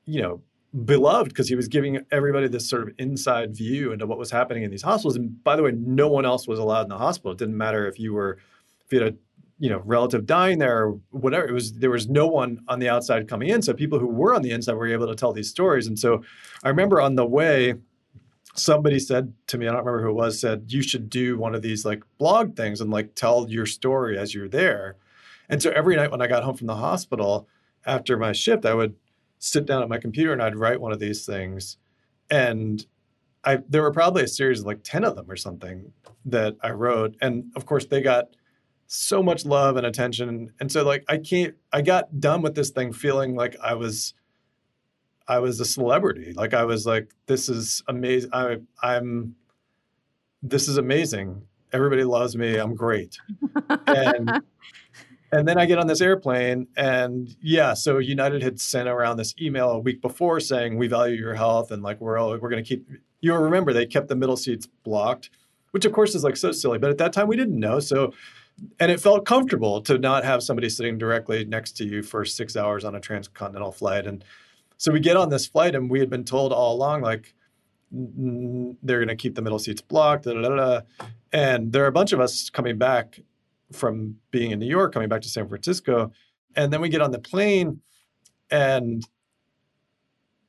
you 0.06 0.22
know, 0.22 0.42
beloved 0.86 1.30
because 1.30 1.50
he 1.50 1.56
was 1.56 1.68
giving 1.68 2.00
everybody 2.12 2.48
this 2.48 2.70
sort 2.70 2.84
of 2.84 2.94
inside 3.00 3.56
view 3.56 3.92
into 3.92 4.06
what 4.06 4.20
was 4.20 4.30
happening 4.30 4.64
in 4.64 4.70
these 4.70 4.84
hospitals. 4.84 5.16
And 5.16 5.44
by 5.44 5.56
the 5.56 5.64
way, 5.64 5.72
no 5.72 6.08
one 6.10 6.26
else 6.26 6.48
was 6.48 6.60
allowed 6.60 6.84
in 6.84 6.90
the 6.90 6.98
hospital. 6.98 7.32
It 7.32 7.40
didn't 7.40 7.58
matter 7.58 7.88
if 7.88 8.00
you 8.00 8.14
were 8.14 8.38
if 8.86 8.94
you 8.94 9.02
had 9.02 9.14
a 9.14 9.18
you 9.60 9.70
know 9.70 9.82
relative 9.86 10.26
dying 10.26 10.58
there 10.58 10.88
or 10.88 11.00
whatever 11.12 11.48
it 11.48 11.52
was 11.52 11.74
there 11.74 11.92
was 11.92 12.08
no 12.08 12.26
one 12.26 12.64
on 12.68 12.80
the 12.80 12.90
outside 12.90 13.28
coming 13.28 13.50
in. 13.50 13.62
So 13.62 13.74
people 13.74 14.00
who 14.00 14.08
were 14.08 14.34
on 14.34 14.42
the 14.42 14.52
inside 14.52 14.74
were 14.74 14.88
able 14.88 15.08
to 15.08 15.16
tell 15.16 15.34
these 15.34 15.50
stories. 15.50 15.86
And 15.86 16.00
so 16.00 16.24
i 16.64 16.70
remember 16.70 17.00
on 17.02 17.16
the 17.16 17.26
way 17.26 17.76
somebody 18.56 19.00
said 19.00 19.32
to 19.48 19.58
me 19.58 19.68
i 19.68 19.72
don't 19.72 19.86
remember 19.86 20.02
who 20.02 20.10
it 20.10 20.14
was 20.14 20.40
said 20.40 20.66
you 20.68 20.82
should 20.82 21.10
do 21.10 21.38
one 21.38 21.54
of 21.54 21.62
these 21.62 21.86
like 21.86 22.04
blog 22.18 22.56
things 22.56 22.82
and 22.82 22.90
like 22.90 23.14
tell 23.16 23.48
your 23.50 23.66
story 23.66 24.18
as 24.18 24.34
you're 24.34 24.50
there. 24.50 24.96
And 25.50 25.62
so 25.62 25.72
every 25.72 25.96
night 25.96 26.12
when 26.12 26.22
i 26.22 26.28
got 26.28 26.44
home 26.44 26.56
from 26.56 26.68
the 26.68 26.76
hospital 26.76 27.48
after 27.86 28.18
my 28.18 28.32
shift 28.32 28.66
i 28.66 28.74
would 28.74 28.96
sit 29.40 29.66
down 29.66 29.84
at 29.84 29.90
my 29.90 29.98
computer 29.98 30.34
and 30.34 30.42
i'd 30.42 30.56
write 30.56 30.82
one 30.82 30.94
of 30.94 31.00
these 31.00 31.26
things. 31.26 31.78
And 32.32 32.86
I 33.44 33.60
there 33.68 33.82
were 33.82 33.92
probably 33.92 34.24
a 34.24 34.28
series 34.28 34.62
of 34.62 34.66
like 34.66 34.84
10 34.84 35.04
of 35.04 35.16
them 35.16 35.30
or 35.30 35.36
something 35.36 35.92
that 36.26 36.56
I 36.62 36.72
wrote. 36.72 37.16
And 37.22 37.52
of 37.56 37.66
course 37.66 37.86
they 37.86 38.02
got 38.02 38.30
so 38.92 39.22
much 39.22 39.46
love 39.46 39.78
and 39.78 39.86
attention. 39.86 40.52
And 40.60 40.72
so 40.72 40.84
like 40.84 41.06
i 41.08 41.18
can't 41.18 41.56
i 41.72 41.82
got 41.82 42.20
done 42.20 42.42
with 42.42 42.56
this 42.56 42.72
thing 42.72 42.92
feeling 42.92 43.36
like 43.36 43.56
i 43.64 43.76
was 43.76 44.16
i 45.28 45.38
was 45.38 45.60
a 45.60 45.66
celebrity. 45.66 46.34
Like 46.34 46.56
i 46.56 46.66
was 46.66 46.88
like 46.88 47.14
this 47.28 47.50
is 47.50 47.84
amazing 47.88 48.32
i 48.34 48.58
i'm 48.82 49.36
this 50.42 50.68
is 50.68 50.78
amazing. 50.78 51.44
Everybody 51.72 52.04
loves 52.04 52.36
me. 52.36 52.56
I'm 52.56 52.74
great. 52.74 53.20
And 53.86 54.42
and 55.32 55.48
then 55.48 55.60
i 55.60 55.68
get 55.68 55.78
on 55.78 55.86
this 55.86 56.02
airplane 56.02 56.66
and 56.76 57.36
yeah 57.40 57.76
so 57.76 58.00
united 58.00 58.42
had 58.42 58.60
sent 58.60 58.90
around 58.90 59.18
this 59.18 59.36
email 59.40 59.70
a 59.70 59.78
week 59.78 60.02
before 60.02 60.40
saying 60.40 60.76
we 60.76 60.88
value 60.88 61.16
your 61.16 61.36
health 61.36 61.70
and 61.70 61.84
like 61.84 62.02
we're 62.02 62.18
all 62.18 62.32
we're 62.32 62.50
going 62.50 62.64
to 62.64 62.68
keep 62.68 62.90
you 63.22 63.32
remember 63.36 63.72
they 63.72 63.86
kept 63.86 64.08
the 64.08 64.16
middle 64.16 64.36
seats 64.36 64.66
blocked 64.84 65.30
which 65.70 65.86
of 65.86 65.92
course 65.92 66.16
is 66.16 66.24
like 66.24 66.36
so 66.36 66.52
silly 66.52 66.80
but 66.80 66.90
at 66.90 66.98
that 66.98 67.14
time 67.14 67.28
we 67.28 67.36
didn't 67.36 67.60
know. 67.60 67.80
So 67.80 68.12
and 68.80 68.92
it 68.92 69.00
felt 69.00 69.26
comfortable 69.26 69.82
to 69.82 69.98
not 69.98 70.24
have 70.24 70.44
somebody 70.44 70.70
sitting 70.70 70.98
directly 70.98 71.46
next 71.46 71.74
to 71.78 71.86
you 71.86 72.04
for 72.04 72.26
six 72.26 72.56
hours 72.56 72.84
on 72.84 72.96
a 72.96 73.00
transcontinental 73.00 73.72
flight. 73.72 74.06
And 74.06 74.24
so 74.78 74.92
we 74.92 75.00
get 75.00 75.18
on 75.18 75.30
this 75.30 75.46
flight, 75.46 75.76
and 75.76 75.90
we 75.90 76.00
had 76.00 76.10
been 76.10 76.24
told 76.24 76.54
all 76.54 76.76
along, 76.76 77.02
like, 77.02 77.34
they're 77.92 79.00
going 79.00 79.08
to 79.08 79.16
keep 79.16 79.36
the 79.36 79.42
middle 79.42 79.60
seats 79.60 79.82
blocked. 79.82 80.26
Da, 80.26 80.34
da, 80.34 80.56
da, 80.56 80.82
and 81.34 81.72
there 81.72 81.84
are 81.84 81.88
a 81.88 81.92
bunch 81.92 82.14
of 82.14 82.20
us 82.20 82.50
coming 82.50 82.78
back 82.78 83.20
from 83.72 84.18
being 84.32 84.52
in 84.52 84.60
New 84.60 84.68
York, 84.68 84.94
coming 84.94 85.10
back 85.10 85.22
to 85.22 85.30
San 85.30 85.48
Francisco. 85.48 86.12
And 86.56 86.72
then 86.72 86.82
we 86.82 86.90
get 86.90 87.02
on 87.02 87.12
the 87.12 87.20
plane, 87.20 87.82
and 88.50 89.04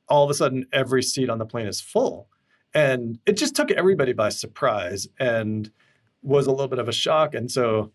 all 0.07 0.23
of 0.23 0.29
a 0.29 0.33
sudden, 0.33 0.65
every 0.73 1.03
seat 1.03 1.29
on 1.29 1.37
the 1.37 1.45
plane 1.45 1.67
is 1.67 1.81
full. 1.81 2.27
And 2.73 3.19
it 3.25 3.33
just 3.33 3.55
took 3.55 3.71
everybody 3.71 4.13
by 4.13 4.29
surprise 4.29 5.07
and 5.19 5.71
was 6.21 6.47
a 6.47 6.51
little 6.51 6.67
bit 6.67 6.79
of 6.79 6.87
a 6.87 6.93
shock. 6.93 7.33
And 7.33 7.51
so 7.51 7.91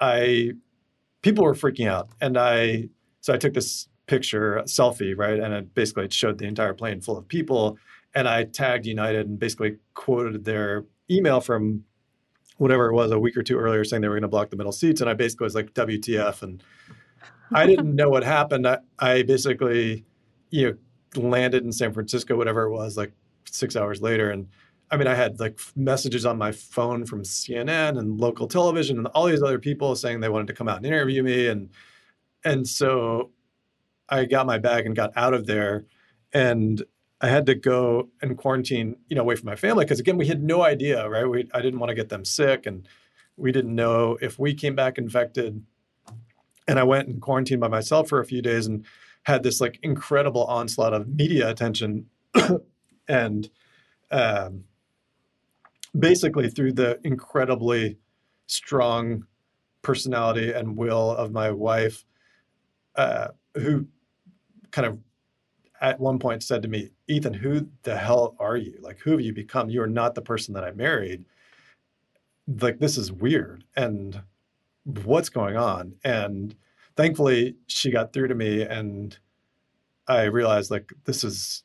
I 0.00 0.52
people 1.22 1.44
were 1.44 1.54
freaking 1.54 1.88
out, 1.88 2.08
and 2.20 2.36
I 2.38 2.88
so 3.20 3.34
I 3.34 3.36
took 3.36 3.54
this 3.54 3.88
picture, 4.06 4.62
selfie, 4.66 5.16
right, 5.16 5.38
and 5.38 5.52
it 5.52 5.74
basically 5.74 6.08
showed 6.10 6.38
the 6.38 6.46
entire 6.46 6.74
plane 6.74 7.00
full 7.00 7.18
of 7.18 7.26
people, 7.26 7.78
and 8.14 8.28
I 8.28 8.44
tagged 8.44 8.86
United 8.86 9.26
and 9.26 9.38
basically 9.38 9.76
quoted 9.94 10.44
their 10.44 10.84
email 11.10 11.40
from 11.40 11.84
whatever 12.58 12.88
it 12.88 12.94
was 12.94 13.10
a 13.10 13.18
week 13.18 13.36
or 13.36 13.42
two 13.42 13.58
earlier 13.58 13.84
saying 13.84 14.00
they 14.00 14.08
were 14.08 14.14
going 14.14 14.22
to 14.22 14.28
block 14.28 14.50
the 14.50 14.56
middle 14.56 14.72
seats, 14.72 15.00
and 15.00 15.10
I 15.10 15.14
basically 15.14 15.44
was 15.44 15.54
like 15.54 15.74
WTF, 15.74 16.42
and 16.42 16.62
I 17.52 17.66
didn't 17.66 17.94
know 17.94 18.08
what 18.08 18.24
happened. 18.24 18.66
I, 18.66 18.78
I 18.98 19.22
basically, 19.22 20.04
you 20.50 20.78
know, 21.14 21.20
landed 21.22 21.64
in 21.64 21.72
San 21.72 21.92
Francisco, 21.92 22.36
whatever 22.36 22.64
it 22.64 22.70
was, 22.70 22.96
like 22.96 23.12
six 23.50 23.76
hours 23.76 24.00
later, 24.00 24.30
and 24.30 24.48
I 24.90 24.96
mean, 24.96 25.06
I 25.08 25.14
had 25.14 25.40
like 25.40 25.58
messages 25.74 26.24
on 26.24 26.38
my 26.38 26.52
phone 26.52 27.06
from 27.06 27.22
CNN 27.22 27.98
and 27.98 28.20
local 28.20 28.46
television 28.46 28.98
and 28.98 29.06
all 29.08 29.26
these 29.26 29.42
other 29.42 29.58
people 29.58 29.96
saying 29.96 30.20
they 30.20 30.28
wanted 30.28 30.46
to 30.48 30.52
come 30.52 30.68
out 30.68 30.76
and 30.76 30.86
interview 30.86 31.22
me, 31.22 31.48
and 31.48 31.70
and 32.44 32.66
so 32.68 33.30
I 34.08 34.24
got 34.24 34.46
my 34.46 34.58
bag 34.58 34.86
and 34.86 34.94
got 34.94 35.12
out 35.16 35.34
of 35.34 35.46
there, 35.46 35.86
and 36.32 36.84
I 37.20 37.28
had 37.28 37.46
to 37.46 37.54
go 37.54 38.10
and 38.22 38.36
quarantine, 38.36 38.96
you 39.08 39.16
know, 39.16 39.22
away 39.22 39.36
from 39.36 39.46
my 39.46 39.56
family 39.56 39.84
because 39.84 40.00
again, 40.00 40.18
we 40.18 40.28
had 40.28 40.42
no 40.42 40.62
idea, 40.62 41.08
right? 41.08 41.28
We, 41.28 41.48
I 41.52 41.62
didn't 41.62 41.80
want 41.80 41.88
to 41.88 41.94
get 41.94 42.08
them 42.08 42.24
sick, 42.24 42.66
and 42.66 42.86
we 43.36 43.52
didn't 43.52 43.74
know 43.74 44.18
if 44.20 44.38
we 44.38 44.54
came 44.54 44.74
back 44.74 44.98
infected. 44.98 45.64
And 46.68 46.78
I 46.78 46.82
went 46.82 47.08
and 47.08 47.20
quarantined 47.22 47.60
by 47.60 47.68
myself 47.68 48.08
for 48.08 48.20
a 48.20 48.24
few 48.24 48.42
days 48.42 48.66
and 48.66 48.84
had 49.22 49.42
this 49.42 49.60
like 49.60 49.78
incredible 49.82 50.44
onslaught 50.44 50.92
of 50.92 51.08
media 51.08 51.48
attention, 51.48 52.06
and 53.08 53.50
um, 54.10 54.64
basically 55.98 56.48
through 56.48 56.72
the 56.72 57.00
incredibly 57.04 57.98
strong 58.46 59.26
personality 59.82 60.52
and 60.52 60.76
will 60.76 61.10
of 61.12 61.32
my 61.32 61.50
wife, 61.50 62.04
uh, 62.96 63.28
who 63.54 63.86
kind 64.70 64.86
of 64.86 64.98
at 65.80 66.00
one 66.00 66.18
point 66.18 66.42
said 66.42 66.62
to 66.62 66.68
me, 66.68 66.90
Ethan, 67.06 67.34
who 67.34 67.68
the 67.82 67.96
hell 67.96 68.34
are 68.38 68.56
you? 68.56 68.78
Like, 68.80 68.98
who 69.00 69.12
have 69.12 69.20
you 69.20 69.32
become? 69.32 69.68
You 69.68 69.82
are 69.82 69.86
not 69.86 70.14
the 70.14 70.22
person 70.22 70.54
that 70.54 70.64
I 70.64 70.72
married. 70.72 71.24
Like, 72.48 72.78
this 72.78 72.96
is 72.96 73.12
weird. 73.12 73.64
And 73.76 74.22
what's 74.84 75.28
going 75.28 75.56
on? 75.56 75.94
And 76.02 76.54
thankfully, 76.96 77.56
she 77.66 77.90
got 77.90 78.12
through 78.12 78.28
to 78.28 78.34
me, 78.34 78.62
and 78.62 79.18
I 80.08 80.24
realized, 80.24 80.70
like, 80.70 80.92
this 81.04 81.24
is 81.24 81.62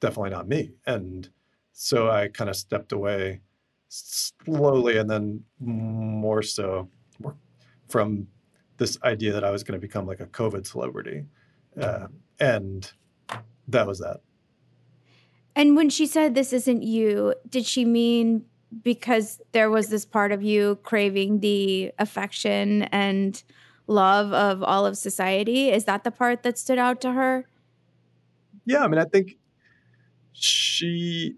definitely 0.00 0.30
not 0.30 0.48
me. 0.48 0.72
And 0.86 1.30
so 1.72 2.10
I 2.10 2.28
kind 2.28 2.50
of 2.50 2.56
stepped 2.56 2.92
away 2.92 3.40
slowly 3.92 4.96
and 4.96 5.10
then 5.10 5.44
more 5.60 6.42
so 6.42 6.88
from 7.88 8.26
this 8.78 8.98
idea 9.02 9.32
that 9.32 9.44
I 9.44 9.50
was 9.50 9.62
going 9.62 9.78
to 9.78 9.86
become 9.86 10.06
like 10.06 10.20
a 10.20 10.26
COVID 10.26 10.66
celebrity. 10.66 11.26
Uh, 11.78 12.06
and 12.40 12.90
that 13.68 13.86
was 13.86 13.98
that. 13.98 14.20
And 15.54 15.76
when 15.76 15.90
she 15.90 16.06
said 16.06 16.34
this 16.34 16.54
isn't 16.54 16.82
you, 16.82 17.34
did 17.48 17.66
she 17.66 17.84
mean 17.84 18.46
because 18.82 19.42
there 19.52 19.70
was 19.70 19.88
this 19.88 20.06
part 20.06 20.32
of 20.32 20.42
you 20.42 20.78
craving 20.82 21.40
the 21.40 21.92
affection 21.98 22.84
and 22.84 23.42
love 23.86 24.32
of 24.32 24.62
all 24.62 24.86
of 24.86 24.96
society? 24.96 25.70
Is 25.70 25.84
that 25.84 26.04
the 26.04 26.10
part 26.10 26.42
that 26.44 26.56
stood 26.56 26.78
out 26.78 27.02
to 27.02 27.12
her? 27.12 27.46
Yeah, 28.64 28.84
I 28.84 28.88
mean, 28.88 28.98
I 28.98 29.04
think 29.04 29.36
she 30.32 31.36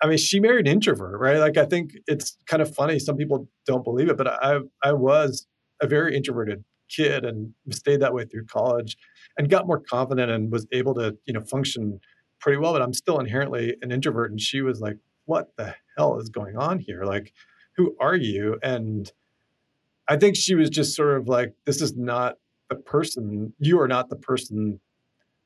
I 0.00 0.06
mean, 0.06 0.18
she 0.18 0.40
married 0.40 0.66
an 0.66 0.72
introvert, 0.72 1.18
right? 1.18 1.38
Like, 1.38 1.56
I 1.56 1.64
think 1.64 1.92
it's 2.06 2.36
kind 2.46 2.62
of 2.62 2.72
funny. 2.74 2.98
Some 2.98 3.16
people 3.16 3.48
don't 3.66 3.82
believe 3.84 4.08
it, 4.08 4.16
but 4.16 4.28
I, 4.28 4.60
I 4.82 4.92
was 4.92 5.46
a 5.80 5.86
very 5.86 6.16
introverted 6.16 6.64
kid 6.88 7.24
and 7.24 7.52
stayed 7.70 8.00
that 8.00 8.14
way 8.14 8.24
through 8.24 8.46
college 8.46 8.96
and 9.36 9.50
got 9.50 9.66
more 9.66 9.80
confident 9.80 10.30
and 10.30 10.50
was 10.52 10.66
able 10.72 10.94
to, 10.94 11.16
you 11.26 11.34
know, 11.34 11.42
function 11.42 12.00
pretty 12.40 12.58
well. 12.58 12.72
But 12.72 12.82
I'm 12.82 12.94
still 12.94 13.18
inherently 13.18 13.76
an 13.82 13.90
introvert. 13.90 14.30
And 14.30 14.40
she 14.40 14.60
was 14.62 14.80
like, 14.80 14.96
what 15.24 15.56
the 15.56 15.74
hell 15.96 16.18
is 16.18 16.28
going 16.28 16.56
on 16.56 16.78
here? 16.78 17.04
Like, 17.04 17.32
who 17.76 17.96
are 18.00 18.16
you? 18.16 18.58
And 18.62 19.10
I 20.08 20.16
think 20.16 20.36
she 20.36 20.54
was 20.54 20.70
just 20.70 20.94
sort 20.94 21.16
of 21.16 21.28
like, 21.28 21.54
this 21.64 21.82
is 21.82 21.96
not 21.96 22.38
the 22.70 22.76
person, 22.76 23.52
you 23.58 23.80
are 23.80 23.88
not 23.88 24.10
the 24.10 24.16
person 24.16 24.80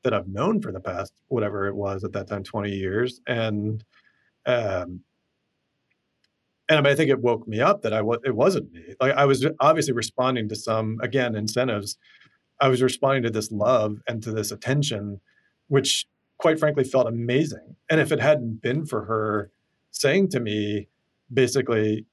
that 0.03 0.13
I've 0.13 0.27
known 0.27 0.61
for 0.61 0.71
the 0.71 0.79
past, 0.79 1.13
whatever 1.27 1.67
it 1.67 1.75
was 1.75 2.03
at 2.03 2.11
that 2.13 2.27
time, 2.27 2.43
20 2.43 2.71
years. 2.71 3.21
And, 3.27 3.83
um, 4.45 5.01
and 6.69 6.79
I, 6.79 6.81
mean, 6.81 6.93
I 6.93 6.95
think 6.95 7.09
it 7.09 7.21
woke 7.21 7.47
me 7.47 7.59
up 7.59 7.81
that 7.81 7.93
I 7.93 8.01
was 8.01 8.19
it 8.23 8.35
wasn't 8.35 8.71
me. 8.71 8.95
Like 9.01 9.13
I 9.15 9.25
was 9.25 9.45
obviously 9.59 9.93
responding 9.93 10.47
to 10.49 10.55
some 10.55 10.97
again 11.01 11.35
incentives. 11.35 11.97
I 12.61 12.69
was 12.69 12.81
responding 12.81 13.23
to 13.23 13.29
this 13.29 13.51
love 13.51 13.97
and 14.07 14.23
to 14.23 14.31
this 14.31 14.51
attention, 14.51 15.19
which 15.67 16.05
quite 16.37 16.59
frankly 16.59 16.83
felt 16.83 17.07
amazing. 17.07 17.75
And 17.89 17.99
if 17.99 18.11
it 18.11 18.19
hadn't 18.19 18.61
been 18.61 18.85
for 18.85 19.05
her 19.05 19.51
saying 19.91 20.29
to 20.29 20.39
me, 20.39 20.87
basically, 21.33 22.05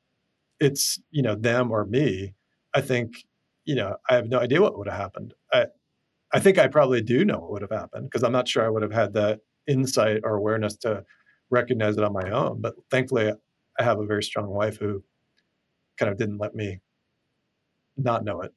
it's 0.59 1.01
you 1.11 1.23
know 1.23 1.37
them 1.37 1.71
or 1.71 1.85
me, 1.85 2.35
I 2.75 2.81
think 2.81 3.25
you 3.65 3.77
know 3.77 3.97
I 4.09 4.15
have 4.15 4.29
no 4.29 4.41
idea 4.41 4.61
what 4.61 4.77
would 4.79 4.89
have 4.89 5.01
happened. 5.01 5.35
I 5.53 5.67
I 6.33 6.41
think 6.41 6.59
I 6.59 6.67
probably 6.67 7.03
do 7.03 7.25
know 7.25 7.39
what 7.39 7.53
would 7.53 7.63
have 7.63 7.71
happened 7.71 8.05
because 8.05 8.23
I'm 8.25 8.33
not 8.33 8.49
sure 8.49 8.65
I 8.65 8.69
would 8.69 8.83
have 8.83 8.93
had 8.93 9.15
that 9.15 9.41
insight 9.67 10.21
or 10.25 10.35
awareness 10.35 10.77
to 10.79 11.05
recognize 11.51 11.97
it 11.97 12.05
on 12.05 12.13
my 12.13 12.31
own. 12.31 12.61
But 12.61 12.75
thankfully, 12.91 13.33
I 13.79 13.83
have 13.83 13.99
a 13.99 14.07
very 14.07 14.23
strong 14.23 14.49
wife 14.49 14.79
who 14.79 15.03
kind 15.97 16.11
of 16.11 16.19
didn't 16.19 16.39
let 16.39 16.55
me 16.55 16.81
not 17.97 18.25
know 18.25 18.41
it. 18.43 18.53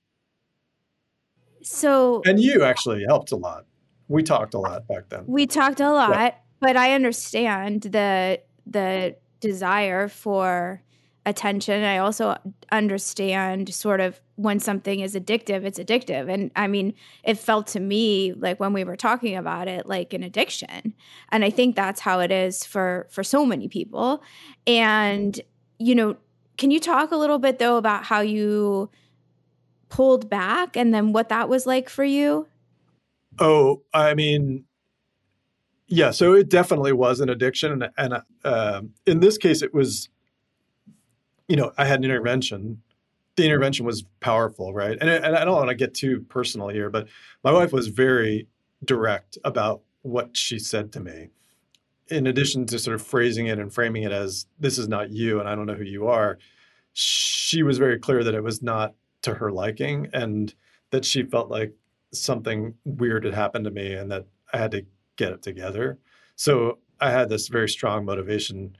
So, 1.62 2.22
and 2.26 2.40
you 2.40 2.64
actually 2.64 3.06
helped 3.08 3.32
a 3.32 3.36
lot. 3.36 3.66
We 4.08 4.22
talked 4.24 4.54
a 4.54 4.60
lot 4.60 4.88
back 4.88 5.10
then. 5.10 5.24
We 5.28 5.48
talked 5.48 5.80
a 5.80 5.92
lot, 5.92 6.12
yeah. 6.12 6.36
but 6.60 6.78
I 6.78 6.94
understand 6.94 7.84
the 7.84 8.42
the 8.66 9.16
desire 9.40 10.08
for 10.08 10.82
attention. 11.26 11.84
I 11.84 11.98
also 11.98 12.36
understand 12.72 13.74
sort 13.74 14.02
of 14.02 14.20
when 14.36 14.60
something 14.60 15.00
is 15.00 15.16
addictive, 15.16 15.64
it's 15.64 15.80
addictive. 15.80 16.32
And 16.32 16.52
I 16.56 16.68
mean, 16.68 16.94
it 17.24 17.38
felt 17.38 17.68
to 17.68 17.80
me 17.80 18.34
like 18.34 18.60
when 18.60 18.74
we 18.74 18.84
were 18.84 18.96
talking 18.96 19.36
about 19.36 19.68
it 19.68 19.86
like 19.86 20.14
an 20.14 20.24
addiction. 20.24 20.94
And 21.30 21.44
I 21.44 21.50
think 21.50 21.76
that's 21.76 22.00
how 22.02 22.20
it 22.20 22.32
is 22.32 22.66
for 22.66 23.08
for 23.10 23.24
so 23.24 23.46
many 23.46 23.68
people. 23.68 24.24
And 24.66 25.40
you 25.78 25.96
know, 25.96 26.18
can 26.58 26.72
you 26.72 26.80
talk 26.80 27.12
a 27.12 27.18
little 27.18 27.40
bit 27.40 27.60
though 27.60 27.78
about 27.78 28.06
how 28.06 28.22
you 28.22 28.90
pulled 29.90 30.30
back 30.30 30.76
and 30.76 30.94
then 30.94 31.14
what 31.14 31.30
that 31.30 31.50
was 31.50 31.68
like 31.68 31.90
for 31.90 32.04
you? 32.04 32.48
Oh, 33.40 33.82
I 33.94 34.14
mean, 34.14 34.66
yeah, 35.88 36.12
so 36.12 36.34
it 36.34 36.50
definitely 36.50 36.94
was 36.94 37.20
an 37.20 37.30
addiction, 37.30 37.72
and, 37.72 37.90
and 37.98 38.24
uh, 38.44 38.82
in 39.06 39.20
this 39.20 39.38
case, 39.38 39.62
it 39.62 39.74
was 39.74 40.10
you 41.48 41.56
know, 41.56 41.72
I 41.78 41.86
had 41.86 42.00
an 42.00 42.06
intervention. 42.06 42.82
The 43.36 43.46
intervention 43.46 43.86
was 43.86 44.04
powerful, 44.20 44.74
right? 44.74 44.98
And, 45.00 45.10
and 45.10 45.36
I 45.36 45.44
don't 45.44 45.56
want 45.56 45.70
to 45.70 45.76
get 45.76 45.94
too 45.94 46.22
personal 46.30 46.68
here, 46.70 46.90
but 46.90 47.08
my 47.44 47.52
wife 47.52 47.74
was 47.74 47.88
very 47.88 48.48
direct 48.86 49.38
about 49.44 49.82
what 50.04 50.36
she 50.38 50.60
said 50.60 50.92
to 50.94 51.00
me. 51.00 51.30
In 52.10 52.28
addition 52.28 52.66
to 52.68 52.78
sort 52.78 52.96
of 52.96 53.02
phrasing 53.02 53.48
it 53.48 53.60
and 53.60 53.74
framing 53.74 54.04
it 54.04 54.12
as 54.12 54.46
this 54.60 54.78
is 54.78 54.88
not 54.88 55.10
you 55.10 55.40
and 55.40 55.50
I 55.50 55.56
don't 55.56 55.66
know 55.66 55.74
who 55.74 55.84
you 55.84 56.08
are, 56.08 56.38
she 56.92 57.64
was 57.64 57.78
very 57.78 57.98
clear 57.98 58.24
that 58.24 58.36
it 58.36 58.44
was 58.44 58.62
not 58.62 58.94
to 59.24 59.34
her 59.34 59.52
liking 59.52 60.10
and 60.14 60.54
that 60.92 61.06
she 61.06 61.24
felt 61.24 61.50
like 61.50 61.74
something 62.12 62.76
weird 62.86 63.24
had 63.26 63.34
happened 63.34 63.66
to 63.66 63.72
me 63.72 63.94
and 63.94 64.12
that 64.12 64.28
I 64.54 64.58
had 64.58 64.72
to 64.72 64.86
get 65.16 65.32
it 65.32 65.42
together. 65.42 65.98
So 66.36 66.80
I 67.00 67.10
had 67.10 67.30
this 67.30 67.48
very 67.48 67.70
strong 67.70 68.06
motivation 68.06 68.78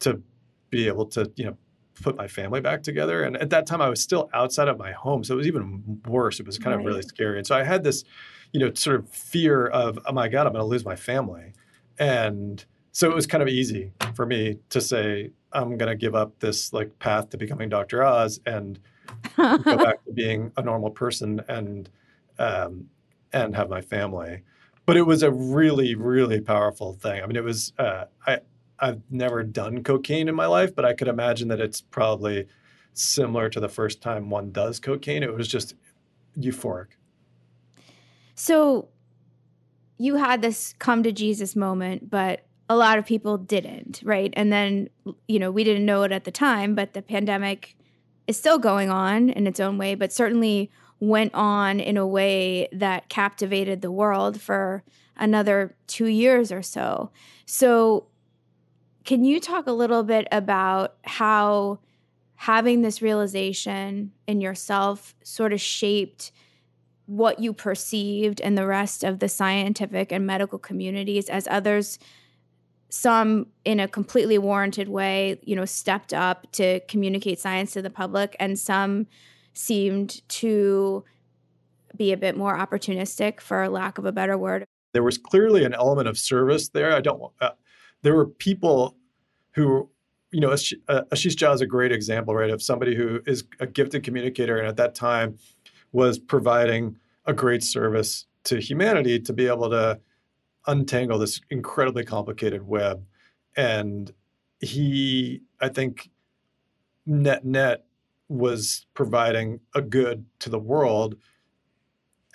to 0.00 0.22
be 0.70 0.86
able 0.86 1.06
to, 1.06 1.30
you 1.36 1.44
know, 1.44 1.56
put 2.02 2.16
my 2.16 2.28
family 2.28 2.60
back 2.60 2.82
together. 2.82 3.22
And 3.24 3.36
at 3.36 3.50
that 3.50 3.66
time, 3.66 3.80
I 3.80 3.88
was 3.88 4.00
still 4.00 4.28
outside 4.34 4.68
of 4.68 4.78
my 4.78 4.92
home, 4.92 5.24
so 5.24 5.34
it 5.34 5.38
was 5.38 5.46
even 5.46 6.00
worse. 6.06 6.40
It 6.40 6.46
was 6.46 6.58
kind 6.58 6.76
right. 6.76 6.80
of 6.80 6.86
really 6.86 7.02
scary. 7.02 7.38
And 7.38 7.46
so 7.46 7.56
I 7.56 7.62
had 7.62 7.84
this, 7.84 8.04
you 8.52 8.60
know, 8.60 8.72
sort 8.74 8.96
of 8.96 9.08
fear 9.08 9.66
of, 9.66 9.98
oh 10.06 10.12
my 10.12 10.28
god, 10.28 10.46
I'm 10.46 10.52
going 10.52 10.62
to 10.62 10.68
lose 10.68 10.84
my 10.84 10.96
family. 10.96 11.52
And 11.98 12.64
so 12.92 13.10
it 13.10 13.14
was 13.14 13.26
kind 13.26 13.42
of 13.42 13.48
easy 13.48 13.92
for 14.14 14.26
me 14.26 14.58
to 14.70 14.80
say, 14.80 15.30
I'm 15.52 15.76
going 15.76 15.88
to 15.88 15.96
give 15.96 16.14
up 16.14 16.38
this 16.40 16.72
like 16.72 16.98
path 16.98 17.30
to 17.30 17.38
becoming 17.38 17.68
Dr. 17.68 18.02
Oz 18.02 18.40
and 18.46 18.78
go 19.36 19.58
back 19.64 20.04
to 20.04 20.12
being 20.12 20.52
a 20.56 20.62
normal 20.62 20.90
person 20.90 21.40
and 21.48 21.88
um, 22.38 22.88
and 23.32 23.56
have 23.56 23.68
my 23.68 23.80
family. 23.80 24.42
But 24.84 24.96
it 24.96 25.02
was 25.02 25.22
a 25.22 25.30
really, 25.30 25.94
really 25.94 26.40
powerful 26.40 26.92
thing. 26.92 27.22
I 27.22 27.26
mean, 27.26 27.36
it 27.36 27.44
was 27.44 27.72
uh, 27.78 28.04
I 28.26 28.40
I've 28.78 29.00
never 29.10 29.42
done 29.42 29.82
cocaine 29.82 30.28
in 30.28 30.34
my 30.34 30.46
life, 30.46 30.74
but 30.74 30.84
I 30.84 30.92
could 30.92 31.08
imagine 31.08 31.48
that 31.48 31.60
it's 31.60 31.80
probably 31.80 32.46
similar 32.92 33.48
to 33.50 33.60
the 33.60 33.68
first 33.68 34.00
time 34.00 34.30
one 34.30 34.52
does 34.52 34.80
cocaine. 34.80 35.22
It 35.22 35.34
was 35.34 35.48
just 35.48 35.74
euphoric. 36.38 36.88
So 38.34 38.88
you 39.98 40.16
had 40.16 40.42
this 40.42 40.74
come 40.78 41.02
to 41.02 41.12
Jesus 41.12 41.56
moment, 41.56 42.10
but 42.10 42.46
a 42.68 42.76
lot 42.76 42.98
of 42.98 43.06
people 43.06 43.38
didn't, 43.38 44.00
right? 44.04 44.32
And 44.36 44.52
then, 44.52 44.90
you 45.28 45.38
know, 45.38 45.50
we 45.50 45.64
didn't 45.64 45.86
know 45.86 46.02
it 46.02 46.12
at 46.12 46.24
the 46.24 46.30
time, 46.30 46.74
but 46.74 46.94
the 46.94 47.02
pandemic 47.02 47.76
is 48.26 48.36
still 48.36 48.58
going 48.58 48.90
on 48.90 49.30
in 49.30 49.46
its 49.46 49.60
own 49.60 49.78
way, 49.78 49.94
but 49.94 50.12
certainly 50.12 50.70
went 50.98 51.32
on 51.34 51.78
in 51.78 51.96
a 51.96 52.06
way 52.06 52.68
that 52.72 53.08
captivated 53.08 53.82
the 53.82 53.90
world 53.90 54.40
for 54.40 54.82
another 55.16 55.76
two 55.86 56.06
years 56.06 56.50
or 56.50 56.62
so. 56.62 57.10
So, 57.44 58.06
can 59.06 59.24
you 59.24 59.40
talk 59.40 59.68
a 59.68 59.72
little 59.72 60.02
bit 60.02 60.26
about 60.32 60.96
how 61.04 61.78
having 62.34 62.82
this 62.82 63.00
realization 63.00 64.12
in 64.26 64.40
yourself 64.42 65.14
sort 65.22 65.54
of 65.54 65.60
shaped 65.60 66.32
what 67.06 67.38
you 67.38 67.52
perceived 67.52 68.40
and 68.40 68.58
the 68.58 68.66
rest 68.66 69.04
of 69.04 69.20
the 69.20 69.28
scientific 69.28 70.12
and 70.12 70.26
medical 70.26 70.58
communities 70.58 71.30
as 71.30 71.48
others 71.48 71.98
some 72.88 73.46
in 73.64 73.80
a 73.80 73.88
completely 73.88 74.38
warranted 74.38 74.88
way 74.88 75.38
you 75.44 75.56
know 75.56 75.64
stepped 75.64 76.12
up 76.12 76.50
to 76.52 76.80
communicate 76.80 77.38
science 77.38 77.72
to 77.72 77.80
the 77.80 77.90
public 77.90 78.36
and 78.40 78.58
some 78.58 79.06
seemed 79.54 80.28
to 80.28 81.04
be 81.96 82.12
a 82.12 82.16
bit 82.16 82.36
more 82.36 82.58
opportunistic 82.58 83.40
for 83.40 83.68
lack 83.68 83.98
of 83.98 84.04
a 84.04 84.12
better 84.12 84.36
word 84.36 84.64
There 84.92 85.02
was 85.02 85.18
clearly 85.18 85.64
an 85.64 85.74
element 85.74 86.08
of 86.08 86.16
service 86.18 86.68
there. 86.70 86.92
I 86.92 87.00
don't. 87.00 87.32
Uh, 87.40 87.50
there 88.02 88.14
were 88.14 88.26
people 88.26 88.96
who, 89.52 89.88
you 90.30 90.40
know, 90.40 90.50
Ashish, 90.50 90.74
uh, 90.88 91.02
Ashish 91.12 91.36
Jha 91.36 91.54
is 91.54 91.60
a 91.60 91.66
great 91.66 91.92
example, 91.92 92.34
right, 92.34 92.50
of 92.50 92.62
somebody 92.62 92.94
who 92.94 93.20
is 93.26 93.44
a 93.60 93.66
gifted 93.66 94.02
communicator, 94.02 94.58
and 94.58 94.68
at 94.68 94.76
that 94.76 94.94
time 94.94 95.38
was 95.92 96.18
providing 96.18 96.98
a 97.24 97.32
great 97.32 97.62
service 97.62 98.26
to 98.44 98.60
humanity 98.60 99.18
to 99.20 99.32
be 99.32 99.46
able 99.46 99.70
to 99.70 99.98
untangle 100.66 101.18
this 101.18 101.40
incredibly 101.50 102.04
complicated 102.04 102.62
web. 102.66 103.04
And 103.56 104.12
he, 104.60 105.42
I 105.60 105.68
think, 105.68 106.10
net 107.06 107.44
net 107.44 107.84
was 108.28 108.86
providing 108.94 109.60
a 109.74 109.80
good 109.80 110.26
to 110.40 110.50
the 110.50 110.58
world. 110.58 111.16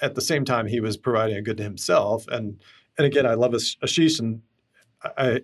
At 0.01 0.15
the 0.15 0.21
same 0.21 0.45
time, 0.45 0.65
he 0.65 0.79
was 0.79 0.97
providing 0.97 1.35
a 1.37 1.41
good 1.41 1.57
to 1.57 1.63
himself. 1.63 2.27
And 2.27 2.59
and 2.97 3.05
again, 3.05 3.25
I 3.25 3.35
love 3.35 3.51
Ashish, 3.51 4.19
and 4.19 4.41
I 5.03 5.41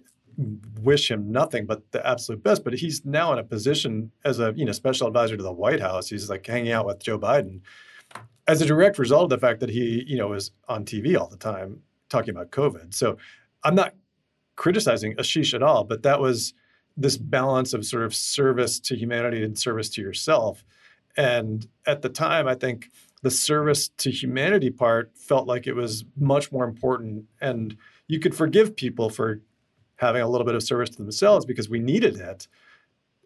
wish 0.81 1.09
him 1.09 1.31
nothing 1.31 1.65
but 1.65 1.91
the 1.91 2.05
absolute 2.07 2.43
best. 2.43 2.63
But 2.63 2.73
he's 2.73 3.03
now 3.05 3.33
in 3.33 3.39
a 3.39 3.43
position 3.43 4.11
as 4.23 4.39
a 4.39 4.53
you 4.55 4.65
know 4.65 4.71
special 4.71 5.07
advisor 5.07 5.37
to 5.37 5.43
the 5.43 5.51
White 5.51 5.81
House. 5.81 6.09
He's 6.09 6.29
like 6.29 6.45
hanging 6.45 6.71
out 6.71 6.85
with 6.85 6.99
Joe 6.99 7.19
Biden 7.19 7.61
as 8.47 8.61
a 8.61 8.65
direct 8.65 8.97
result 8.97 9.23
of 9.23 9.29
the 9.29 9.45
fact 9.45 9.59
that 9.59 9.69
he 9.69 10.03
you 10.07 10.17
know 10.17 10.27
was 10.27 10.51
on 10.67 10.85
TV 10.85 11.19
all 11.19 11.27
the 11.27 11.37
time 11.37 11.81
talking 12.09 12.29
about 12.29 12.51
COVID. 12.51 12.93
So 12.93 13.17
I'm 13.63 13.75
not 13.75 13.93
criticizing 14.55 15.15
Ashish 15.15 15.53
at 15.53 15.63
all, 15.63 15.83
but 15.83 16.03
that 16.03 16.19
was 16.19 16.53
this 16.95 17.17
balance 17.17 17.73
of 17.73 17.85
sort 17.85 18.03
of 18.03 18.15
service 18.15 18.79
to 18.79 18.95
humanity 18.95 19.43
and 19.43 19.57
service 19.57 19.89
to 19.89 20.01
yourself. 20.01 20.63
And 21.15 21.67
at 21.85 22.01
the 22.01 22.09
time, 22.09 22.47
I 22.47 22.55
think 22.55 22.89
the 23.21 23.31
service 23.31 23.89
to 23.97 24.11
humanity 24.11 24.69
part 24.69 25.11
felt 25.15 25.47
like 25.47 25.67
it 25.67 25.73
was 25.73 26.05
much 26.15 26.51
more 26.51 26.63
important. 26.63 27.25
And 27.41 27.77
you 28.07 28.19
could 28.19 28.35
forgive 28.35 28.75
people 28.75 29.09
for 29.09 29.41
having 29.97 30.21
a 30.21 30.27
little 30.27 30.45
bit 30.45 30.55
of 30.55 30.63
service 30.63 30.89
to 30.91 30.97
themselves 30.97 31.45
because 31.45 31.69
we 31.69 31.79
needed 31.79 32.17
it. 32.17 32.47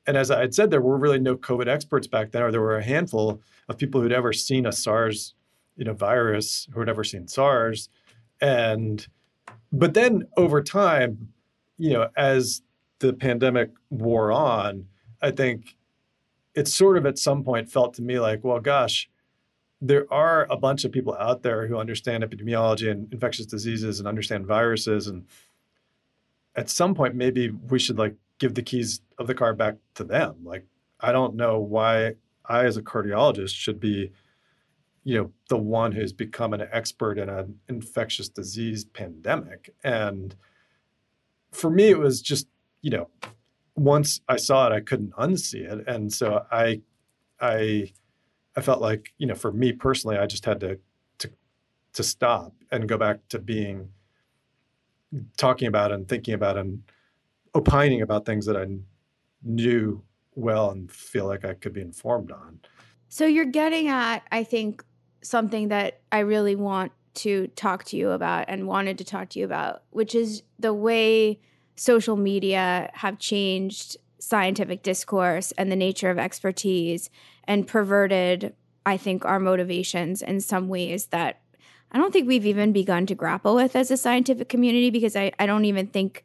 And 0.07 0.17
as 0.17 0.31
I 0.31 0.41
had 0.41 0.55
said, 0.55 0.71
there 0.71 0.81
were 0.81 0.97
really 0.97 1.19
no 1.19 1.35
COVID 1.35 1.67
experts 1.67 2.07
back 2.07 2.31
then, 2.31 2.41
or 2.41 2.51
there 2.51 2.61
were 2.61 2.77
a 2.77 2.83
handful 2.83 3.41
of 3.69 3.77
people 3.77 4.01
who'd 4.01 4.11
ever 4.11 4.33
seen 4.33 4.65
a 4.65 4.71
SARS, 4.71 5.35
you 5.77 5.85
know, 5.85 5.93
virus, 5.93 6.67
who 6.73 6.79
had 6.79 6.89
ever 6.89 7.03
seen 7.03 7.27
SARS. 7.27 7.87
And 8.39 9.05
but 9.71 9.93
then 9.93 10.27
over 10.35 10.61
time, 10.61 11.29
you 11.77 11.93
know, 11.93 12.09
as 12.17 12.61
the 12.99 13.13
pandemic 13.13 13.71
wore 13.89 14.31
on, 14.31 14.87
I 15.21 15.31
think 15.31 15.77
it 16.55 16.67
sort 16.67 16.97
of 16.97 17.05
at 17.05 17.19
some 17.19 17.43
point 17.43 17.69
felt 17.69 17.93
to 17.95 18.01
me 18.01 18.19
like, 18.19 18.43
well, 18.43 18.59
gosh, 18.59 19.09
there 19.79 20.11
are 20.13 20.45
a 20.49 20.57
bunch 20.57 20.83
of 20.83 20.91
people 20.91 21.15
out 21.15 21.43
there 21.43 21.67
who 21.67 21.77
understand 21.77 22.23
epidemiology 22.23 22.89
and 22.89 23.11
infectious 23.11 23.45
diseases 23.45 23.99
and 23.99 24.07
understand 24.07 24.45
viruses. 24.45 25.07
And 25.07 25.25
at 26.55 26.69
some 26.69 26.95
point, 26.95 27.15
maybe 27.15 27.49
we 27.49 27.79
should 27.79 27.97
like 27.97 28.15
give 28.39 28.55
the 28.55 28.61
keys 28.61 29.01
of 29.17 29.27
the 29.27 29.35
car 29.35 29.53
back 29.53 29.75
to 29.95 30.03
them. 30.03 30.37
Like, 30.43 30.65
I 30.99 31.11
don't 31.11 31.35
know 31.35 31.59
why 31.59 32.15
I, 32.45 32.65
as 32.65 32.77
a 32.77 32.81
cardiologist, 32.81 33.55
should 33.55 33.79
be, 33.79 34.11
you 35.03 35.17
know, 35.17 35.31
the 35.49 35.57
one 35.57 35.91
who's 35.91 36.13
become 36.13 36.53
an 36.53 36.67
expert 36.71 37.17
in 37.17 37.29
an 37.29 37.59
infectious 37.69 38.29
disease 38.29 38.85
pandemic. 38.85 39.73
And 39.83 40.35
for 41.51 41.69
me, 41.69 41.89
it 41.89 41.99
was 41.99 42.21
just 42.21 42.47
you 42.81 42.89
know, 42.89 43.09
once 43.75 44.21
I 44.27 44.37
saw 44.37 44.67
it, 44.67 44.73
I 44.73 44.81
couldn't 44.81 45.13
unsee 45.13 45.71
it, 45.71 45.87
and 45.87 46.11
so 46.11 46.45
I, 46.51 46.81
I, 47.39 47.91
I 48.55 48.61
felt 48.61 48.81
like 48.81 49.13
you 49.17 49.27
know, 49.27 49.35
for 49.35 49.51
me 49.51 49.71
personally, 49.71 50.17
I 50.17 50.25
just 50.25 50.45
had 50.45 50.59
to 50.61 50.79
to 51.19 51.31
to 51.93 52.03
stop 52.03 52.53
and 52.71 52.89
go 52.89 52.97
back 52.97 53.19
to 53.29 53.39
being 53.39 53.89
talking 55.37 55.67
about 55.67 55.91
and 55.91 56.07
thinking 56.07 56.33
about 56.33 56.57
and 56.57 56.83
opining 57.53 58.01
about 58.01 58.25
things 58.25 58.45
that 58.45 58.55
I 58.57 58.67
knew 59.43 60.01
well 60.35 60.71
and 60.71 60.91
feel 60.91 61.27
like 61.27 61.43
I 61.43 61.53
could 61.53 61.73
be 61.73 61.81
informed 61.81 62.31
on. 62.31 62.59
So 63.09 63.25
you're 63.25 63.45
getting 63.45 63.89
at, 63.89 64.23
I 64.31 64.43
think, 64.43 64.83
something 65.21 65.67
that 65.67 66.01
I 66.11 66.19
really 66.19 66.55
want 66.55 66.93
to 67.13 67.47
talk 67.47 67.83
to 67.85 67.97
you 67.97 68.11
about 68.11 68.45
and 68.47 68.67
wanted 68.67 68.97
to 68.99 69.03
talk 69.03 69.29
to 69.29 69.39
you 69.39 69.45
about, 69.45 69.83
which 69.89 70.15
is 70.15 70.43
the 70.57 70.73
way 70.73 71.39
social 71.75 72.15
media 72.15 72.89
have 72.93 73.19
changed 73.19 73.97
scientific 74.19 74.83
discourse 74.83 75.51
and 75.53 75.71
the 75.71 75.75
nature 75.75 76.09
of 76.09 76.17
expertise 76.17 77.09
and 77.45 77.67
perverted, 77.67 78.55
I 78.85 78.95
think, 78.95 79.25
our 79.25 79.39
motivations 79.39 80.21
in 80.21 80.39
some 80.39 80.69
ways 80.69 81.07
that 81.07 81.41
I 81.91 81.97
don't 81.97 82.11
think 82.11 82.27
we've 82.27 82.45
even 82.45 82.71
begun 82.71 83.05
to 83.07 83.15
grapple 83.15 83.55
with 83.55 83.75
as 83.75 83.91
a 83.91 83.97
scientific 83.97 84.49
community 84.49 84.89
because 84.89 85.15
I, 85.15 85.31
I 85.39 85.45
don't 85.45 85.65
even 85.65 85.87
think 85.87 86.23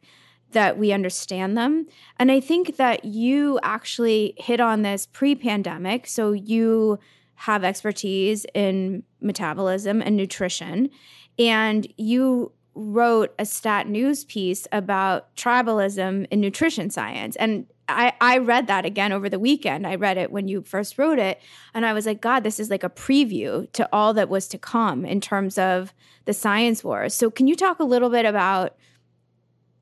that 0.51 0.77
we 0.77 0.93
understand 0.93 1.57
them. 1.57 1.87
And 2.17 2.31
I 2.31 2.39
think 2.39 2.77
that 2.77 3.03
you 3.03 3.59
actually 3.63 4.33
hit 4.37 4.59
on 4.61 4.81
this 4.81 5.05
pre 5.05 5.35
pandemic. 5.35 6.07
So 6.07 6.31
you 6.31 6.99
have 7.35 7.63
expertise 7.63 8.45
in 8.53 9.03
metabolism 9.21 10.01
and 10.01 10.15
nutrition, 10.15 10.89
and 11.37 11.87
you 11.97 12.51
wrote 12.73 13.33
a 13.39 13.45
stat 13.45 13.87
news 13.87 14.23
piece 14.23 14.67
about 14.71 15.35
tribalism 15.35 16.27
in 16.31 16.41
nutrition 16.41 16.89
science. 16.89 17.35
And 17.35 17.65
I, 17.89 18.13
I 18.19 18.37
read 18.39 18.67
that 18.67 18.85
again 18.85 19.11
over 19.11 19.29
the 19.29 19.39
weekend. 19.39 19.87
I 19.87 19.95
read 19.95 20.17
it 20.17 20.31
when 20.31 20.47
you 20.47 20.61
first 20.61 20.97
wrote 20.97 21.19
it. 21.19 21.41
And 21.73 21.85
I 21.85 21.93
was 21.93 22.05
like, 22.05 22.21
God, 22.21 22.43
this 22.43 22.59
is 22.59 22.69
like 22.69 22.83
a 22.83 22.89
preview 22.89 23.71
to 23.73 23.87
all 23.93 24.13
that 24.13 24.29
was 24.29 24.47
to 24.49 24.57
come 24.57 25.05
in 25.05 25.21
terms 25.21 25.57
of 25.57 25.93
the 26.25 26.33
science 26.33 26.83
wars. 26.83 27.13
So, 27.13 27.31
can 27.31 27.47
you 27.47 27.55
talk 27.55 27.79
a 27.79 27.85
little 27.85 28.09
bit 28.09 28.25
about 28.25 28.75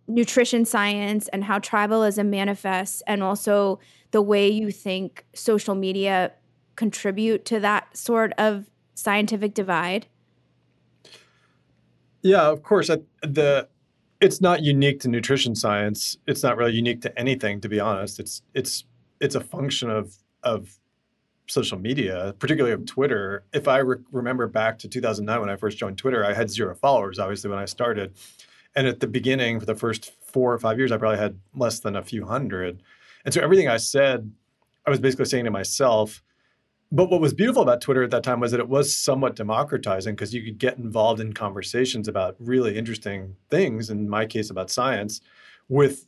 nutrition 0.07 0.65
science 0.65 1.27
and 1.29 1.43
how 1.43 1.57
tribalism 1.59 2.27
manifests, 2.27 3.01
and 3.07 3.23
also 3.23 3.79
the 4.11 4.21
way 4.21 4.47
you 4.47 4.71
think 4.71 5.25
social 5.33 5.73
media 5.73 6.31
contribute 6.75 7.43
to 7.45 7.59
that 7.59 7.97
sort 7.97 8.33
of 8.37 8.69
scientific 8.93 9.53
divide? 9.53 10.05
Yeah, 12.21 12.49
of 12.49 12.63
course. 12.63 12.87
The 13.21 13.67
it's 14.25 14.41
not 14.41 14.63
unique 14.63 14.99
to 15.01 15.07
nutrition 15.07 15.53
science. 15.53 16.17
It's 16.25 16.41
not 16.41 16.57
really 16.57 16.73
unique 16.73 17.01
to 17.01 17.19
anything, 17.19 17.61
to 17.61 17.69
be 17.69 17.79
honest. 17.79 18.19
It's 18.19 18.41
it's 18.55 18.85
it's 19.21 19.35
a 19.35 19.39
function 19.39 19.91
of 19.91 20.15
of 20.41 20.79
social 21.45 21.77
media, 21.77 22.33
particularly 22.39 22.73
of 22.73 22.87
Twitter. 22.87 23.43
If 23.53 23.67
I 23.67 23.77
re- 23.77 23.97
remember 24.11 24.47
back 24.47 24.79
to 24.79 24.87
2009 24.87 25.39
when 25.39 25.49
I 25.51 25.55
first 25.57 25.77
joined 25.77 25.99
Twitter, 25.99 26.25
I 26.25 26.33
had 26.33 26.49
zero 26.49 26.73
followers, 26.73 27.19
obviously, 27.19 27.51
when 27.51 27.59
I 27.59 27.65
started. 27.65 28.15
And 28.75 28.87
at 28.87 28.99
the 28.99 29.07
beginning, 29.07 29.59
for 29.59 29.67
the 29.67 29.75
first 29.75 30.11
four 30.25 30.51
or 30.51 30.57
five 30.57 30.79
years, 30.79 30.91
I 30.91 30.97
probably 30.97 31.19
had 31.19 31.39
less 31.55 31.79
than 31.79 31.95
a 31.95 32.01
few 32.01 32.25
hundred. 32.25 32.81
And 33.25 33.33
so 33.33 33.41
everything 33.41 33.69
I 33.69 33.77
said, 33.77 34.31
I 34.87 34.89
was 34.89 34.99
basically 34.99 35.25
saying 35.25 35.45
to 35.45 35.51
myself, 35.51 36.23
but 36.91 37.09
what 37.09 37.21
was 37.21 37.33
beautiful 37.33 37.61
about 37.61 37.81
Twitter 37.81 38.03
at 38.03 38.11
that 38.11 38.23
time 38.23 38.39
was 38.39 38.51
that 38.51 38.59
it 38.59 38.69
was 38.69 38.95
somewhat 38.95 39.35
democratizing 39.35 40.15
because 40.15 40.33
you 40.33 40.43
could 40.43 40.57
get 40.57 40.77
involved 40.77 41.19
in 41.19 41.33
conversations 41.33 42.07
about 42.07 42.35
really 42.39 42.77
interesting 42.77 43.35
things, 43.49 43.89
in 43.89 44.09
my 44.09 44.25
case 44.25 44.49
about 44.49 44.69
science, 44.69 45.21
with 45.67 46.05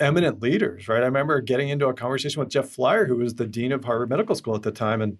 eminent 0.00 0.40
leaders, 0.40 0.88
right? 0.88 1.02
I 1.02 1.06
remember 1.06 1.40
getting 1.40 1.68
into 1.68 1.86
a 1.88 1.94
conversation 1.94 2.40
with 2.40 2.48
Jeff 2.48 2.68
Flier, 2.68 3.06
who 3.06 3.16
was 3.16 3.34
the 3.34 3.46
dean 3.46 3.72
of 3.72 3.84
Harvard 3.84 4.08
Medical 4.08 4.34
School 4.34 4.54
at 4.54 4.62
the 4.62 4.70
time, 4.70 5.02
and 5.02 5.18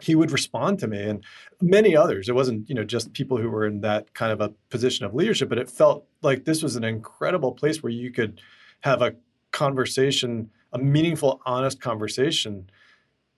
he 0.00 0.14
would 0.14 0.32
respond 0.32 0.80
to 0.80 0.88
me 0.88 1.00
and 1.00 1.24
many 1.60 1.96
others. 1.96 2.28
It 2.28 2.34
wasn't, 2.34 2.68
you 2.68 2.74
know, 2.74 2.84
just 2.84 3.12
people 3.12 3.38
who 3.38 3.48
were 3.48 3.64
in 3.64 3.80
that 3.82 4.12
kind 4.14 4.32
of 4.32 4.40
a 4.40 4.52
position 4.68 5.06
of 5.06 5.14
leadership, 5.14 5.48
but 5.48 5.58
it 5.58 5.70
felt 5.70 6.04
like 6.22 6.44
this 6.44 6.62
was 6.62 6.74
an 6.74 6.84
incredible 6.84 7.52
place 7.52 7.82
where 7.82 7.92
you 7.92 8.10
could 8.10 8.40
have 8.80 9.00
a 9.00 9.14
conversation, 9.52 10.50
a 10.72 10.78
meaningful, 10.78 11.40
honest 11.46 11.80
conversation. 11.80 12.68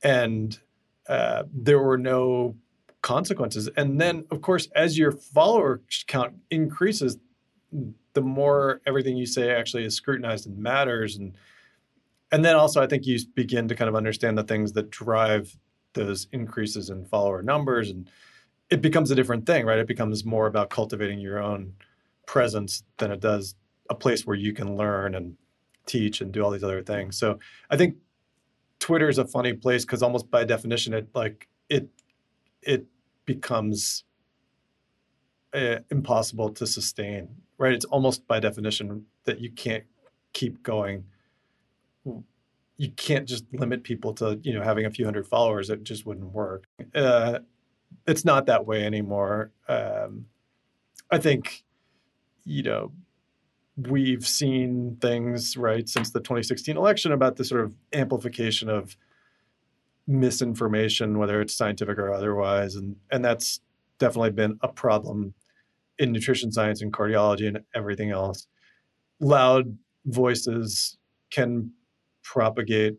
And 0.04 0.56
uh, 1.08 1.44
there 1.52 1.80
were 1.80 1.98
no 1.98 2.54
consequences. 3.02 3.68
And 3.76 4.00
then, 4.00 4.24
of 4.30 4.40
course, 4.40 4.68
as 4.74 4.96
your 4.96 5.12
follower 5.12 5.82
count 6.06 6.34
increases, 6.50 7.18
the 8.12 8.22
more 8.22 8.80
everything 8.86 9.16
you 9.16 9.26
say 9.26 9.50
actually 9.50 9.84
is 9.84 9.96
scrutinized 9.96 10.46
and 10.46 10.56
matters. 10.58 11.16
And 11.16 11.36
and 12.32 12.44
then 12.44 12.56
also, 12.56 12.82
I 12.82 12.86
think 12.86 13.06
you 13.06 13.18
begin 13.34 13.68
to 13.68 13.76
kind 13.76 13.88
of 13.88 13.94
understand 13.94 14.36
the 14.36 14.42
things 14.44 14.72
that 14.72 14.90
drive 14.90 15.56
those 15.92 16.26
increases 16.32 16.90
in 16.90 17.04
follower 17.04 17.42
numbers, 17.42 17.90
and 17.90 18.10
it 18.70 18.82
becomes 18.82 19.10
a 19.10 19.14
different 19.14 19.46
thing, 19.46 19.66
right? 19.66 19.78
It 19.78 19.86
becomes 19.86 20.24
more 20.24 20.46
about 20.46 20.70
cultivating 20.70 21.20
your 21.20 21.40
own 21.40 21.74
presence 22.26 22.82
than 22.96 23.12
it 23.12 23.20
does 23.20 23.54
a 23.90 23.94
place 23.94 24.26
where 24.26 24.36
you 24.36 24.52
can 24.52 24.76
learn 24.76 25.14
and 25.14 25.36
teach 25.86 26.20
and 26.20 26.32
do 26.32 26.42
all 26.42 26.50
these 26.50 26.64
other 26.64 26.82
things. 26.82 27.18
So 27.18 27.38
I 27.70 27.76
think 27.76 27.96
Twitter 28.84 29.08
is 29.08 29.16
a 29.16 29.26
funny 29.26 29.54
place 29.54 29.82
because 29.86 30.02
almost 30.02 30.30
by 30.30 30.44
definition, 30.44 30.92
it 30.92 31.08
like 31.14 31.48
it 31.70 31.88
it 32.60 32.84
becomes 33.24 34.04
uh, 35.54 35.78
impossible 35.90 36.50
to 36.50 36.66
sustain. 36.66 37.28
Right? 37.56 37.72
It's 37.72 37.86
almost 37.86 38.26
by 38.26 38.40
definition 38.40 39.06
that 39.24 39.40
you 39.40 39.50
can't 39.50 39.84
keep 40.34 40.62
going. 40.62 41.04
You 42.04 42.90
can't 42.96 43.26
just 43.26 43.46
limit 43.54 43.84
people 43.84 44.12
to 44.16 44.38
you 44.42 44.52
know 44.52 44.62
having 44.62 44.84
a 44.84 44.90
few 44.90 45.06
hundred 45.06 45.26
followers. 45.26 45.70
It 45.70 45.82
just 45.82 46.04
wouldn't 46.04 46.34
work. 46.34 46.66
Uh, 46.94 47.38
it's 48.06 48.26
not 48.26 48.44
that 48.44 48.66
way 48.66 48.84
anymore. 48.84 49.50
Um, 49.66 50.26
I 51.10 51.16
think, 51.16 51.64
you 52.44 52.62
know, 52.62 52.92
we've 53.76 54.26
seen 54.26 54.96
things 55.00 55.56
right 55.56 55.88
since 55.88 56.10
the 56.10 56.20
2016 56.20 56.76
election 56.76 57.12
about 57.12 57.36
the 57.36 57.44
sort 57.44 57.62
of 57.62 57.74
amplification 57.92 58.68
of 58.68 58.96
misinformation, 60.06 61.18
whether 61.18 61.40
it's 61.40 61.56
scientific 61.56 61.98
or 61.98 62.12
otherwise, 62.12 62.76
and 62.76 62.96
and 63.10 63.24
that's 63.24 63.60
definitely 63.98 64.30
been 64.30 64.58
a 64.62 64.68
problem 64.68 65.34
in 65.98 66.12
nutrition 66.12 66.52
science 66.52 66.82
and 66.82 66.92
cardiology 66.92 67.46
and 67.46 67.60
everything 67.74 68.10
else. 68.10 68.46
Loud 69.20 69.78
voices 70.06 70.98
can 71.30 71.70
propagate 72.22 72.96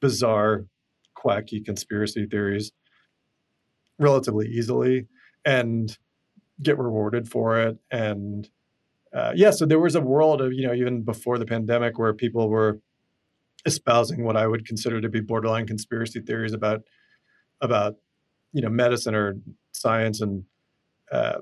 bizarre, 0.00 0.66
quacky 1.14 1.60
conspiracy 1.60 2.26
theories 2.26 2.72
relatively 3.98 4.46
easily 4.48 5.06
and 5.44 5.96
get 6.62 6.78
rewarded 6.78 7.28
for 7.28 7.58
it. 7.58 7.78
And 7.90 8.48
uh, 9.14 9.32
yeah, 9.34 9.50
so 9.50 9.64
there 9.64 9.78
was 9.78 9.94
a 9.94 10.00
world 10.00 10.40
of, 10.40 10.52
you 10.52 10.66
know, 10.66 10.74
even 10.74 11.02
before 11.02 11.38
the 11.38 11.46
pandemic 11.46 11.98
where 11.98 12.12
people 12.12 12.48
were 12.48 12.80
espousing 13.64 14.24
what 14.24 14.36
I 14.36 14.46
would 14.46 14.66
consider 14.66 15.00
to 15.00 15.08
be 15.08 15.20
borderline 15.20 15.66
conspiracy 15.66 16.20
theories 16.20 16.52
about 16.52 16.82
about 17.60 17.94
you 18.52 18.60
know 18.60 18.68
medicine 18.68 19.14
or 19.14 19.36
science, 19.72 20.20
and 20.20 20.44
uh, 21.10 21.38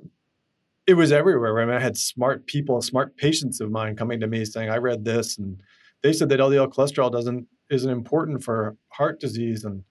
it 0.86 0.94
was 0.94 1.12
everywhere. 1.12 1.60
I 1.60 1.64
mean, 1.64 1.74
I 1.74 1.80
had 1.80 1.96
smart 1.96 2.46
people, 2.46 2.80
smart 2.82 3.16
patients 3.16 3.60
of 3.60 3.70
mine 3.70 3.96
coming 3.96 4.20
to 4.20 4.26
me 4.26 4.44
saying, 4.44 4.70
"I 4.70 4.76
read 4.76 5.04
this," 5.04 5.38
and 5.38 5.62
they 6.02 6.12
said 6.12 6.28
that 6.28 6.40
LDL 6.40 6.72
cholesterol 6.72 7.10
doesn't 7.10 7.46
isn't 7.70 7.90
important 7.90 8.44
for 8.44 8.76
heart 8.90 9.18
disease, 9.18 9.64
and 9.64 9.84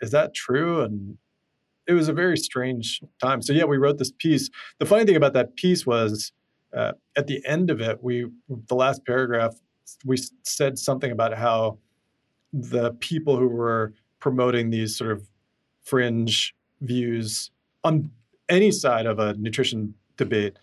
is 0.00 0.10
that 0.10 0.34
true? 0.34 0.80
And 0.80 1.18
it 1.86 1.92
was 1.92 2.08
a 2.08 2.14
very 2.14 2.36
strange 2.36 3.02
time. 3.20 3.42
So 3.42 3.52
yeah, 3.52 3.64
we 3.64 3.76
wrote 3.76 3.98
this 3.98 4.12
piece. 4.12 4.50
The 4.78 4.86
funny 4.86 5.04
thing 5.04 5.16
about 5.16 5.34
that 5.34 5.56
piece 5.56 5.86
was 5.86 6.32
uh, 6.74 6.92
at 7.16 7.26
the 7.26 7.44
end 7.46 7.70
of 7.70 7.80
it, 7.80 8.02
we 8.02 8.26
the 8.68 8.74
last 8.74 9.04
paragraph 9.06 9.54
we 10.04 10.16
said 10.44 10.78
something 10.78 11.12
about 11.12 11.36
how 11.36 11.78
the 12.52 12.92
people 12.94 13.36
who 13.36 13.48
were 13.48 13.92
promoting 14.20 14.70
these 14.70 14.96
sort 14.96 15.12
of 15.12 15.28
fringe 15.82 16.54
views 16.80 17.50
on 17.82 18.10
any 18.48 18.70
side 18.70 19.06
of 19.06 19.18
a 19.18 19.34
nutrition 19.34 19.94
debate 20.16 20.56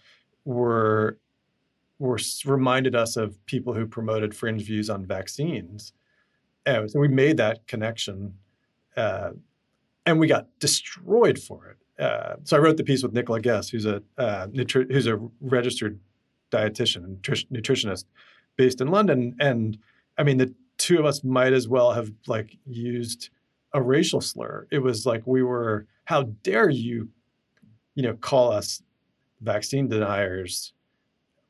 were 0.46 1.18
were 2.00 2.18
reminded 2.46 2.96
us 2.96 3.16
of 3.16 3.44
people 3.46 3.74
who 3.74 3.86
promoted 3.86 4.36
fringe 4.36 4.64
views 4.64 4.90
on 4.90 5.06
vaccines. 5.06 5.94
And 6.66 6.90
so 6.90 7.00
we 7.00 7.08
made 7.08 7.38
that 7.38 7.68
connection, 7.68 8.34
uh, 8.98 9.32
and 10.08 10.20
we 10.20 10.28
got 10.28 10.48
destroyed 10.60 11.38
for 11.38 11.68
it. 11.68 11.78
Uh, 12.00 12.36
so 12.44 12.58
I 12.58 12.60
wrote 12.60 12.78
the 12.78 12.84
piece 12.84 13.04
with 13.04 13.14
Nicola 13.14 13.40
Guess, 13.40 13.70
who's 13.70 13.86
a 13.86 14.02
uh, 14.18 14.48
nutri- 14.48 14.92
who's 14.92 15.08
a 15.08 15.20
registered 15.40 16.00
dietitian, 16.52 17.04
and 17.04 17.22
nutritionist, 17.22 18.06
based 18.58 18.82
in 18.82 18.88
London. 18.88 19.36
And 19.40 19.78
I 20.18 20.24
mean, 20.24 20.38
the 20.38 20.54
two 20.78 21.00
of 21.00 21.06
us 21.06 21.24
might 21.24 21.54
as 21.54 21.68
well 21.68 21.94
have 21.94 22.12
like 22.28 22.58
used 22.66 23.30
a 23.74 23.82
racial 23.82 24.22
slur. 24.22 24.68
It 24.72 24.80
was 24.80 25.06
like 25.06 25.22
we 25.26 25.44
were, 25.44 25.86
how 26.06 26.24
dare 26.44 26.70
you, 26.70 27.10
you 27.96 28.04
know, 28.04 28.16
call 28.16 28.52
us 28.52 28.82
vaccine 29.40 29.88
deniers? 29.88 30.74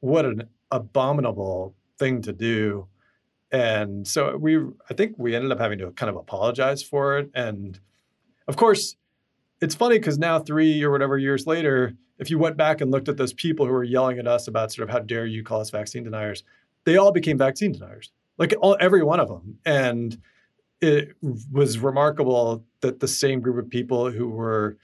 What 0.02 0.26
an 0.26 0.44
abominable 0.70 1.76
thing 1.98 2.22
to 2.24 2.34
do. 2.34 2.88
And 3.52 4.08
so 4.08 4.38
we, 4.38 4.58
I 4.90 4.94
think 4.94 5.16
we 5.18 5.36
ended 5.36 5.52
up 5.52 5.60
having 5.60 5.80
to 5.80 5.92
kind 5.92 6.10
of 6.10 6.16
apologize 6.16 6.84
for 6.84 7.18
it. 7.18 7.30
And 7.34 7.80
of 8.48 8.56
course, 8.56 8.96
it's 9.62 9.76
funny 9.76 10.00
because 10.00 10.18
now, 10.18 10.40
three 10.40 10.84
or 10.84 10.92
whatever 10.92 11.18
years 11.18 11.46
later, 11.46 11.94
if 12.18 12.30
you 12.30 12.40
went 12.40 12.58
back 12.58 12.82
and 12.82 12.92
looked 12.92 13.08
at 13.08 13.18
those 13.18 13.34
people 13.34 13.66
who 13.66 13.72
were 13.72 13.84
yelling 13.84 14.20
at 14.20 14.28
us 14.28 14.48
about 14.48 14.72
sort 14.72 14.90
of 14.90 14.94
how 14.94 15.00
dare 15.00 15.26
you 15.26 15.44
call 15.44 15.62
us 15.62 15.70
vaccine 15.70 16.04
deniers, 16.04 16.44
they 16.84 16.98
all 16.98 17.12
became 17.12 17.38
vaccine 17.38 17.72
deniers, 17.72 18.12
like 18.38 18.54
all, 18.62 18.76
every 18.80 19.04
one 19.04 19.20
of 19.20 19.28
them. 19.28 19.60
And 19.66 20.18
it 20.82 21.16
was 21.52 21.78
remarkable 21.78 22.66
that 22.82 23.00
the 23.00 23.08
same 23.08 23.40
group 23.40 23.64
of 23.64 23.70
people 23.70 24.10
who 24.10 24.28
were 24.28 24.78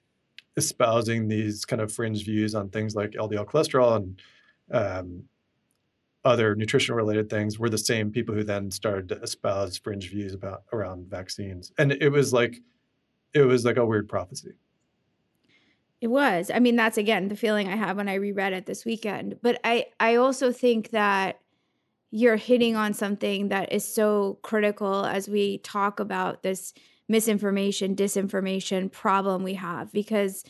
espousing 0.58 1.28
these 1.28 1.66
kind 1.66 1.82
of 1.82 1.92
fringe 1.92 2.24
views 2.24 2.54
on 2.54 2.70
things 2.70 2.96
like 2.96 3.12
LDL 3.12 3.46
cholesterol 3.46 3.96
and 3.96 4.22
um, 4.72 5.24
other 6.24 6.56
nutrition 6.56 6.94
related 6.94 7.30
things 7.30 7.58
were 7.58 7.70
the 7.70 7.78
same 7.78 8.12
people 8.12 8.36
who 8.36 8.44
then 8.44 8.70
started 8.70 9.10
to 9.10 9.22
espouse 9.22 9.78
fringe 9.78 10.10
views 10.10 10.34
about 10.34 10.64
around 10.72 11.08
vaccines. 11.10 11.72
And 11.80 11.92
it 11.94 12.10
was 12.10 12.34
like 12.34 12.60
it 13.34 13.42
was 13.42 13.66
like 13.66 13.78
a 13.78 13.86
weird 13.86 14.08
prophecy. 14.08 14.54
It 16.00 16.08
was. 16.08 16.52
I 16.54 16.60
mean, 16.60 16.76
that's 16.76 16.98
again 16.98 17.28
the 17.28 17.36
feeling 17.36 17.68
I 17.68 17.76
have 17.76 17.98
when 17.98 18.10
I 18.10 18.16
reread 18.16 18.54
it 18.54 18.66
this 18.66 18.86
weekend. 18.86 19.40
But 19.42 19.60
I 19.64 19.88
I 20.00 20.16
also 20.16 20.52
think 20.52 20.92
that 20.92 21.40
you're 22.12 22.38
hitting 22.38 22.76
on 22.76 22.94
something 22.94 23.50
that 23.50 23.74
is 23.74 23.86
so 23.86 24.40
critical 24.42 25.06
as 25.06 25.28
we 25.28 25.58
talk 25.60 26.00
about 26.00 26.44
this 26.44 26.74
misinformation, 27.10 27.96
disinformation 27.96 28.92
problem 28.92 29.44
we 29.44 29.56
have 29.56 29.92
because 29.92 30.44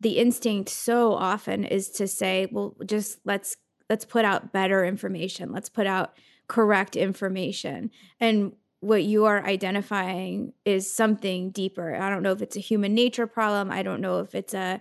the 0.00 0.18
instinct 0.18 0.68
so 0.68 1.12
often 1.12 1.64
is 1.64 1.90
to 1.90 2.08
say, 2.08 2.48
well, 2.50 2.74
just 2.86 3.18
let's 3.24 3.56
let's 3.88 4.04
put 4.04 4.24
out 4.24 4.52
better 4.52 4.84
information. 4.84 5.52
Let's 5.52 5.68
put 5.68 5.86
out 5.86 6.14
correct 6.48 6.96
information. 6.96 7.90
And 8.18 8.52
what 8.80 9.04
you 9.04 9.26
are 9.26 9.44
identifying 9.44 10.52
is 10.64 10.92
something 10.92 11.50
deeper. 11.50 11.94
I 11.94 12.08
don't 12.10 12.22
know 12.22 12.32
if 12.32 12.42
it's 12.42 12.56
a 12.56 12.60
human 12.60 12.94
nature 12.94 13.26
problem. 13.26 13.70
I 13.70 13.82
don't 13.82 14.00
know 14.00 14.20
if 14.20 14.34
it's 14.34 14.54
a, 14.54 14.80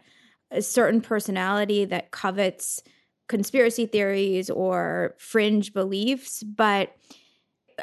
a 0.52 0.62
certain 0.62 1.02
personality 1.02 1.86
that 1.86 2.12
covets 2.12 2.82
conspiracy 3.28 3.86
theories 3.86 4.50
or 4.50 5.16
fringe 5.18 5.74
beliefs, 5.74 6.44
but 6.44 6.96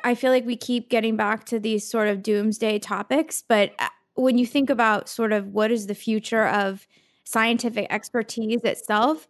I 0.05 0.15
feel 0.15 0.33
like 0.33 0.45
we 0.45 0.57
keep 0.57 0.91
getting 0.91 1.17
back 1.17 1.45
to 1.47 1.59
these 1.59 1.89
sort 1.89 2.09
of 2.09 2.23
doomsday 2.23 2.79
topics. 2.79 3.43
But 3.47 3.73
uh, 3.79 3.89
when 4.15 4.39
you 4.39 4.47
think 4.47 4.71
about 4.71 5.09
sort 5.09 5.33
of 5.33 5.49
what 5.49 5.71
is 5.71 5.87
the 5.87 5.95
future 5.95 6.47
of 6.47 6.87
scientific 7.25 7.87
expertise 7.91 8.63
itself, 8.63 9.29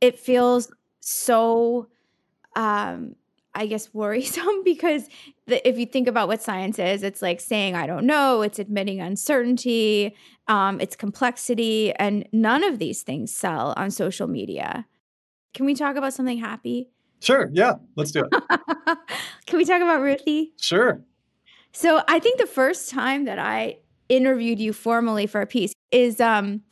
it 0.00 0.18
feels 0.18 0.70
so, 1.00 1.88
um, 2.56 3.16
I 3.54 3.66
guess, 3.66 3.92
worrisome 3.92 4.62
because 4.64 5.08
the, 5.46 5.66
if 5.68 5.78
you 5.78 5.86
think 5.86 6.08
about 6.08 6.28
what 6.28 6.42
science 6.42 6.78
is, 6.78 7.02
it's 7.02 7.22
like 7.22 7.40
saying, 7.40 7.74
I 7.74 7.86
don't 7.86 8.06
know, 8.06 8.42
it's 8.42 8.58
admitting 8.58 9.00
uncertainty, 9.00 10.14
um, 10.48 10.80
it's 10.80 10.96
complexity, 10.96 11.92
and 11.94 12.28
none 12.32 12.64
of 12.64 12.78
these 12.78 13.02
things 13.02 13.32
sell 13.32 13.74
on 13.76 13.90
social 13.90 14.26
media. 14.26 14.86
Can 15.54 15.66
we 15.66 15.74
talk 15.74 15.96
about 15.96 16.14
something 16.14 16.38
happy? 16.38 16.88
Sure. 17.20 17.50
Yeah. 17.52 17.74
Let's 17.96 18.12
do 18.12 18.24
it. 18.24 18.42
Can 19.46 19.58
we 19.58 19.64
talk 19.64 19.82
about 19.82 20.00
Ruthie? 20.00 20.52
Sure. 20.60 21.02
So 21.72 22.02
I 22.08 22.18
think 22.18 22.38
the 22.38 22.46
first 22.46 22.90
time 22.90 23.24
that 23.26 23.38
I 23.38 23.78
interviewed 24.08 24.58
you 24.58 24.72
formally 24.72 25.26
for 25.26 25.40
a 25.40 25.46
piece 25.46 25.72
is 25.92 26.20
um, 26.20 26.62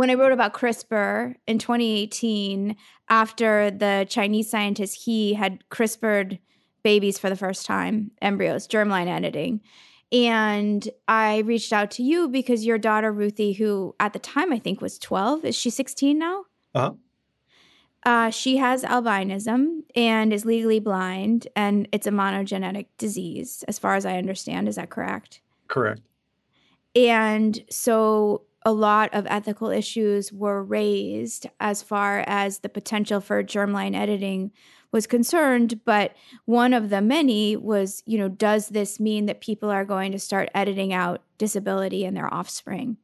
when 0.00 0.08
I 0.08 0.14
wrote 0.14 0.32
about 0.32 0.54
CRISPR 0.54 1.34
in 1.46 1.58
2018 1.58 2.74
after 3.10 3.70
the 3.70 4.06
Chinese 4.08 4.50
scientist 4.50 5.04
he 5.04 5.34
had 5.34 5.62
CRISPRed 5.68 6.38
babies 6.82 7.18
for 7.18 7.28
the 7.28 7.36
first 7.36 7.66
time, 7.66 8.10
embryos, 8.22 8.66
germline 8.66 9.08
editing. 9.08 9.60
And 10.10 10.88
I 11.06 11.40
reached 11.40 11.74
out 11.74 11.90
to 11.92 12.02
you 12.02 12.28
because 12.28 12.64
your 12.64 12.78
daughter 12.78 13.12
Ruthie, 13.12 13.52
who 13.52 13.94
at 14.00 14.14
the 14.14 14.18
time 14.18 14.54
I 14.54 14.58
think 14.58 14.80
was 14.80 14.98
12, 14.98 15.44
is 15.44 15.54
she 15.54 15.68
16 15.68 16.18
now? 16.18 16.44
Uh-huh. 16.74 16.94
Uh, 18.02 18.30
she 18.30 18.56
has 18.56 18.82
albinism 18.84 19.82
and 19.94 20.32
is 20.32 20.46
legally 20.46 20.80
blind, 20.80 21.46
and 21.54 21.86
it's 21.92 22.06
a 22.06 22.10
monogenetic 22.10 22.86
disease, 22.96 23.64
as 23.68 23.78
far 23.78 23.96
as 23.96 24.06
I 24.06 24.16
understand. 24.16 24.66
Is 24.66 24.76
that 24.76 24.88
correct? 24.88 25.42
Correct. 25.68 26.00
And 26.96 27.62
so 27.68 28.46
a 28.64 28.72
lot 28.72 29.12
of 29.14 29.26
ethical 29.28 29.70
issues 29.70 30.32
were 30.32 30.62
raised 30.62 31.46
as 31.60 31.82
far 31.82 32.24
as 32.26 32.58
the 32.58 32.68
potential 32.68 33.20
for 33.20 33.42
germline 33.42 33.96
editing 33.96 34.52
was 34.92 35.06
concerned. 35.06 35.80
But 35.84 36.14
one 36.44 36.72
of 36.74 36.90
the 36.90 37.00
many 37.00 37.56
was, 37.56 38.02
you 38.06 38.18
know, 38.18 38.28
does 38.28 38.68
this 38.68 39.00
mean 39.00 39.26
that 39.26 39.40
people 39.40 39.70
are 39.70 39.84
going 39.84 40.12
to 40.12 40.18
start 40.18 40.50
editing 40.54 40.92
out 40.92 41.22
disability 41.38 42.04
in 42.04 42.14
their 42.14 42.32
offspring? 42.32 42.96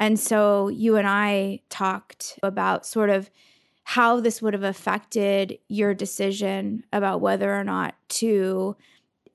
And 0.00 0.18
so 0.18 0.68
you 0.68 0.96
and 0.96 1.06
I 1.06 1.60
talked 1.68 2.38
about 2.42 2.86
sort 2.86 3.10
of 3.10 3.30
how 3.84 4.20
this 4.20 4.40
would 4.40 4.54
have 4.54 4.62
affected 4.62 5.58
your 5.68 5.92
decision 5.92 6.84
about 6.92 7.20
whether 7.20 7.54
or 7.54 7.64
not 7.64 7.94
to 8.08 8.76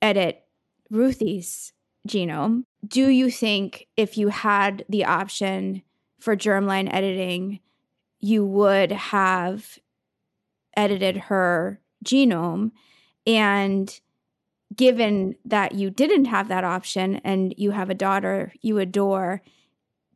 edit 0.02 0.42
Ruthie's 0.90 1.72
genome. 2.08 2.64
Do 2.86 3.08
you 3.08 3.30
think 3.30 3.86
if 3.96 4.16
you 4.16 4.28
had 4.28 4.84
the 4.88 5.04
option 5.04 5.82
for 6.18 6.36
germline 6.36 6.92
editing, 6.92 7.60
you 8.20 8.44
would 8.44 8.92
have 8.92 9.78
edited 10.76 11.16
her 11.16 11.80
genome? 12.04 12.72
And 13.26 14.00
given 14.74 15.34
that 15.44 15.74
you 15.74 15.90
didn't 15.90 16.26
have 16.26 16.48
that 16.48 16.64
option 16.64 17.16
and 17.16 17.54
you 17.56 17.72
have 17.72 17.90
a 17.90 17.94
daughter 17.94 18.52
you 18.60 18.78
adore, 18.78 19.42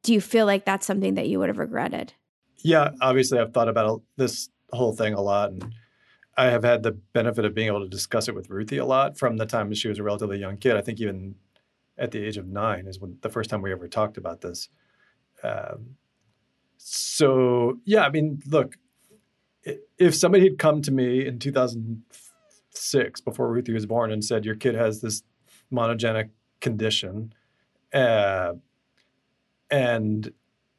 do 0.02 0.12
you 0.12 0.20
feel 0.20 0.46
like 0.46 0.64
that's 0.64 0.86
something 0.86 1.14
that 1.14 1.28
you 1.28 1.38
would 1.38 1.48
have 1.48 1.58
regretted? 1.58 2.12
Yeah, 2.58 2.90
obviously, 3.00 3.38
I've 3.38 3.52
thought 3.52 3.68
about 3.68 4.02
this 4.16 4.48
whole 4.72 4.94
thing 4.94 5.12
a 5.14 5.20
lot, 5.20 5.50
and 5.50 5.74
I 6.36 6.46
have 6.46 6.64
had 6.64 6.82
the 6.82 6.92
benefit 6.92 7.44
of 7.44 7.54
being 7.54 7.66
able 7.66 7.80
to 7.80 7.88
discuss 7.88 8.28
it 8.28 8.34
with 8.34 8.48
Ruthie 8.48 8.78
a 8.78 8.86
lot 8.86 9.18
from 9.18 9.36
the 9.36 9.46
time 9.46 9.72
she 9.74 9.88
was 9.88 9.98
a 9.98 10.02
relatively 10.02 10.38
young 10.38 10.56
kid. 10.56 10.76
I 10.76 10.80
think 10.80 11.00
even 11.00 11.34
at 11.96 12.10
the 12.10 12.24
age 12.24 12.36
of 12.36 12.46
nine 12.46 12.86
is 12.86 13.00
when 13.00 13.18
the 13.20 13.28
first 13.28 13.50
time 13.50 13.62
we 13.62 13.72
ever 13.72 13.88
talked 13.88 14.16
about 14.16 14.40
this. 14.40 14.68
Um, 15.42 15.96
so 16.76 17.78
yeah, 17.84 18.04
I 18.04 18.10
mean, 18.10 18.42
look, 18.46 18.76
if 19.98 20.14
somebody 20.14 20.44
had 20.44 20.58
come 20.58 20.82
to 20.82 20.92
me 20.92 21.26
in 21.26 21.38
2006 21.38 23.20
before 23.20 23.50
Ruthie 23.50 23.72
was 23.72 23.86
born 23.86 24.12
and 24.12 24.24
said 24.24 24.44
your 24.44 24.56
kid 24.56 24.74
has 24.74 25.00
this 25.00 25.22
monogenic 25.72 26.30
condition, 26.60 27.32
uh, 27.92 28.52
and 29.70 30.32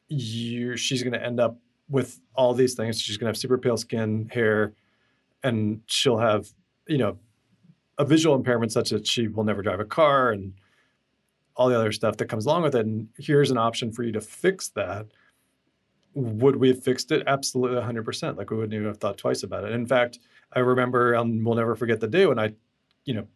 you 0.08 0.76
she's 0.76 1.02
going 1.02 1.12
to 1.12 1.24
end 1.24 1.40
up 1.40 1.58
with 1.88 2.20
all 2.34 2.54
these 2.54 2.74
things. 2.74 3.00
She's 3.00 3.16
going 3.16 3.26
to 3.26 3.30
have 3.30 3.36
super 3.36 3.58
pale 3.58 3.76
skin, 3.76 4.28
hair, 4.32 4.74
and 5.42 5.80
she'll 5.86 6.18
have 6.18 6.48
you 6.86 6.98
know 6.98 7.18
a 7.98 8.04
visual 8.04 8.36
impairment 8.36 8.72
such 8.72 8.90
that 8.90 9.06
she 9.06 9.26
will 9.28 9.44
never 9.44 9.62
drive 9.62 9.80
a 9.80 9.84
car 9.84 10.30
and 10.30 10.52
all 11.56 11.68
the 11.68 11.76
other 11.76 11.92
stuff 11.92 12.16
that 12.18 12.28
comes 12.28 12.46
along 12.46 12.62
with 12.62 12.74
it. 12.74 12.86
And 12.86 13.08
here's 13.18 13.50
an 13.50 13.58
option 13.58 13.90
for 13.90 14.02
you 14.02 14.12
to 14.12 14.20
fix 14.20 14.68
that. 14.70 15.06
Would 16.14 16.56
we 16.56 16.68
have 16.68 16.82
fixed 16.82 17.10
it? 17.12 17.22
Absolutely 17.26 17.80
100%. 17.80 18.36
Like 18.36 18.50
we 18.50 18.56
wouldn't 18.56 18.74
even 18.74 18.86
have 18.86 18.98
thought 18.98 19.18
twice 19.18 19.42
about 19.42 19.64
it. 19.64 19.72
In 19.72 19.86
fact, 19.86 20.18
I 20.52 20.60
remember, 20.60 21.16
um, 21.16 21.42
we'll 21.44 21.54
never 21.54 21.74
forget 21.74 22.00
the 22.00 22.08
day 22.08 22.26
when 22.26 22.38
I, 22.38 22.52
you 23.04 23.14
know, 23.14 23.26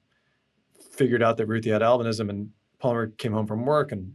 figured 0.92 1.22
out 1.22 1.36
that 1.38 1.46
Ruthie 1.46 1.70
had 1.70 1.82
albinism 1.82 2.28
and 2.28 2.50
Palmer 2.78 3.08
came 3.08 3.32
home 3.32 3.46
from 3.46 3.64
work 3.64 3.92
and 3.92 4.14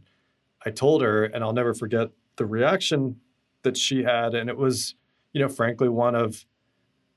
I 0.64 0.70
told 0.70 1.02
her, 1.02 1.24
and 1.24 1.44
I'll 1.44 1.52
never 1.52 1.74
forget 1.74 2.10
the 2.36 2.46
reaction 2.46 3.20
that 3.62 3.76
she 3.76 4.02
had. 4.02 4.34
And 4.34 4.50
it 4.50 4.56
was, 4.56 4.94
you 5.32 5.40
know, 5.40 5.48
frankly, 5.48 5.88
one 5.88 6.14
of, 6.14 6.44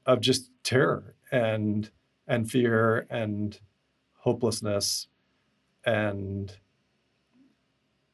of 0.06 0.22
just 0.22 0.52
terror 0.64 1.16
and, 1.32 1.90
and 2.28 2.50
fear 2.50 3.08
and 3.10 3.60
hopelessness 4.20 5.08
and 5.84 6.56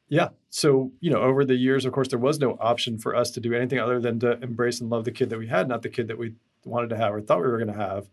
yeah. 0.08 0.28
So, 0.50 0.92
you 1.00 1.10
know, 1.10 1.20
over 1.20 1.44
the 1.44 1.56
years, 1.56 1.84
of 1.84 1.92
course, 1.92 2.08
there 2.08 2.18
was 2.18 2.38
no 2.38 2.56
option 2.60 2.98
for 2.98 3.14
us 3.14 3.30
to 3.32 3.40
do 3.40 3.54
anything 3.54 3.78
other 3.78 4.00
than 4.00 4.20
to 4.20 4.40
embrace 4.40 4.80
and 4.80 4.88
love 4.88 5.04
the 5.04 5.12
kid 5.12 5.30
that 5.30 5.38
we 5.38 5.48
had, 5.48 5.68
not 5.68 5.82
the 5.82 5.88
kid 5.88 6.08
that 6.08 6.18
we 6.18 6.34
wanted 6.64 6.90
to 6.90 6.96
have 6.96 7.12
or 7.12 7.20
thought 7.20 7.40
we 7.40 7.48
were 7.48 7.58
going 7.58 7.72
to 7.72 7.80
have. 7.80 8.08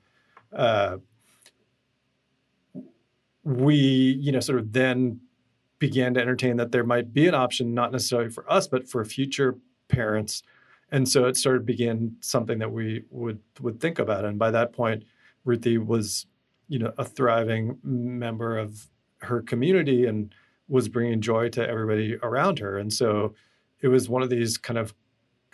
Uh, 0.51 0.97
we, 3.43 3.75
you 3.75 4.31
know, 4.31 4.39
sort 4.39 4.59
of 4.59 4.73
then 4.73 5.19
began 5.79 6.13
to 6.13 6.21
entertain 6.21 6.57
that 6.57 6.71
there 6.71 6.83
might 6.83 7.13
be 7.13 7.27
an 7.27 7.35
option, 7.35 7.73
not 7.73 7.91
necessarily 7.91 8.29
for 8.29 8.49
us, 8.51 8.67
but 8.67 8.87
for 8.87 9.03
future 9.03 9.57
parents. 9.89 10.41
And 10.91 11.09
so 11.09 11.25
it 11.25 11.35
started 11.35 11.65
began 11.65 12.15
something 12.21 12.59
that 12.59 12.71
we 12.71 13.03
would 13.09 13.39
would 13.59 13.79
think 13.79 13.99
about. 13.99 14.25
And 14.25 14.39
by 14.39 14.51
that 14.51 14.73
point, 14.73 15.03
Ruthie 15.43 15.77
was, 15.77 16.25
you 16.69 16.79
know, 16.79 16.93
a 16.97 17.03
thriving 17.03 17.79
member 17.83 18.57
of 18.57 18.87
her 19.19 19.41
community 19.41 20.05
and 20.05 20.33
was 20.67 20.87
bringing 20.87 21.21
joy 21.21 21.49
to 21.49 21.67
everybody 21.67 22.17
around 22.23 22.59
her. 22.59 22.77
And 22.77 22.91
so 22.91 23.33
it 23.81 23.87
was 23.87 24.09
one 24.09 24.21
of 24.21 24.29
these 24.29 24.57
kind 24.57 24.77
of 24.77 24.93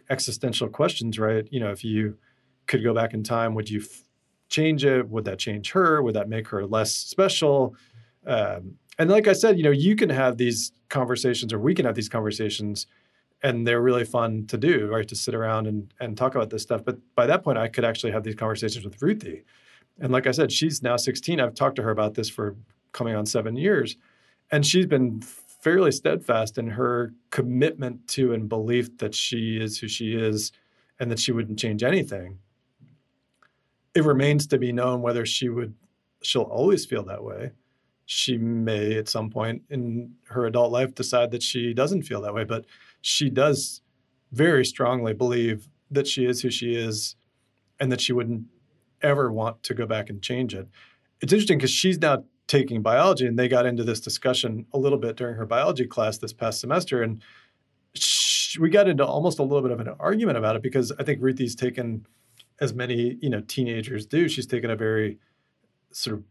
existential 0.09 0.67
questions, 0.67 1.19
right? 1.19 1.47
You 1.51 1.59
know, 1.59 1.71
if 1.71 1.83
you 1.83 2.17
could 2.67 2.83
go 2.83 2.93
back 2.93 3.13
in 3.13 3.23
time, 3.23 3.55
would 3.55 3.69
you 3.69 3.81
f- 3.81 4.03
change 4.49 4.85
it? 4.85 5.07
Would 5.09 5.25
that 5.25 5.39
change 5.39 5.71
her? 5.71 6.01
Would 6.01 6.15
that 6.15 6.29
make 6.29 6.47
her 6.49 6.65
less 6.65 6.93
special? 6.93 7.75
Um, 8.25 8.75
and 8.97 9.09
like 9.09 9.27
I 9.27 9.33
said, 9.33 9.57
you 9.57 9.63
know, 9.63 9.71
you 9.71 9.95
can 9.95 10.09
have 10.09 10.37
these 10.37 10.71
conversations, 10.89 11.53
or 11.53 11.59
we 11.59 11.73
can 11.73 11.85
have 11.85 11.95
these 11.95 12.09
conversations, 12.09 12.87
and 13.41 13.65
they're 13.65 13.81
really 13.81 14.05
fun 14.05 14.45
to 14.47 14.57
do, 14.57 14.87
right? 14.87 15.07
To 15.07 15.15
sit 15.15 15.33
around 15.33 15.67
and 15.67 15.93
and 15.99 16.17
talk 16.17 16.35
about 16.35 16.49
this 16.49 16.63
stuff. 16.63 16.83
But 16.83 16.97
by 17.15 17.25
that 17.27 17.43
point, 17.43 17.57
I 17.57 17.67
could 17.67 17.85
actually 17.85 18.11
have 18.11 18.23
these 18.23 18.35
conversations 18.35 18.83
with 18.83 19.01
Ruthie. 19.01 19.43
And 19.99 20.11
like 20.11 20.27
I 20.27 20.31
said, 20.31 20.51
she's 20.51 20.83
now 20.83 20.97
16. 20.97 21.39
I've 21.39 21.55
talked 21.55 21.77
to 21.77 21.83
her 21.83 21.91
about 21.91 22.15
this 22.15 22.29
for 22.29 22.55
coming 22.91 23.15
on 23.15 23.25
seven 23.25 23.55
years 23.55 23.95
and 24.51 24.65
she's 24.65 24.85
been 24.85 25.21
fairly 25.21 25.91
steadfast 25.91 26.57
in 26.57 26.67
her 26.67 27.13
commitment 27.31 28.07
to 28.07 28.33
and 28.33 28.47
belief 28.47 28.97
that 28.97 29.13
she 29.13 29.57
is 29.57 29.77
who 29.77 29.87
she 29.87 30.15
is 30.15 30.51
and 30.99 31.11
that 31.11 31.19
she 31.19 31.31
wouldn't 31.31 31.59
change 31.59 31.83
anything. 31.83 32.39
It 33.93 34.03
remains 34.03 34.47
to 34.47 34.57
be 34.57 34.71
known 34.71 35.01
whether 35.01 35.25
she 35.25 35.49
would 35.49 35.73
she'll 36.21 36.43
always 36.43 36.85
feel 36.85 37.03
that 37.03 37.23
way. 37.23 37.51
She 38.05 38.37
may 38.37 38.97
at 38.97 39.07
some 39.07 39.29
point 39.29 39.61
in 39.69 40.13
her 40.29 40.45
adult 40.45 40.71
life 40.71 40.95
decide 40.95 41.31
that 41.31 41.43
she 41.43 41.73
doesn't 41.73 42.03
feel 42.03 42.21
that 42.21 42.33
way, 42.33 42.43
but 42.43 42.65
she 43.01 43.29
does 43.29 43.81
very 44.31 44.65
strongly 44.65 45.13
believe 45.13 45.69
that 45.91 46.07
she 46.07 46.25
is 46.25 46.41
who 46.41 46.51
she 46.51 46.75
is 46.75 47.15
and 47.79 47.91
that 47.91 48.01
she 48.01 48.13
wouldn't 48.13 48.43
ever 49.01 49.31
want 49.31 49.63
to 49.63 49.73
go 49.73 49.85
back 49.85 50.09
and 50.09 50.21
change 50.21 50.53
it. 50.53 50.67
It's 51.21 51.33
interesting 51.33 51.57
because 51.57 51.71
she's 51.71 51.99
now 51.99 52.23
taking 52.49 52.81
biology, 52.81 53.27
and 53.27 53.37
they 53.37 53.47
got 53.47 53.67
into 53.67 53.83
this 53.83 54.01
discussion 54.01 54.65
a 54.73 54.77
little 54.77 54.97
bit 54.97 55.15
during 55.15 55.35
her 55.35 55.45
biology 55.45 55.85
class 55.85 56.17
this 56.17 56.33
past 56.33 56.59
semester, 56.59 57.01
and 57.03 57.21
we 58.59 58.69
got 58.69 58.89
into 58.89 59.05
almost 59.05 59.37
a 59.39 59.43
little 59.43 59.61
bit 59.61 59.71
of 59.71 59.79
an 59.79 59.93
argument 59.99 60.37
about 60.37 60.55
it 60.55 60.63
because 60.63 60.91
I 60.99 61.03
think 61.03 61.19
Ruthie's 61.21 61.55
taken, 61.55 62.05
as 62.59 62.73
many 62.73 63.17
you 63.21 63.29
know 63.29 63.41
teenagers 63.41 64.05
do, 64.05 64.27
she's 64.27 64.47
taken 64.47 64.71
a 64.71 64.75
very 64.75 65.19
sort 65.91 66.17
of 66.17 66.23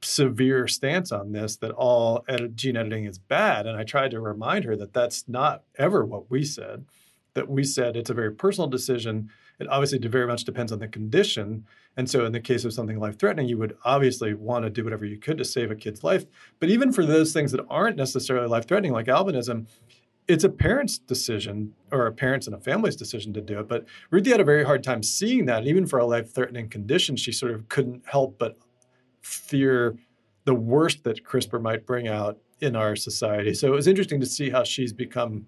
severe 0.00 0.66
stance 0.66 1.12
on 1.12 1.32
this 1.32 1.56
that 1.56 1.72
all 1.72 2.24
gene 2.54 2.76
editing 2.76 3.04
is 3.04 3.18
bad, 3.18 3.66
and 3.66 3.76
I 3.76 3.84
tried 3.84 4.10
to 4.12 4.20
remind 4.20 4.64
her 4.64 4.74
that 4.76 4.94
that's 4.94 5.28
not 5.28 5.64
ever 5.76 6.04
what 6.04 6.30
we 6.30 6.44
said. 6.44 6.86
That 7.34 7.50
we 7.50 7.62
said 7.62 7.94
it's 7.94 8.10
a 8.10 8.14
very 8.14 8.32
personal 8.32 8.68
decision 8.68 9.30
it 9.58 9.68
obviously 9.68 9.98
very 9.98 10.26
much 10.26 10.44
depends 10.44 10.72
on 10.72 10.78
the 10.78 10.88
condition. 10.88 11.64
And 11.96 12.08
so, 12.08 12.24
in 12.24 12.32
the 12.32 12.40
case 12.40 12.64
of 12.64 12.72
something 12.72 12.98
life 12.98 13.18
threatening, 13.18 13.48
you 13.48 13.58
would 13.58 13.76
obviously 13.84 14.34
want 14.34 14.64
to 14.64 14.70
do 14.70 14.84
whatever 14.84 15.04
you 15.04 15.18
could 15.18 15.38
to 15.38 15.44
save 15.44 15.70
a 15.70 15.76
kid's 15.76 16.04
life. 16.04 16.26
But 16.60 16.70
even 16.70 16.92
for 16.92 17.04
those 17.04 17.32
things 17.32 17.52
that 17.52 17.64
aren't 17.68 17.96
necessarily 17.96 18.46
life 18.46 18.68
threatening, 18.68 18.92
like 18.92 19.06
albinism, 19.06 19.66
it's 20.28 20.44
a 20.44 20.48
parent's 20.48 20.98
decision 20.98 21.74
or 21.90 22.06
a 22.06 22.12
parent's 22.12 22.46
and 22.46 22.54
a 22.54 22.60
family's 22.60 22.96
decision 22.96 23.32
to 23.32 23.40
do 23.40 23.58
it. 23.58 23.68
But 23.68 23.86
Ruthie 24.10 24.30
had 24.30 24.40
a 24.40 24.44
very 24.44 24.64
hard 24.64 24.84
time 24.84 25.02
seeing 25.02 25.46
that. 25.46 25.66
Even 25.66 25.86
for 25.86 25.98
a 25.98 26.06
life 26.06 26.32
threatening 26.32 26.68
condition, 26.68 27.16
she 27.16 27.32
sort 27.32 27.52
of 27.52 27.68
couldn't 27.68 28.06
help 28.06 28.38
but 28.38 28.58
fear 29.22 29.96
the 30.44 30.54
worst 30.54 31.04
that 31.04 31.24
CRISPR 31.24 31.60
might 31.60 31.86
bring 31.86 32.08
out 32.08 32.38
in 32.60 32.76
our 32.76 32.94
society. 32.94 33.54
So 33.54 33.68
it 33.68 33.74
was 33.74 33.86
interesting 33.86 34.20
to 34.20 34.26
see 34.26 34.50
how 34.50 34.64
she's 34.64 34.92
become 34.92 35.46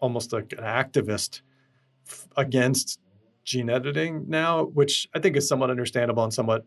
almost 0.00 0.32
like 0.32 0.52
an 0.52 0.64
activist 0.64 1.42
against 2.36 3.00
gene 3.46 3.70
editing 3.70 4.24
now, 4.28 4.64
which 4.64 5.08
I 5.14 5.20
think 5.20 5.36
is 5.36 5.48
somewhat 5.48 5.70
understandable 5.70 6.24
and 6.24 6.34
somewhat 6.34 6.66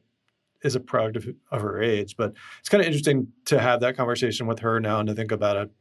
is 0.63 0.75
a 0.75 0.79
product 0.79 1.17
of, 1.17 1.27
of 1.51 1.61
her 1.61 1.81
age. 1.81 2.15
But 2.17 2.33
it's 2.59 2.69
kind 2.69 2.81
of 2.81 2.87
interesting 2.87 3.27
to 3.45 3.59
have 3.59 3.81
that 3.81 3.95
conversation 3.95 4.47
with 4.47 4.59
her 4.59 4.79
now 4.79 4.99
and 4.99 5.07
to 5.07 5.13
think 5.13 5.31
about 5.31 5.57
it. 5.57 5.71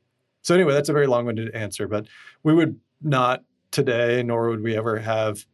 So 0.42 0.55
anyway, 0.55 0.72
that's 0.72 0.88
a 0.88 0.92
very 0.92 1.07
long-winded 1.07 1.55
answer, 1.55 1.88
but 1.88 2.07
we 2.42 2.53
would 2.53 2.78
not 3.01 3.42
today, 3.70 4.22
nor 4.22 4.51
would 4.51 4.62
we 4.62 4.76
ever 4.76 4.99
have, 4.99 5.44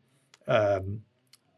um, 0.49 1.01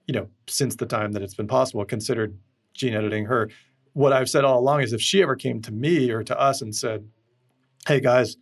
you 0.07 0.14
know, 0.14 0.28
since 0.47 0.76
the 0.76 0.87
time 0.87 1.12
that 1.12 1.22
it's 1.22 1.34
been 1.34 1.49
possible, 1.49 1.84
considered 1.84 2.37
gene 2.74 2.95
editing 2.95 3.24
her. 3.24 3.51
What 3.95 4.12
I've 4.12 4.28
said 4.28 4.45
all 4.45 4.61
along 4.61 4.82
is 4.82 4.93
if 4.93 5.01
she 5.01 5.22
ever 5.22 5.37
came 5.37 5.62
to 5.62 5.72
me 5.72 6.11
or 6.11 6.22
to 6.22 6.39
us 6.39 6.61
and 6.61 6.74
said, 6.74 7.09
"Hey 7.87 8.01
guys, 8.01 8.37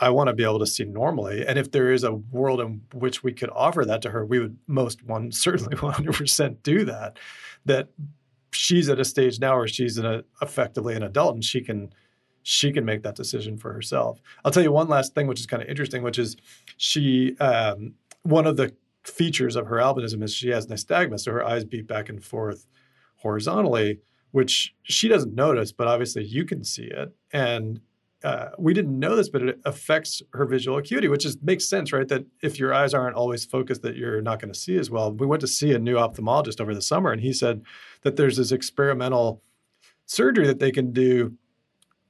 I 0.00 0.10
want 0.10 0.28
to 0.28 0.32
be 0.32 0.44
able 0.44 0.60
to 0.60 0.66
see 0.66 0.84
normally. 0.84 1.44
And 1.46 1.58
if 1.58 1.72
there 1.72 1.92
is 1.92 2.04
a 2.04 2.12
world 2.12 2.60
in 2.60 2.82
which 2.94 3.22
we 3.22 3.32
could 3.32 3.50
offer 3.50 3.84
that 3.84 4.02
to 4.02 4.10
her, 4.10 4.24
we 4.24 4.38
would 4.38 4.56
most 4.66 5.02
one 5.04 5.32
certainly 5.32 5.76
100% 5.76 6.62
do 6.62 6.84
that. 6.84 7.18
That 7.64 7.88
she's 8.52 8.88
at 8.88 9.00
a 9.00 9.04
stage 9.04 9.40
now 9.40 9.56
where 9.56 9.68
she's 9.68 9.98
a, 9.98 10.24
effectively 10.40 10.94
an 10.94 11.02
adult 11.02 11.34
and 11.34 11.44
she 11.44 11.60
can 11.60 11.92
she 12.42 12.72
can 12.72 12.84
make 12.84 13.02
that 13.02 13.14
decision 13.14 13.58
for 13.58 13.74
herself. 13.74 14.20
I'll 14.42 14.50
tell 14.50 14.62
you 14.62 14.72
one 14.72 14.88
last 14.88 15.14
thing, 15.14 15.26
which 15.26 15.40
is 15.40 15.44
kind 15.44 15.62
of 15.62 15.68
interesting, 15.68 16.02
which 16.02 16.18
is 16.18 16.34
she 16.78 17.36
um, 17.38 17.94
one 18.22 18.46
of 18.46 18.56
the 18.56 18.74
features 19.04 19.54
of 19.54 19.66
her 19.66 19.76
albinism 19.76 20.22
is 20.22 20.32
she 20.32 20.48
has 20.48 20.66
nystagmus, 20.66 21.20
so 21.20 21.32
her 21.32 21.44
eyes 21.44 21.64
beat 21.64 21.86
back 21.86 22.08
and 22.08 22.24
forth 22.24 22.66
horizontally, 23.16 23.98
which 24.30 24.74
she 24.82 25.08
doesn't 25.08 25.34
notice, 25.34 25.72
but 25.72 25.88
obviously 25.88 26.24
you 26.24 26.44
can 26.44 26.64
see 26.64 26.84
it. 26.84 27.14
And 27.32 27.80
uh, 28.24 28.48
we 28.58 28.74
didn't 28.74 28.98
know 28.98 29.14
this, 29.14 29.28
but 29.28 29.42
it 29.42 29.60
affects 29.64 30.22
her 30.32 30.44
visual 30.44 30.76
acuity, 30.76 31.06
which 31.06 31.24
is 31.24 31.36
makes 31.40 31.68
sense, 31.68 31.92
right? 31.92 32.08
That 32.08 32.24
if 32.42 32.58
your 32.58 32.74
eyes 32.74 32.92
aren't 32.92 33.14
always 33.14 33.44
focused, 33.44 33.82
that 33.82 33.96
you're 33.96 34.20
not 34.20 34.40
going 34.40 34.52
to 34.52 34.58
see 34.58 34.76
as 34.76 34.90
well. 34.90 35.12
We 35.12 35.26
went 35.26 35.40
to 35.42 35.46
see 35.46 35.72
a 35.72 35.78
new 35.78 35.94
ophthalmologist 35.96 36.60
over 36.60 36.74
the 36.74 36.82
summer, 36.82 37.12
and 37.12 37.20
he 37.20 37.32
said 37.32 37.62
that 38.02 38.16
there's 38.16 38.36
this 38.36 38.50
experimental 38.50 39.42
surgery 40.06 40.46
that 40.46 40.58
they 40.58 40.72
can 40.72 40.92
do, 40.92 41.34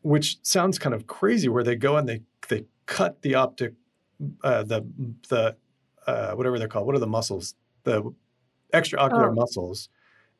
which 0.00 0.38
sounds 0.42 0.78
kind 0.78 0.94
of 0.94 1.06
crazy, 1.06 1.48
where 1.48 1.64
they 1.64 1.76
go 1.76 1.96
and 1.96 2.08
they 2.08 2.22
they 2.48 2.64
cut 2.86 3.20
the 3.20 3.34
optic, 3.34 3.74
uh, 4.42 4.62
the 4.62 4.86
the 5.28 5.56
uh, 6.06 6.32
whatever 6.32 6.58
they're 6.58 6.68
called. 6.68 6.86
What 6.86 6.96
are 6.96 7.00
the 7.00 7.06
muscles? 7.06 7.54
The 7.84 8.02
extraocular 8.72 9.28
oh. 9.28 9.34
muscles, 9.34 9.90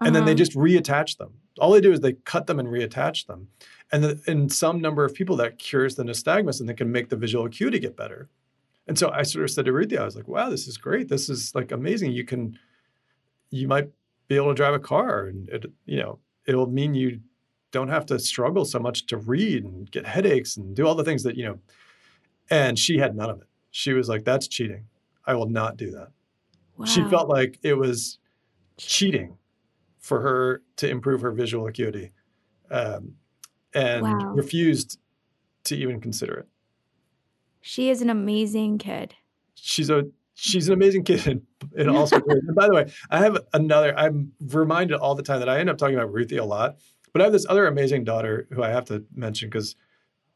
and 0.01 0.09
uh-huh. 0.09 0.15
then 0.15 0.25
they 0.25 0.33
uh-huh. 0.33 0.37
just 0.37 0.55
reattach 0.55 1.17
them. 1.17 1.33
All 1.59 1.73
they 1.73 1.81
do 1.81 1.93
is 1.93 2.01
they 2.01 2.13
cut 2.13 2.47
them 2.47 2.59
and 2.59 2.69
reattach 2.69 3.27
them. 3.27 3.49
And 3.91 4.05
the, 4.05 4.21
in 4.27 4.49
some 4.49 4.81
number 4.81 5.05
of 5.05 5.15
people, 5.15 5.37
that 5.37 5.59
cures 5.59 5.97
the 5.97 6.05
nystagmus 6.05 6.61
and 6.61 6.69
they 6.69 6.75
can 6.75 6.93
make 6.93 7.09
the 7.09 7.17
visual 7.17 7.47
acuity 7.47 7.79
get 7.79 7.97
better. 7.97 8.29
And 8.87 8.99
so 8.99 9.11
I 9.11 9.23
sort 9.23 9.45
of 9.45 9.51
said 9.51 9.65
to 9.67 9.73
Ruthie, 9.73 9.99
I 9.99 10.05
was 10.05 10.17
like, 10.17 10.29
wow, 10.29 10.49
this 10.49 10.67
is 10.67 10.77
great. 10.77 11.09
This 11.09 11.29
is 11.29 11.55
like 11.55 11.73
amazing. 11.73 12.13
You 12.13 12.25
can, 12.25 12.59
you 13.51 13.69
might 13.69 13.91
be 14.29 14.37
able 14.37 14.49
to 14.49 14.55
drive 14.55 14.75
a 14.75 14.79
car 14.79 15.27
and 15.27 15.49
it, 15.49 15.67
you 15.85 15.99
know, 15.99 16.19
it'll 16.47 16.69
mean 16.69 16.95
you 16.95 17.21
don't 17.71 17.89
have 17.89 18.07
to 18.07 18.19
struggle 18.19 18.65
so 18.65 18.79
much 18.79 19.07
to 19.07 19.19
read 19.19 19.65
and 19.65 19.91
get 19.91 20.07
headaches 20.07 20.57
and 20.57 20.75
do 20.75 20.87
all 20.87 20.95
the 20.95 21.05
things 21.05 21.23
that, 21.25 21.37
you 21.37 21.45
know, 21.45 21.59
and 22.51 22.79
she 22.79 22.99
had 22.99 23.15
none 23.15 23.29
of 23.29 23.41
it. 23.41 23.47
She 23.71 23.93
was 23.93 24.09
like, 24.09 24.25
that's 24.25 24.49
cheating. 24.49 24.85
I 25.27 25.35
will 25.35 25.51
not 25.51 25.77
do 25.77 25.91
that. 25.91 26.09
Wow. 26.79 26.87
She 26.87 27.03
felt 27.05 27.29
like 27.29 27.59
it 27.63 27.75
was 27.75 28.19
cheating 28.79 29.37
for 30.01 30.21
her 30.21 30.63
to 30.77 30.89
improve 30.89 31.21
her 31.21 31.33
visual 31.33 31.67
acuity 31.67 32.13
um, 32.71 33.15
and 33.75 34.03
wow. 34.03 34.33
refused 34.35 34.99
to 35.65 35.77
even 35.77 36.01
consider 36.01 36.35
it. 36.35 36.49
She 37.61 37.91
is 37.91 38.03
an 38.03 38.11
amazing 38.11 38.79
kid. 38.79 39.15
She's 39.55 39.91
a 39.91 40.05
she's 40.35 40.69
an 40.69 40.75
amazing 40.75 41.05
kid 41.05 41.43
and 41.77 41.91
also 41.91 42.21
great. 42.21 42.43
And 42.45 42.55
by 42.55 42.69
the 42.69 42.75
way, 42.75 42.91
I 43.11 43.19
have 43.19 43.39
another. 43.53 43.97
I'm 43.99 44.33
reminded 44.41 44.99
all 44.99 45.15
the 45.15 45.23
time 45.23 45.41
that 45.41 45.49
I 45.49 45.59
end 45.59 45.69
up 45.69 45.79
talking 45.79 45.97
about 45.97 46.13
Ruthie 46.13 46.37
a 46.37 46.45
lot, 46.45 46.79
but 47.13 47.21
I 47.21 47.25
have 47.25 47.33
this 47.33 47.47
other 47.49 47.67
amazing 47.67 48.05
daughter 48.05 48.47
who 48.53 48.63
I 48.63 48.71
have 48.71 48.85
to 48.87 49.05
mention 49.15 49.49
because 49.49 49.77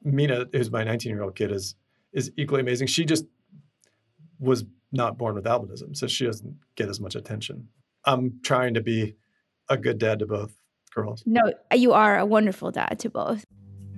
Mina, 0.02 0.46
who's 0.52 0.70
my 0.70 0.84
19 0.84 1.10
year 1.10 1.22
old 1.22 1.36
kid, 1.36 1.52
is 1.52 1.76
is 2.12 2.32
equally 2.36 2.60
amazing. 2.60 2.88
She 2.88 3.04
just 3.04 3.24
was 4.38 4.64
not 4.90 5.16
born 5.16 5.34
with 5.34 5.44
albinism, 5.44 5.96
so 5.96 6.06
she 6.06 6.26
doesn't 6.26 6.56
get 6.74 6.88
as 6.88 7.00
much 7.00 7.14
attention. 7.14 7.68
I'm 8.04 8.40
trying 8.42 8.74
to 8.74 8.80
be 8.80 9.14
a 9.72 9.76
good 9.76 9.98
dad 9.98 10.18
to 10.20 10.26
both 10.26 10.56
girls. 10.94 11.22
No, 11.26 11.40
you 11.74 11.92
are 11.92 12.18
a 12.18 12.26
wonderful 12.26 12.70
dad 12.70 12.98
to 13.00 13.10
both. 13.10 13.44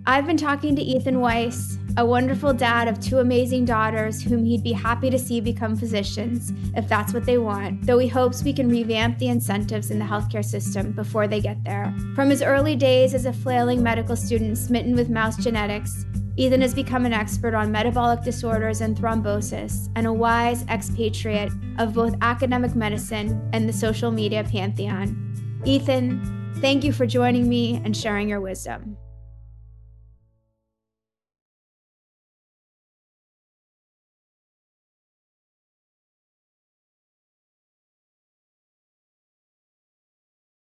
I've 0.06 0.26
been 0.26 0.36
talking 0.36 0.76
to 0.76 0.82
Ethan 0.82 1.20
Weiss, 1.20 1.78
a 1.96 2.04
wonderful 2.04 2.52
dad 2.52 2.88
of 2.88 3.00
two 3.00 3.20
amazing 3.20 3.64
daughters 3.64 4.22
whom 4.22 4.44
he'd 4.44 4.62
be 4.62 4.72
happy 4.72 5.08
to 5.08 5.18
see 5.18 5.40
become 5.40 5.76
physicians 5.76 6.52
if 6.76 6.86
that's 6.86 7.14
what 7.14 7.24
they 7.24 7.38
want, 7.38 7.86
though 7.86 7.98
he 7.98 8.06
hopes 8.06 8.42
we 8.42 8.52
can 8.52 8.68
revamp 8.68 9.18
the 9.18 9.28
incentives 9.28 9.90
in 9.90 9.98
the 9.98 10.04
healthcare 10.04 10.44
system 10.44 10.92
before 10.92 11.26
they 11.26 11.40
get 11.40 11.64
there. 11.64 11.94
From 12.14 12.28
his 12.28 12.42
early 12.42 12.76
days 12.76 13.14
as 13.14 13.24
a 13.24 13.32
flailing 13.32 13.82
medical 13.82 14.14
student 14.14 14.58
smitten 14.58 14.94
with 14.94 15.08
mouse 15.08 15.42
genetics, 15.42 16.04
Ethan 16.36 16.60
has 16.60 16.74
become 16.74 17.06
an 17.06 17.12
expert 17.14 17.54
on 17.54 17.72
metabolic 17.72 18.22
disorders 18.22 18.82
and 18.82 18.96
thrombosis 18.96 19.88
and 19.96 20.06
a 20.06 20.12
wise 20.12 20.66
expatriate 20.66 21.52
of 21.78 21.94
both 21.94 22.14
academic 22.20 22.74
medicine 22.74 23.48
and 23.54 23.66
the 23.66 23.72
social 23.72 24.10
media 24.10 24.44
pantheon. 24.44 25.33
Ethan, 25.66 26.54
thank 26.60 26.84
you 26.84 26.92
for 26.92 27.06
joining 27.06 27.48
me 27.48 27.80
and 27.84 27.96
sharing 27.96 28.28
your 28.28 28.40
wisdom. 28.40 28.98